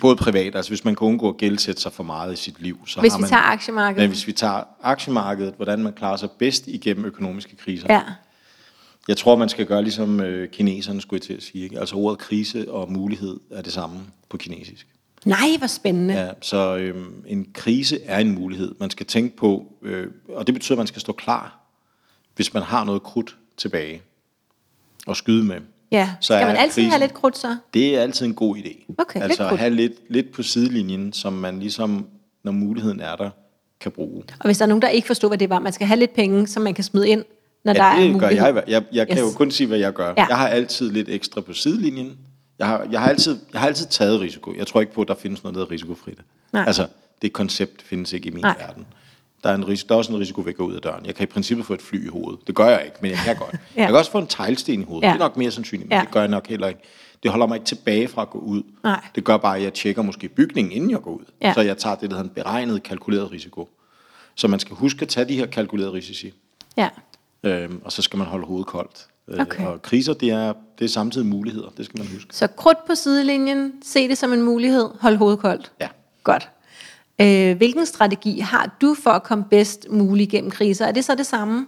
både 0.00 0.16
privat, 0.16 0.56
altså 0.56 0.70
hvis 0.70 0.84
man 0.84 0.94
kan 0.94 1.06
undgå 1.06 1.28
at 1.28 1.36
gældsætte 1.36 1.82
sig 1.82 1.92
for 1.92 2.02
meget 2.02 2.32
i 2.32 2.36
sit 2.36 2.62
liv, 2.62 2.78
så 2.86 3.00
Hvis 3.00 3.12
har 3.12 3.18
vi 3.18 3.20
man... 3.20 3.30
tager 3.30 3.42
aktiemarkedet. 3.42 4.02
Men 4.02 4.10
hvis 4.10 4.26
vi 4.26 4.32
tager 4.32 4.62
aktiemarkedet, 4.82 5.54
hvordan 5.56 5.78
man 5.78 5.92
klarer 5.92 6.16
sig 6.16 6.30
bedst 6.30 6.66
igennem 6.66 7.04
økonomiske 7.04 7.56
kriser. 7.56 7.86
Ja. 7.90 8.02
Jeg 9.08 9.16
tror, 9.16 9.36
man 9.36 9.48
skal 9.48 9.66
gøre 9.66 9.82
ligesom 9.82 10.20
øh, 10.20 10.48
kineserne, 10.48 11.00
skulle 11.00 11.18
jeg 11.18 11.22
til 11.22 11.34
at 11.34 11.42
sige. 11.42 11.64
Ikke? 11.64 11.80
Altså 11.80 11.96
ordet 11.96 12.18
krise 12.18 12.70
og 12.70 12.92
mulighed 12.92 13.40
er 13.50 13.62
det 13.62 13.72
samme 13.72 14.00
på 14.28 14.36
kinesisk. 14.36 14.86
Nej, 15.24 15.48
hvor 15.58 15.66
spændende. 15.66 16.14
Ja, 16.14 16.30
så 16.42 16.76
øh, 16.76 17.04
en 17.26 17.46
krise 17.54 18.04
er 18.04 18.18
en 18.18 18.34
mulighed. 18.34 18.74
Man 18.80 18.90
skal 18.90 19.06
tænke 19.06 19.36
på, 19.36 19.66
øh, 19.82 20.06
og 20.28 20.46
det 20.46 20.54
betyder, 20.54 20.74
at 20.74 20.78
man 20.78 20.86
skal 20.86 21.00
stå 21.00 21.12
klar, 21.12 21.63
hvis 22.36 22.54
man 22.54 22.62
har 22.62 22.84
noget 22.84 23.02
krudt 23.02 23.36
tilbage 23.56 24.02
og 25.06 25.16
skyde 25.16 25.44
med. 25.44 25.56
Ja, 25.92 26.10
Så 26.20 26.26
skal 26.26 26.42
er 26.42 26.46
man 26.46 26.56
altid 26.56 26.82
have 26.82 26.90
krisen- 26.90 27.00
lidt 27.00 27.14
krudt 27.14 27.38
så? 27.38 27.56
Det 27.74 27.96
er 27.96 28.00
altid 28.02 28.26
en 28.26 28.34
god 28.34 28.56
idé. 28.56 28.94
Okay, 28.98 29.14
lidt 29.20 29.24
altså 29.24 29.42
at 29.42 29.48
krudt. 29.48 29.60
have 29.60 29.74
lidt, 29.74 29.92
lidt 30.10 30.32
på 30.32 30.42
sidelinjen, 30.42 31.12
som 31.12 31.32
man 31.32 31.60
ligesom, 31.60 32.06
når 32.42 32.52
muligheden 32.52 33.00
er 33.00 33.16
der, 33.16 33.30
kan 33.80 33.92
bruge. 33.92 34.22
Og 34.40 34.44
hvis 34.46 34.58
der 34.58 34.64
er 34.64 34.68
nogen, 34.68 34.82
der 34.82 34.88
ikke 34.88 35.06
forstår, 35.06 35.28
hvad 35.28 35.38
det 35.38 35.50
var, 35.50 35.58
man 35.58 35.72
skal 35.72 35.86
have 35.86 35.98
lidt 35.98 36.14
penge, 36.14 36.46
som 36.46 36.62
man 36.62 36.74
kan 36.74 36.84
smide 36.84 37.08
ind, 37.08 37.24
når 37.64 37.72
der 37.72 37.82
er 37.84 37.98
Ja, 38.00 38.04
en 38.06 38.12
det 38.12 38.20
gør 38.20 38.26
mulighed. 38.26 38.44
jeg. 38.44 38.48
i 38.48 38.52
hver- 38.52 38.64
Jeg, 38.68 38.82
jeg 38.92 39.06
kan 39.08 39.16
Yes. 39.16 39.22
jo 39.22 39.36
kun 39.36 39.50
sige, 39.50 39.66
hvad 39.66 39.78
jeg 39.78 39.92
gør. 39.92 40.08
Ja. 40.16 40.26
Jeg 40.28 40.36
har 40.36 40.48
altid 40.48 40.90
lidt 40.90 41.08
ekstra 41.08 41.40
på 41.40 41.52
sidelinjen. 41.52 42.18
Jeg 42.58 42.66
har, 42.66 42.86
jeg, 42.92 43.00
har 43.00 43.08
altid, 43.08 43.38
jeg 43.52 43.60
har 43.60 43.66
altid 43.68 43.86
taget 43.86 44.20
risiko. 44.20 44.54
Jeg 44.58 44.66
tror 44.66 44.80
ikke 44.80 44.92
på, 44.92 45.02
at 45.02 45.08
der 45.08 45.14
findes 45.14 45.42
noget, 45.44 45.56
der 45.56 45.62
er 45.62 45.70
risikofrit. 45.70 46.18
Nej. 46.52 46.64
Altså, 46.66 46.86
det 47.22 47.32
koncept 47.32 47.82
findes 47.82 48.12
ikke 48.12 48.26
i 48.28 48.30
min 48.30 48.42
Nej. 48.42 48.54
verden. 48.58 48.86
Der 49.44 49.50
er, 49.50 49.54
en 49.54 49.64
ris- 49.68 49.84
der 49.88 49.94
er 49.94 49.98
også 49.98 50.12
en 50.12 50.18
risiko 50.18 50.40
ved 50.40 50.48
at 50.48 50.56
gå 50.56 50.64
ud 50.66 50.74
af 50.74 50.80
døren. 50.80 51.06
Jeg 51.06 51.14
kan 51.14 51.22
i 51.22 51.26
princippet 51.26 51.66
få 51.66 51.74
et 51.74 51.82
fly 51.82 52.04
i 52.06 52.08
hovedet. 52.08 52.46
Det 52.46 52.54
gør 52.54 52.66
jeg 52.68 52.82
ikke, 52.84 52.96
men 53.00 53.10
jeg 53.10 53.18
kan 53.24 53.36
godt. 53.36 53.52
ja. 53.76 53.80
Jeg 53.80 53.86
kan 53.88 53.96
også 53.96 54.10
få 54.10 54.18
en 54.18 54.26
teglsten 54.26 54.80
i 54.80 54.84
hovedet. 54.84 55.06
Ja. 55.06 55.12
Det 55.12 55.14
er 55.20 55.24
nok 55.24 55.36
mere 55.36 55.50
sandsynligt, 55.50 55.88
men 55.88 55.96
Ja. 55.98 56.00
det 56.04 56.10
gør 56.10 56.20
jeg 56.20 56.28
nok 56.28 56.46
heller 56.48 56.66
ikke. 56.68 56.80
Det 57.22 57.30
holder 57.30 57.46
mig 57.46 57.54
ikke 57.56 57.66
tilbage 57.66 58.08
fra 58.08 58.22
at 58.22 58.30
gå 58.30 58.38
ud. 58.38 58.62
Nej. 58.84 59.00
Det 59.14 59.24
gør 59.24 59.36
bare, 59.36 59.56
at 59.56 59.62
jeg 59.62 59.72
tjekker 59.74 60.02
måske 60.02 60.28
bygningen, 60.28 60.72
inden 60.72 60.90
jeg 60.90 61.00
går 61.02 61.10
ud. 61.10 61.24
Ja. 61.42 61.54
Så 61.54 61.60
jeg 61.60 61.78
tager 61.78 61.96
det, 61.96 62.10
der 62.10 62.16
hedder 62.16 62.30
en 62.30 62.34
beregnet, 62.34 62.82
kalkuleret 62.82 63.32
risiko. 63.32 63.68
Så 64.34 64.48
man 64.48 64.58
skal 64.60 64.76
huske 64.76 65.02
at 65.02 65.08
tage 65.08 65.28
de 65.28 65.36
her 65.36 65.46
kalkulerede 65.46 65.92
risici. 65.92 66.32
Ja. 66.76 66.88
Øhm, 67.42 67.80
og 67.84 67.92
så 67.92 68.02
skal 68.02 68.16
man 68.18 68.26
holde 68.26 68.46
hovedet 68.46 68.66
koldt. 68.66 69.06
Øh, 69.28 69.40
Okay. 69.40 69.66
Og 69.66 69.82
kriser, 69.82 70.12
det 70.14 70.30
er, 70.30 70.52
det 70.78 70.84
er 70.84 70.88
samtidig 70.88 71.26
muligheder, 71.26 71.68
det 71.76 71.84
skal 71.84 71.98
man 71.98 72.06
huske. 72.14 72.36
Så 72.36 72.46
krudt 72.46 72.78
på 72.86 72.94
sidelinjen, 72.94 73.72
se 73.84 74.08
det 74.08 74.18
som 74.18 74.32
en 74.32 74.42
mulighed, 74.42 74.88
hold 75.00 75.16
hovedet 75.16 75.38
koldt. 75.40 75.72
Ja. 75.80 75.88
Godt. 76.24 76.48
Øh, 77.20 77.56
hvilken 77.56 77.86
strategi 77.86 78.38
har 78.38 78.76
du 78.80 78.94
for 79.02 79.10
at 79.10 79.22
komme 79.22 79.44
bedst 79.50 79.86
muligt 79.90 80.30
gennem 80.30 80.50
kriser? 80.50 80.86
Er 80.86 80.92
det 80.92 81.04
så 81.04 81.14
det 81.14 81.26
samme? 81.26 81.66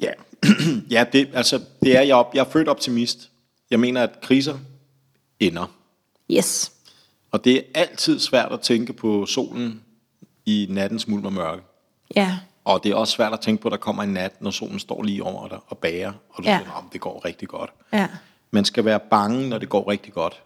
Ja, 0.00 0.10
ja 0.90 1.04
det, 1.12 1.28
altså, 1.32 1.60
det 1.82 1.96
er 1.96 2.00
jeg, 2.02 2.24
jeg 2.34 2.40
er 2.40 2.50
født 2.50 2.68
optimist. 2.68 3.30
Jeg 3.70 3.80
mener, 3.80 4.02
at 4.02 4.20
kriser 4.22 4.58
ender. 5.40 5.66
Yes. 6.30 6.72
Og 7.30 7.44
det 7.44 7.56
er 7.56 7.62
altid 7.74 8.18
svært 8.18 8.52
at 8.52 8.60
tænke 8.60 8.92
på 8.92 9.26
solen 9.26 9.82
i 10.46 10.66
nattens 10.70 11.08
mulm 11.08 11.24
og 11.26 11.32
mørke. 11.32 11.62
Ja. 12.16 12.38
Og 12.64 12.84
det 12.84 12.90
er 12.90 12.94
også 12.94 13.12
svært 13.12 13.32
at 13.32 13.40
tænke 13.40 13.62
på, 13.62 13.68
at 13.68 13.72
der 13.72 13.78
kommer 13.78 14.02
en 14.02 14.12
nat, 14.12 14.42
når 14.42 14.50
solen 14.50 14.78
står 14.78 15.02
lige 15.02 15.22
over 15.22 15.48
dig 15.48 15.58
og 15.66 15.78
bager, 15.78 16.12
og 16.30 16.44
du 16.44 16.48
Ja. 16.48 16.58
siger, 16.58 16.72
at 16.78 16.84
det 16.92 17.00
går 17.00 17.24
rigtig 17.24 17.48
godt. 17.48 17.70
Ja. 17.92 18.08
Man 18.50 18.64
skal 18.64 18.84
være 18.84 19.00
bange, 19.10 19.48
når 19.48 19.58
det 19.58 19.68
går 19.68 19.88
rigtig 19.90 20.12
godt. 20.12 20.42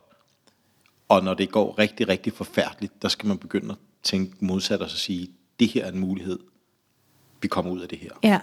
Og 1.09 1.25
når 1.25 1.35
det 1.35 1.51
går 1.53 1.79
rigtig, 1.79 2.09
rigtig 2.09 2.33
forfærdeligt, 2.33 3.03
der 3.03 3.09
skal 3.09 3.27
man 3.27 3.39
begynde 3.39 3.71
at 3.71 3.77
tænke 4.05 4.33
modsat 4.41 4.81
og 4.81 4.91
så 4.91 4.97
sige, 4.97 5.29
det 5.61 5.69
her 5.69 5.85
er 5.85 5.91
en 5.91 5.99
mulighed. 5.99 6.39
Vi 7.43 7.49
kommer 7.49 7.73
ud 7.73 7.81
af 7.81 7.89
det 7.89 7.99
her. 7.99 8.11
Ja. 8.23 8.39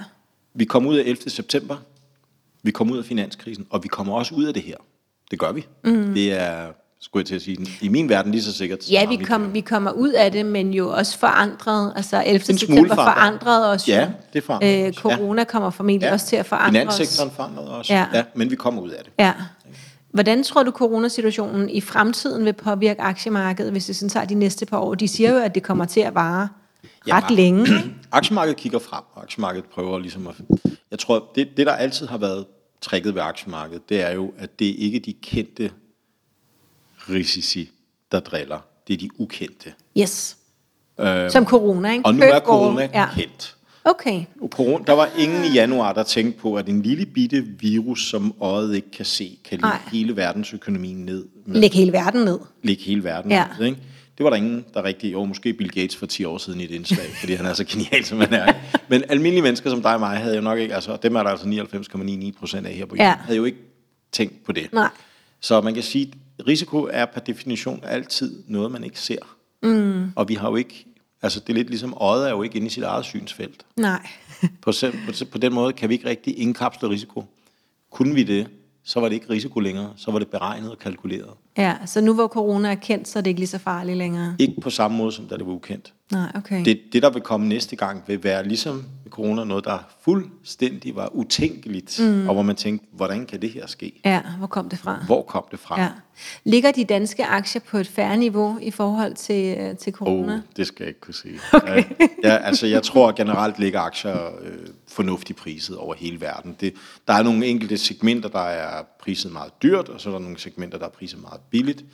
Vi 0.53 0.65
kommer 0.65 0.89
ud 0.89 0.95
af 0.97 1.03
11. 1.05 1.29
september, 1.29 1.77
vi 2.63 2.71
kommer 2.71 2.93
ud 2.93 2.99
af 2.99 3.05
finanskrisen, 3.05 3.67
og 3.69 3.83
vi 3.83 3.87
kommer 3.87 4.13
også 4.13 4.35
ud 4.35 4.43
af 4.43 4.53
det 4.53 4.63
her. 4.63 4.75
Det 5.31 5.39
gør 5.39 5.51
vi. 5.51 5.65
Mm. 5.83 6.13
Det 6.13 6.33
er, 6.33 6.67
skulle 6.99 7.21
jeg 7.21 7.27
til 7.27 7.35
at 7.35 7.41
sige, 7.41 7.57
i 7.81 7.87
min 7.87 8.09
verden 8.09 8.31
lige 8.31 8.43
så 8.43 8.53
sikkert. 8.53 8.91
Ja, 8.91 9.05
vi, 9.07 9.15
kom, 9.15 9.53
vi 9.53 9.61
kommer 9.61 9.91
ud 9.91 10.09
af 10.11 10.31
det, 10.31 10.45
men 10.45 10.73
jo 10.73 10.89
også 10.89 11.17
forandret. 11.17 11.93
Altså 11.95 12.23
11. 12.25 12.33
En 12.35 12.41
smule 12.57 12.57
september 12.59 12.95
forandret. 12.95 13.67
os. 13.69 13.87
Ja, 13.87 14.11
det 14.33 14.43
forandrede 14.43 14.81
øh, 14.83 14.89
os, 14.89 14.95
ja. 14.95 15.01
Corona 15.01 15.43
kommer 15.43 15.69
formentlig 15.69 16.07
Ja. 16.07 16.13
også 16.13 16.25
til 16.25 16.35
at 16.35 16.45
forandre 16.45 16.67
Finanssektoren 16.79 17.29
os. 17.29 17.35
forandrede 17.35 17.77
også. 17.77 17.93
Ja. 17.93 18.05
Ja. 18.13 18.23
men 18.35 18.51
vi 18.51 18.55
kommer 18.55 18.81
ud 18.81 18.89
af 18.89 19.03
det. 19.03 19.13
Ja. 19.19 19.33
Hvordan 20.11 20.43
tror 20.43 20.63
du, 20.63 20.71
coronasituationen 20.71 21.69
i 21.69 21.81
fremtiden 21.81 22.45
vil 22.45 22.53
påvirke 22.53 23.01
aktiemarkedet, 23.01 23.71
hvis 23.71 23.89
vi 23.89 23.93
sådan 23.93 24.09
tager 24.09 24.25
de 24.25 24.35
næste 24.35 24.65
par 24.65 24.77
år? 24.77 24.95
De 24.95 25.07
siger 25.07 25.33
jo, 25.33 25.39
at 25.39 25.55
det 25.55 25.63
kommer 25.63 25.85
til 25.85 25.99
at 25.99 26.15
vare 26.15 26.49
Ja, 27.07 27.17
ret 27.17 27.31
længe. 27.31 27.67
Aktiemarkedet 28.11 28.57
kigger 28.57 28.79
frem, 28.79 29.03
og 29.13 29.21
aktiemarkedet 29.23 29.69
prøver 29.69 29.99
ligesom 29.99 30.27
at... 30.27 30.35
Jeg 30.91 30.99
tror, 30.99 31.31
det, 31.35 31.47
det 31.57 31.65
der 31.65 31.73
altid 31.73 32.07
har 32.07 32.17
været 32.17 32.45
tricket 32.81 33.15
ved 33.15 33.21
aktiemarkedet, 33.21 33.89
det 33.89 34.01
er 34.01 34.11
jo, 34.11 34.33
at 34.37 34.59
det 34.59 34.65
ikke 34.65 34.97
er 34.97 35.01
de 35.01 35.13
kendte 35.13 35.71
risici, 37.09 37.69
der 38.11 38.19
driller. 38.19 38.59
Det 38.87 38.93
er 38.93 38.97
de 38.97 39.09
ukendte. 39.17 39.73
Yes. 39.97 40.37
Øhm, 40.99 41.29
Som 41.29 41.45
corona, 41.45 41.91
ikke? 41.91 42.05
og 42.05 42.15
nu 42.15 42.23
er 42.23 42.39
corona 42.39 42.81
Ja. 42.93 42.99
ja. 42.99 43.07
kendt. 43.15 43.55
Okay. 43.85 44.23
Corona, 44.49 44.83
der 44.87 44.93
var 44.93 45.09
ingen 45.19 45.45
i 45.45 45.47
januar, 45.53 45.93
der 45.93 46.03
tænkte 46.03 46.39
på, 46.39 46.55
at 46.55 46.69
en 46.69 46.81
lille 46.81 47.05
bitte 47.05 47.45
virus, 47.59 48.09
som 48.09 48.33
øjet 48.41 48.75
ikke 48.75 48.91
kan 48.91 49.05
se, 49.05 49.37
kan 49.45 49.57
lægge 49.57 49.67
Nej. 49.67 49.79
hele 49.91 50.15
verdensøkonomien 50.15 51.05
ned. 51.05 51.25
Med, 51.45 51.61
Læg 51.61 51.71
hele 51.73 51.91
verden 51.91 52.25
ned. 52.25 52.39
lægge 52.63 52.83
hele 52.83 53.03
verden 53.03 53.31
Ja. 53.31 53.45
ned. 53.59 53.65
Ikke? 53.65 53.77
Det 54.17 54.23
var 54.23 54.29
der 54.29 54.37
ingen, 54.37 54.65
der 54.73 54.83
rigtig... 54.83 55.11
Jo, 55.13 55.25
måske 55.25 55.53
Bill 55.53 55.69
Gates 55.71 55.95
for 55.95 56.05
10 56.05 56.25
år 56.25 56.37
siden 56.37 56.61
i 56.61 56.63
et 56.63 56.71
indslag, 56.71 57.05
fordi 57.19 57.33
han 57.33 57.45
er 57.45 57.53
så 57.53 57.63
genial, 57.65 58.05
som 58.05 58.19
han 58.19 58.33
er. 58.33 58.53
Men 58.89 59.03
almindelige 59.09 59.41
mennesker 59.43 59.69
som 59.69 59.81
dig 59.81 59.93
og 59.93 59.99
mig, 59.99 60.17
havde 60.17 60.35
jo 60.35 60.41
nok 60.41 60.59
ikke... 60.59 60.75
Altså, 60.75 60.97
dem 61.03 61.15
er 61.15 61.23
der 61.23 61.29
altså 61.29 61.45
99,99 61.45 62.39
procent 62.39 62.67
af 62.67 62.73
her 62.73 62.85
på 62.85 62.95
jorden, 62.95 63.05
Ja. 63.07 63.13
havde 63.21 63.37
jo 63.37 63.43
ikke 63.45 63.57
tænkt 64.11 64.43
på 64.45 64.51
det. 64.51 64.73
Nej. 64.73 64.89
Så 65.39 65.61
man 65.61 65.73
kan 65.73 65.83
sige, 65.83 66.13
at 66.39 66.47
risiko 66.47 66.87
er 66.91 67.05
per 67.05 67.21
definition 67.21 67.79
altid 67.83 68.43
noget, 68.47 68.71
man 68.71 68.83
ikke 68.83 68.99
ser. 68.99 69.35
Mm. 69.63 70.11
Og 70.15 70.29
vi 70.29 70.33
har 70.35 70.49
jo 70.49 70.55
ikke... 70.55 70.85
Altså, 71.21 71.39
det 71.39 71.49
er 71.49 71.53
lidt 71.53 71.69
ligesom, 71.69 71.93
øjet 71.97 72.27
er 72.27 72.31
jo 72.31 72.43
ikke 72.43 72.55
inde 72.55 72.67
i 72.67 72.69
sit 72.69 72.83
eget 72.83 73.05
synsfelt. 73.05 73.65
Nej. 73.75 74.07
På, 74.61 74.71
på, 75.05 75.25
på 75.31 75.37
den 75.37 75.53
måde 75.53 75.73
kan 75.73 75.89
vi 75.89 75.93
ikke 75.93 76.09
rigtig 76.09 76.39
indkapsle 76.39 76.89
risiko. 76.89 77.25
Kunne 77.91 78.15
vi 78.15 78.23
det, 78.23 78.47
så 78.83 78.99
var 78.99 79.09
det 79.09 79.15
ikke 79.15 79.29
risiko 79.29 79.59
længere, 79.59 79.93
så 79.97 80.11
var 80.11 80.19
det 80.19 80.27
beregnet 80.27 80.71
og 80.71 80.79
kalkuleret. 80.79 81.29
Ja, 81.57 81.75
så 81.85 82.01
nu 82.01 82.13
hvor 82.13 82.27
corona 82.27 82.71
er 82.71 82.75
kendt, 82.75 83.07
så 83.07 83.19
er 83.19 83.23
det 83.23 83.29
ikke 83.29 83.39
lige 83.39 83.47
så 83.47 83.57
farligt 83.57 83.97
længere. 83.97 84.35
Ikke 84.39 84.61
på 84.61 84.69
samme 84.69 84.97
måde, 84.97 85.11
som 85.11 85.27
da 85.27 85.37
det 85.37 85.45
var 85.45 85.53
ukendt. 85.53 85.93
Nej, 86.11 86.31
okay. 86.35 86.65
Det, 86.65 86.81
det, 86.93 87.03
der 87.03 87.09
vil 87.09 87.21
komme 87.21 87.47
næste 87.47 87.75
gang, 87.75 88.03
vil 88.07 88.23
være 88.23 88.47
ligesom 88.47 88.85
corona, 89.09 89.43
noget, 89.43 89.65
der 89.65 89.77
fuldstændig 90.01 90.95
var 90.95 91.15
utænkeligt, 91.15 91.99
mm. 91.99 92.27
og 92.27 92.33
hvor 92.33 92.41
man 92.41 92.55
tænkte, 92.55 92.87
hvordan 92.91 93.25
kan 93.25 93.41
det 93.41 93.49
her 93.49 93.67
ske? 93.67 94.01
Ja, 94.05 94.21
hvor 94.37 94.47
kom 94.47 94.69
det 94.69 94.79
fra? 94.79 95.03
Hvor 95.05 95.21
kom 95.21 95.43
det 95.51 95.59
fra? 95.59 95.81
Ja. 95.81 95.89
Ligger 96.43 96.71
de 96.71 96.85
danske 96.85 97.25
aktier 97.25 97.61
på 97.61 97.77
et 97.77 97.87
færre 97.87 98.17
niveau 98.17 98.57
i 98.61 98.71
forhold 98.71 99.13
til, 99.13 99.57
øh, 99.57 99.77
til 99.77 99.93
corona? 99.93 100.33
Oh, 100.33 100.39
det 100.57 100.67
skal 100.67 100.83
jeg 100.83 100.87
ikke 100.87 100.99
kunne 100.99 101.13
sige. 101.13 101.39
Okay. 101.53 101.83
Ja, 102.23 102.37
altså, 102.37 102.67
jeg 102.67 102.83
tror 102.83 103.11
generelt 103.11 103.59
ligger 103.59 103.79
aktier 103.79 104.25
øh, 104.41 104.67
fornuftigt 104.87 105.39
priset 105.39 105.77
over 105.77 105.93
hele 105.97 106.21
verden. 106.21 106.55
Det, 106.59 106.73
der 107.07 107.13
er 107.13 107.23
nogle 107.23 107.45
enkelte 107.45 107.77
segmenter, 107.77 108.29
der 108.29 108.39
er 108.39 108.83
priset 108.99 109.31
meget 109.31 109.51
dyrt, 109.63 109.89
og 109.89 110.01
så 110.01 110.09
er 110.09 110.13
der 110.13 110.19
nogle 110.19 110.39
segmenter, 110.39 110.77
der 110.77 110.85
er 110.85 110.89
priset 110.89 111.21
meget 111.21 111.40
billigt. 111.49 111.85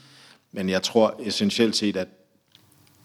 Men 0.51 0.69
jeg 0.69 0.83
tror 0.83 1.15
essentielt 1.19 1.75
set, 1.75 1.97
at 1.97 2.07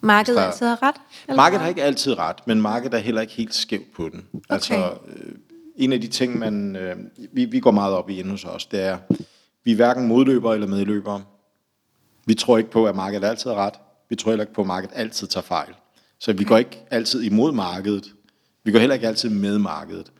Markedet 0.05 0.37
Der- 0.39 0.47
altid 0.47 0.67
har 0.67 0.83
ret? 0.83 0.95
eller 1.29 1.37
markedet 1.37 1.61
har 1.61 1.69
ikke 1.69 1.83
altid 1.83 2.19
ret, 2.19 2.47
men 2.47 2.61
markedet 2.63 2.95
er 2.95 2.99
heller 2.99 3.21
ikke 3.21 3.33
helt 3.33 3.55
skævt 3.55 3.93
på 3.97 4.09
den. 4.09 4.27
Altså, 4.51 4.95
øh, 5.17 5.33
en 5.77 5.93
af 5.93 6.01
de 6.01 6.07
ting, 6.07 6.39
man, 6.39 6.77
øh, 6.77 6.97
vi, 7.33 7.45
vi 7.45 7.61
går 7.61 7.71
meget 7.71 7.95
op 7.95 8.11
i 8.11 8.19
inde 8.19 8.31
hos 8.31 8.45
os, 8.45 8.67
det 8.67 8.81
er, 8.83 8.99
vi 9.65 9.73
er 9.73 9.77
hverken 9.77 10.07
modløbere 10.07 10.55
eller 10.55 10.67
medløbere. 10.67 11.25
Vi 12.27 12.35
tror 12.35 12.59
ikke 12.59 12.71
på, 12.71 12.87
at 12.87 12.97
markedet 12.97 13.25
altid 13.29 13.51
har 13.51 13.57
ret. 13.57 13.75
Vi 14.09 14.17
tror 14.17 14.31
heller 14.31 14.45
ikke 14.45 14.55
på, 14.55 14.61
at 14.61 14.67
markedet 14.67 14.97
altid 14.97 15.27
tager 15.27 15.45
fejl. 15.45 15.75
Så 16.19 16.33
vi 16.33 16.45
går 16.45 16.59
ikke 16.59 16.79
altid 16.91 17.23
imod 17.23 17.53
markedet. 17.53 18.05
Vi 18.65 18.73
går 18.73 18.79
heller 18.79 18.95
ikke 18.95 19.09
altid 19.09 19.29
med 19.31 19.59
markedet. 19.59 20.13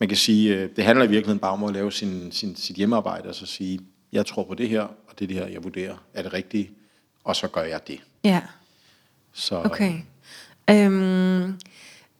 Man 0.00 0.08
kan 0.08 0.18
sige, 0.18 0.54
øh, 0.56 0.68
det 0.76 0.84
handler 0.84 1.04
i 1.04 1.08
virkeligheden 1.08 1.38
bare 1.38 1.52
om 1.52 1.64
at 1.64 1.72
lave 1.72 1.92
sin, 1.92 2.32
sin, 2.32 2.56
sit 2.56 2.76
hjemmearbejde, 2.76 3.28
og 3.28 3.34
så 3.34 3.46
sige, 3.46 3.78
jeg 4.12 4.26
tror 4.26 4.44
på 4.44 4.54
det 4.54 4.68
her, 4.68 4.86
og 5.14 5.18
det 5.18 5.24
er 5.24 5.28
det 5.28 5.36
her, 5.36 5.46
jeg 5.46 5.64
vurderer, 5.64 5.94
er 6.14 6.22
det 6.22 6.32
rigtige, 6.32 6.70
og 7.24 7.36
så 7.36 7.48
gør 7.48 7.62
jeg 7.62 7.80
det. 7.88 8.00
Ja, 8.24 8.40
Så, 9.32 9.62
okay. 9.64 9.92
Øhm, 10.70 11.54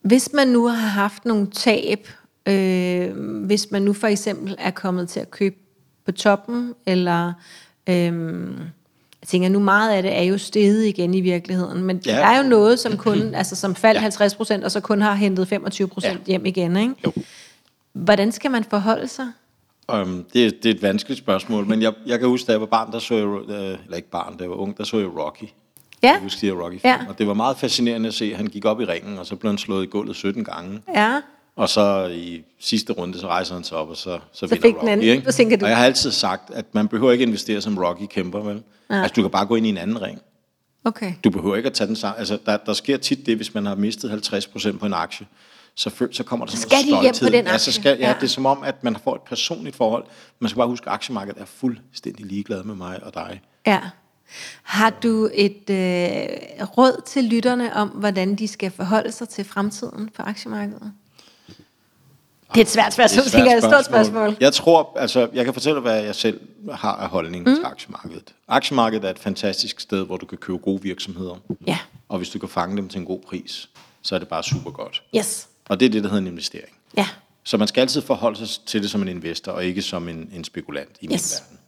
hvis 0.00 0.30
man 0.34 0.48
nu 0.48 0.66
har 0.66 0.88
haft 0.88 1.24
nogle 1.24 1.50
tab, 1.50 2.08
øh, 2.46 3.16
hvis 3.46 3.70
man 3.70 3.82
nu 3.82 3.92
for 3.92 4.06
eksempel 4.06 4.56
er 4.58 4.70
kommet 4.70 5.08
til 5.08 5.20
at 5.20 5.30
købe 5.30 5.56
på 6.04 6.12
toppen, 6.12 6.74
eller 6.86 7.32
øhm, 7.86 8.58
jeg 9.20 9.28
tænker 9.28 9.48
nu 9.48 9.58
meget 9.58 9.92
af 9.96 10.02
det 10.02 10.18
er 10.18 10.22
jo 10.22 10.38
steget 10.38 10.84
igen 10.86 11.14
i 11.14 11.20
virkeligheden, 11.20 11.84
men 11.84 12.02
ja. 12.06 12.12
Ja. 12.14 12.18
der 12.18 12.24
er 12.26 12.42
jo 12.42 12.48
noget, 12.48 12.78
som 12.78 12.96
kun, 12.96 13.18
altså 13.34 13.56
som 13.56 13.74
faldt 13.74 13.96
Ja. 13.96 14.00
50 14.02 14.34
procent, 14.34 14.64
og 14.64 14.70
så 14.70 14.80
kun 14.80 15.00
har 15.00 15.14
hentet 15.14 15.48
25 15.48 15.88
procent 15.88 16.20
Ja. 16.20 16.24
hjem 16.26 16.46
igen, 16.46 16.76
ikke? 16.76 16.94
Jo. 17.06 17.12
Hvordan 17.92 18.32
skal 18.32 18.50
man 18.50 18.64
forholde 18.64 19.08
sig? 19.08 19.32
Um, 19.92 20.24
det, 20.32 20.46
er- 20.46 20.50
det 20.62 20.66
er 20.66 20.74
et 20.74 20.82
vanskeligt 20.82 21.18
spørgsmål, 21.18 21.66
men 21.66 21.82
jeg, 21.82 21.92
jeg 22.06 22.18
kan 22.18 22.28
huske, 22.28 22.46
da 22.46 22.52
jeg 22.52 22.60
var 22.60 22.66
barn, 22.66 22.92
der 22.92 22.98
så 22.98 23.14
jeg, 23.14 23.24
øh, 23.26 23.78
eller 23.84 23.96
ikke 23.96 24.10
barn, 24.10 24.36
da 24.36 24.42
jeg 24.42 24.50
var 24.50 24.56
ung, 24.56 24.78
der 24.78 24.84
så 24.84 24.98
jeg 24.98 25.08
Rocky. 25.18 25.44
Ja, 26.02 26.08
Jeg 26.12 26.20
husker 26.22 26.46
her 26.54 26.62
rocky 26.64 26.80
Ja. 26.84 26.98
Og 27.08 27.18
det 27.18 27.26
var 27.26 27.34
meget 27.34 27.56
fascinerende 27.56 28.06
at 28.08 28.14
se, 28.14 28.24
at 28.24 28.36
han 28.36 28.46
gik 28.46 28.64
op 28.64 28.80
i 28.80 28.84
ringen, 28.84 29.18
og 29.18 29.26
så 29.26 29.36
blev 29.36 29.50
han 29.50 29.58
slået 29.58 29.84
i 29.84 29.86
gulvet 29.86 30.16
17 30.16 30.44
gange. 30.44 30.80
ja, 30.94 31.20
Og 31.56 31.68
så 31.68 32.06
i 32.14 32.42
sidste 32.60 32.92
runde, 32.92 33.18
så 33.18 33.26
rejser 33.28 33.54
han 33.54 33.64
sig 33.64 33.76
op, 33.78 33.88
og 33.88 33.96
så, 33.96 34.02
så, 34.02 34.20
Så 34.32 34.46
vinder 34.46 34.62
fik 34.62 34.74
den 34.74 34.80
Rocky. 34.80 34.88
anden. 34.90 35.06
Ikke? 35.06 35.32
Så 35.32 35.42
du- 35.60 35.64
Og 35.64 35.68
jeg 35.70 35.76
har 35.76 35.84
altid 35.84 36.10
sagt, 36.10 36.50
at 36.54 36.64
man 36.74 36.88
behøver 36.88 37.12
ikke 37.12 37.24
investere 37.24 37.60
som 37.60 37.78
Rocky 37.78 38.06
kæmper, 38.10 38.40
vel? 38.40 38.62
Ja. 38.90 38.94
Altså, 39.02 39.12
du 39.16 39.22
kan 39.22 39.30
bare 39.30 39.46
gå 39.46 39.54
ind 39.54 39.66
i 39.66 39.68
en 39.68 39.76
anden 39.78 40.02
ring. 40.02 40.20
Okay. 40.84 41.12
Du 41.24 41.30
behøver 41.30 41.56
ikke 41.56 41.66
at 41.66 41.72
tage 41.72 41.88
den 41.88 41.96
sammen. 41.96 42.18
Altså, 42.18 42.38
der, 42.46 42.56
der 42.56 42.72
sker 42.72 42.96
tit 42.96 43.26
det, 43.26 43.36
hvis 43.36 43.54
man 43.54 43.66
har 43.66 43.74
mistet 43.74 44.10
50% 44.10 44.78
på 44.78 44.86
en 44.86 44.92
aktie, 44.94 45.26
så, 45.76 46.08
så 46.12 46.24
kommer 46.24 46.46
der 46.46 46.52
sådan 46.52 46.68
Skal 46.70 46.82
de 46.84 46.90
noget 46.90 47.02
hjem 47.04 47.12
på 47.12 47.16
stolthed. 47.16 47.38
den 47.38 47.46
Ja, 47.46 47.58
så 47.58 47.70
aktie? 47.70 47.72
skal, 47.82 47.98
ja, 47.98 48.08
Ja. 48.08 48.14
det 48.14 48.22
er 48.22 48.28
som 48.28 48.46
om, 48.46 48.62
at 48.62 48.84
man 48.84 48.96
får 49.04 49.14
et 49.14 49.20
personligt 49.22 49.76
forhold. 49.76 50.04
Man 50.38 50.48
skal 50.48 50.56
bare 50.58 50.68
huske, 50.68 50.86
at 50.88 50.92
aktiemarkedet 50.94 51.40
er 51.40 51.44
fuldstændig 51.46 52.26
ligeglad 52.26 52.62
med 52.62 52.74
mig 52.74 53.02
og 53.04 53.14
dig. 53.14 53.40
Ja. 53.66 53.80
Har 54.62 54.90
du 54.90 55.30
et 55.34 55.70
øh, 55.70 56.66
råd 56.78 57.02
til 57.06 57.24
lytterne 57.24 57.74
om, 57.76 57.88
hvordan 57.88 58.34
de 58.34 58.48
skal 58.48 58.70
forholde 58.70 59.12
sig 59.12 59.28
til 59.28 59.44
fremtiden 59.44 60.08
på 60.16 60.22
aktiemarkedet? 60.22 60.92
Det 62.54 62.60
er 62.60 62.64
et 62.64 62.70
svært 62.70 62.92
spørgsmål, 62.94 63.24
det 63.24 63.52
er 63.52 63.56
et 63.56 63.62
stort 63.62 63.84
spørgsmål. 63.84 64.36
Jeg 64.40 64.52
tror, 64.52 64.92
altså, 64.98 65.28
jeg 65.34 65.44
kan 65.44 65.54
fortælle, 65.54 65.80
hvad 65.80 66.02
jeg 66.02 66.14
selv 66.14 66.40
har 66.72 66.92
af 66.96 67.08
holdning 67.08 67.44
mm. 67.48 67.54
til 67.54 67.64
aktiemarkedet. 67.64 68.34
Aktiemarkedet 68.48 69.04
er 69.04 69.10
et 69.10 69.18
fantastisk 69.18 69.80
sted, 69.80 70.06
hvor 70.06 70.16
du 70.16 70.26
kan 70.26 70.38
købe 70.38 70.58
gode 70.58 70.82
virksomheder. 70.82 71.34
Ja. 71.66 71.78
Og 72.08 72.18
hvis 72.18 72.28
du 72.28 72.38
kan 72.38 72.48
fange 72.48 72.76
dem 72.76 72.88
til 72.88 72.98
en 72.98 73.04
god 73.06 73.20
pris, 73.20 73.68
så 74.02 74.14
er 74.14 74.18
det 74.18 74.28
bare 74.28 74.42
super 74.42 74.70
godt. 74.70 75.02
Yes. 75.16 75.48
Og 75.68 75.80
det 75.80 75.86
er 75.86 75.90
det, 75.90 76.02
der 76.02 76.08
hedder 76.08 76.22
en 76.22 76.26
investering. 76.26 76.74
Ja. 76.96 77.06
Så 77.44 77.56
man 77.56 77.68
skal 77.68 77.80
altid 77.80 78.00
forholde 78.02 78.46
sig 78.46 78.48
til 78.66 78.82
det 78.82 78.90
som 78.90 79.02
en 79.02 79.08
investor, 79.08 79.52
og 79.52 79.64
ikke 79.64 79.82
som 79.82 80.08
en, 80.08 80.30
en 80.34 80.44
spekulant 80.44 80.90
i 81.00 81.06
min 81.06 81.14
Yes. 81.14 81.42
verden. 81.42 81.58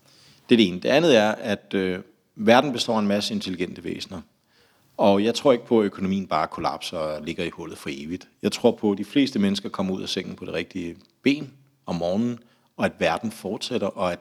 Det 0.49 0.55
er 0.55 0.57
det 0.57 0.69
ene. 0.69 0.81
Det 0.81 0.89
andet 0.89 1.17
er, 1.17 1.31
at 1.33 1.75
øh, 1.75 1.99
verden 2.37 2.73
består 2.73 2.95
af 2.95 3.01
en 3.01 3.07
masse 3.09 3.35
intelligente 3.35 3.85
væsener. 3.85 4.21
Og 4.97 5.25
jeg 5.25 5.35
tror 5.35 5.53
ikke 5.53 5.67
på, 5.67 5.81
at 5.81 5.85
økonomien 5.85 6.27
bare 6.27 6.47
kollapser 6.47 6.99
og 6.99 7.23
ligger 7.25 7.45
i 7.45 7.51
hullet 7.51 7.79
for 7.79 7.91
evigt. 7.93 8.29
Jeg 8.43 8.53
tror 8.53 8.71
på, 8.71 8.93
at 8.93 8.99
de 8.99 9.05
fleste 9.05 9.39
mennesker 9.39 9.69
kommer 9.69 9.95
ud 9.95 10.03
af 10.03 10.09
sengen 10.09 10.37
på 10.37 10.45
det 10.45 10.55
rigtige 10.55 10.97
ben 11.23 11.53
om 11.87 11.95
morgenen, 11.95 12.39
og 12.77 12.85
at 12.85 12.93
verden 12.99 13.31
fortsætter, 13.33 13.87
og 13.87 14.13
at 14.13 14.19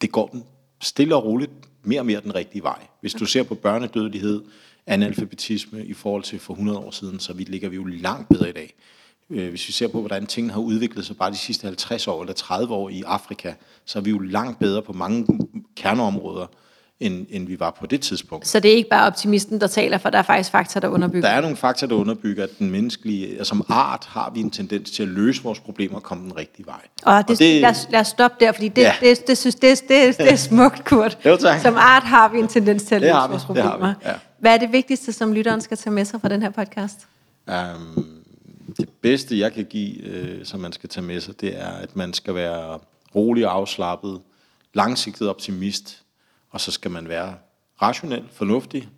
det 0.00 0.12
går 0.12 0.26
den 0.26 0.44
stille 0.80 1.16
og 1.16 1.24
roligt 1.24 1.50
mere 1.82 2.00
og 2.00 2.06
mere 2.06 2.20
den 2.20 2.34
rigtige 2.34 2.62
vej. 2.62 2.78
Hvis 3.00 3.12
du 3.14 3.24
ser 3.26 3.42
på 3.42 3.54
børnedødelighed, 3.54 4.42
analfabetisme 4.86 5.84
i 5.84 5.92
forhold 5.94 6.22
til 6.22 6.38
for 6.38 6.52
100 6.54 6.78
år 6.78 6.90
siden, 6.90 7.20
så 7.20 7.32
vi 7.32 7.44
ligger 7.44 7.68
vi 7.68 7.76
jo 7.76 7.84
langt 7.84 8.28
bedre 8.28 8.48
i 8.48 8.52
dag. 8.52 8.74
Øh, 9.30 9.48
Hvis 9.50 9.68
vi 9.68 9.72
ser 9.72 9.88
på, 9.88 10.00
hvordan 10.00 10.26
tingene 10.26 10.52
har 10.52 10.60
udviklet 10.60 11.06
sig 11.06 11.16
bare 11.16 11.30
de 11.30 11.36
sidste 11.36 11.64
50 11.64 12.08
år 12.08 12.20
eller 12.22 12.34
30 12.34 12.74
år 12.74 12.88
i 12.88 13.02
Afrika, 13.06 13.52
så 13.84 13.98
er 13.98 14.02
vi 14.02 14.10
jo 14.10 14.18
langt 14.18 14.58
bedre 14.58 14.82
på 14.82 14.92
mange 14.92 15.26
kerneområder, 15.76 16.46
end, 17.00 17.26
end 17.30 17.46
vi 17.46 17.60
var 17.60 17.76
på 17.80 17.86
det 17.86 18.00
tidspunkt. 18.00 18.48
Så 18.48 18.60
det 18.60 18.70
er 18.72 18.76
ikke 18.76 18.88
bare 18.90 19.06
optimisten, 19.06 19.60
der 19.60 19.66
taler, 19.66 19.98
for 19.98 20.10
der 20.10 20.18
er 20.18 20.22
faktisk 20.22 20.50
fakta, 20.50 20.80
der 20.80 20.88
underbygger. 20.88 21.28
Der 21.28 21.36
er 21.36 21.40
nogle 21.40 21.56
faktorer, 21.56 21.88
der 21.88 21.96
underbygger, 21.96 22.44
at 22.44 22.50
den 22.58 22.70
menneskelige, 22.70 23.28
altså 23.28 23.44
som 23.44 23.64
art 23.68 24.04
har 24.08 24.30
vi 24.34 24.40
en 24.40 24.50
tendens 24.50 24.90
til 24.90 25.02
at 25.02 25.08
løse 25.08 25.42
vores 25.42 25.60
problemer 25.60 25.96
og 25.96 26.02
komme 26.02 26.24
den 26.24 26.36
rigtige 26.36 26.66
vej. 26.66 26.80
Og 27.02 27.28
det, 27.28 27.38
det, 27.38 27.60
lad, 27.60 27.70
os, 27.70 27.86
lad 27.90 28.00
os 28.00 28.06
stoppe 28.06 28.44
der, 28.44 28.52
fordi 28.52 28.68
det, 28.68 28.82
ja. 28.82 28.92
Det, 29.00 29.26
det, 29.26 29.38
synes, 29.38 29.54
det, 29.54 29.82
det, 29.88 30.18
det 30.18 30.32
er 30.32 30.36
smukt, 30.36 30.84
Kurt. 30.84 31.18
Jo, 31.26 31.36
tak. 31.36 31.60
Som 31.60 31.74
art 31.76 32.02
har 32.02 32.28
vi 32.28 32.38
en 32.38 32.48
tendens 32.48 32.82
til 32.82 32.94
at 32.94 33.00
løse 33.00 33.12
vi, 33.12 33.28
vores 33.28 33.42
det 33.42 33.62
har 33.62 33.70
problemer. 33.70 33.94
vi, 34.02 34.08
ja. 34.08 34.14
Hvad 34.42 34.54
er 34.54 34.58
det 34.58 34.72
vigtigste, 34.72 35.12
som 35.12 35.32
lytteren 35.32 35.60
skal 35.60 35.76
tage 35.76 35.94
med 35.94 36.04
sig 36.04 36.20
fra 36.20 36.28
den 36.28 36.42
her 36.42 36.50
podcast? 36.50 37.08
Um, 37.46 38.24
det 38.76 38.88
bedste, 38.88 39.38
jeg 39.38 39.52
kan 39.52 39.64
give, 39.64 40.02
øh, 40.02 40.44
som 40.44 40.60
man 40.60 40.72
skal 40.72 40.88
tage 40.88 41.06
med 41.06 41.20
sig, 41.20 41.40
det 41.40 41.60
er, 41.60 41.68
at 41.68 41.96
man 41.96 42.12
skal 42.12 42.34
være 42.34 42.78
rolig 43.14 43.46
og 43.46 43.54
afslappet, 43.54 44.20
langsigtet 44.74 45.28
optimist, 45.28 46.02
og 46.50 46.60
så 46.60 46.70
skal 46.70 46.90
man 46.90 47.08
være 47.08 47.34
rationel, 47.82 48.24
fornuftig, 48.32 48.88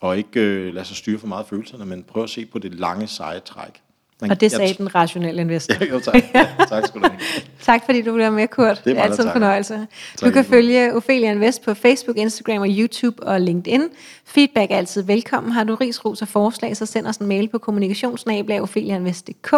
og 0.00 0.18
ikke 0.18 0.40
øh, 0.40 0.74
lade 0.74 0.84
sig 0.84 0.96
styre 0.96 1.18
for 1.18 1.26
meget 1.26 1.42
af 1.42 1.48
følelserne, 1.48 1.86
men 1.86 2.02
prøve 2.02 2.24
at 2.24 2.30
se 2.30 2.46
på 2.46 2.58
det 2.58 2.74
lange, 2.74 3.06
seje 3.06 3.40
træk. 3.40 3.82
Man, 4.22 4.30
Og 4.30 4.40
det 4.40 4.42
jeg 4.42 4.50
sagde 4.50 4.72
t- 4.74 4.78
den 4.78 4.94
rationelle 4.94 5.40
investor. 5.40 5.74
Ja, 5.80 5.86
jo, 5.86 6.00
tak. 6.00 6.14
Ja, 6.34 6.46
tak 6.68 6.86
skal 6.86 7.00
du 7.00 7.06
have. 7.08 7.20
Tak 7.62 7.84
fordi 7.84 8.02
du 8.02 8.14
blev 8.14 8.32
med, 8.32 8.48
Kurt. 8.48 8.82
Det 8.84 8.98
er, 8.98 9.02
altid 9.02 9.24
en 9.24 9.30
fornøjelse. 9.32 9.74
Du 9.74 9.80
Tak 9.80 9.86
kan 10.20 10.26
lige 10.32 10.34
måde. 10.34 10.44
følge 10.44 10.94
Ophelia 10.94 11.30
Invest 11.32 11.62
på 11.64 11.74
Facebook, 11.74 12.16
Instagram 12.16 12.58
og 12.62 12.68
YouTube 12.70 13.22
og 13.22 13.40
LinkedIn. 13.40 13.82
Feedback 14.24 14.70
er 14.70 14.76
altid 14.76 15.02
velkommen. 15.02 15.52
Har 15.52 15.64
du 15.64 15.74
ris, 15.74 16.04
ros 16.04 16.22
og 16.22 16.28
forslag, 16.28 16.76
så 16.76 16.86
send 16.86 17.06
os 17.06 17.16
en 17.16 17.26
mail 17.26 17.48
på 17.48 17.58
kommunikationsnabel.opheliainvest.dk. 17.58 19.54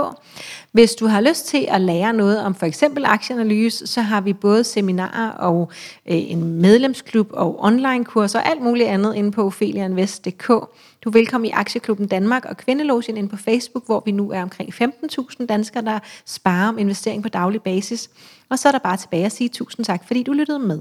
Hvis 0.72 0.94
du 0.94 1.06
har 1.06 1.20
lyst 1.20 1.46
til 1.46 1.66
at 1.70 1.80
lære 1.80 2.12
noget 2.12 2.40
om 2.40 2.54
for 2.54 2.66
eksempel 2.66 3.04
aktieanalyse, 3.06 3.86
så 3.86 4.00
har 4.00 4.20
vi 4.20 4.32
både 4.32 4.64
seminarer 4.64 5.30
og 5.30 5.70
øh, 6.08 6.30
en 6.30 6.44
medlemsklub 6.60 7.28
og 7.32 7.64
online-kurser 7.64 8.38
og 8.40 8.48
alt 8.50 8.62
muligt 8.62 8.88
andet 8.88 9.14
inde 9.14 9.32
på 9.32 9.46
opheliainvest.dk. 9.46 10.50
Du 11.04 11.08
er 11.08 11.12
velkommen 11.12 11.48
i 11.48 11.50
Aktieklubben 11.50 12.06
Danmark 12.06 12.44
og 12.44 12.56
Kvindelogien 12.56 13.16
ind 13.16 13.28
på 13.28 13.36
Facebook, 13.36 13.86
hvor 13.86 14.02
vi 14.04 14.10
nu 14.10 14.30
er 14.30 14.42
omkring 14.42 14.74
15.000 14.74 15.46
danskere, 15.46 15.84
der 15.84 15.98
sparer 16.26 16.68
om 16.68 16.78
investering 16.78 17.22
på 17.22 17.28
daglig 17.28 17.62
basis. 17.62 18.10
Og 18.48 18.58
så 18.58 18.68
er 18.68 18.72
der 18.72 18.78
bare 18.78 18.96
tilbage 18.96 19.26
at 19.26 19.32
sige 19.32 19.48
tusind 19.48 19.84
tak, 19.84 20.06
fordi 20.06 20.22
du 20.22 20.32
lyttede 20.32 20.58
med. 20.58 20.78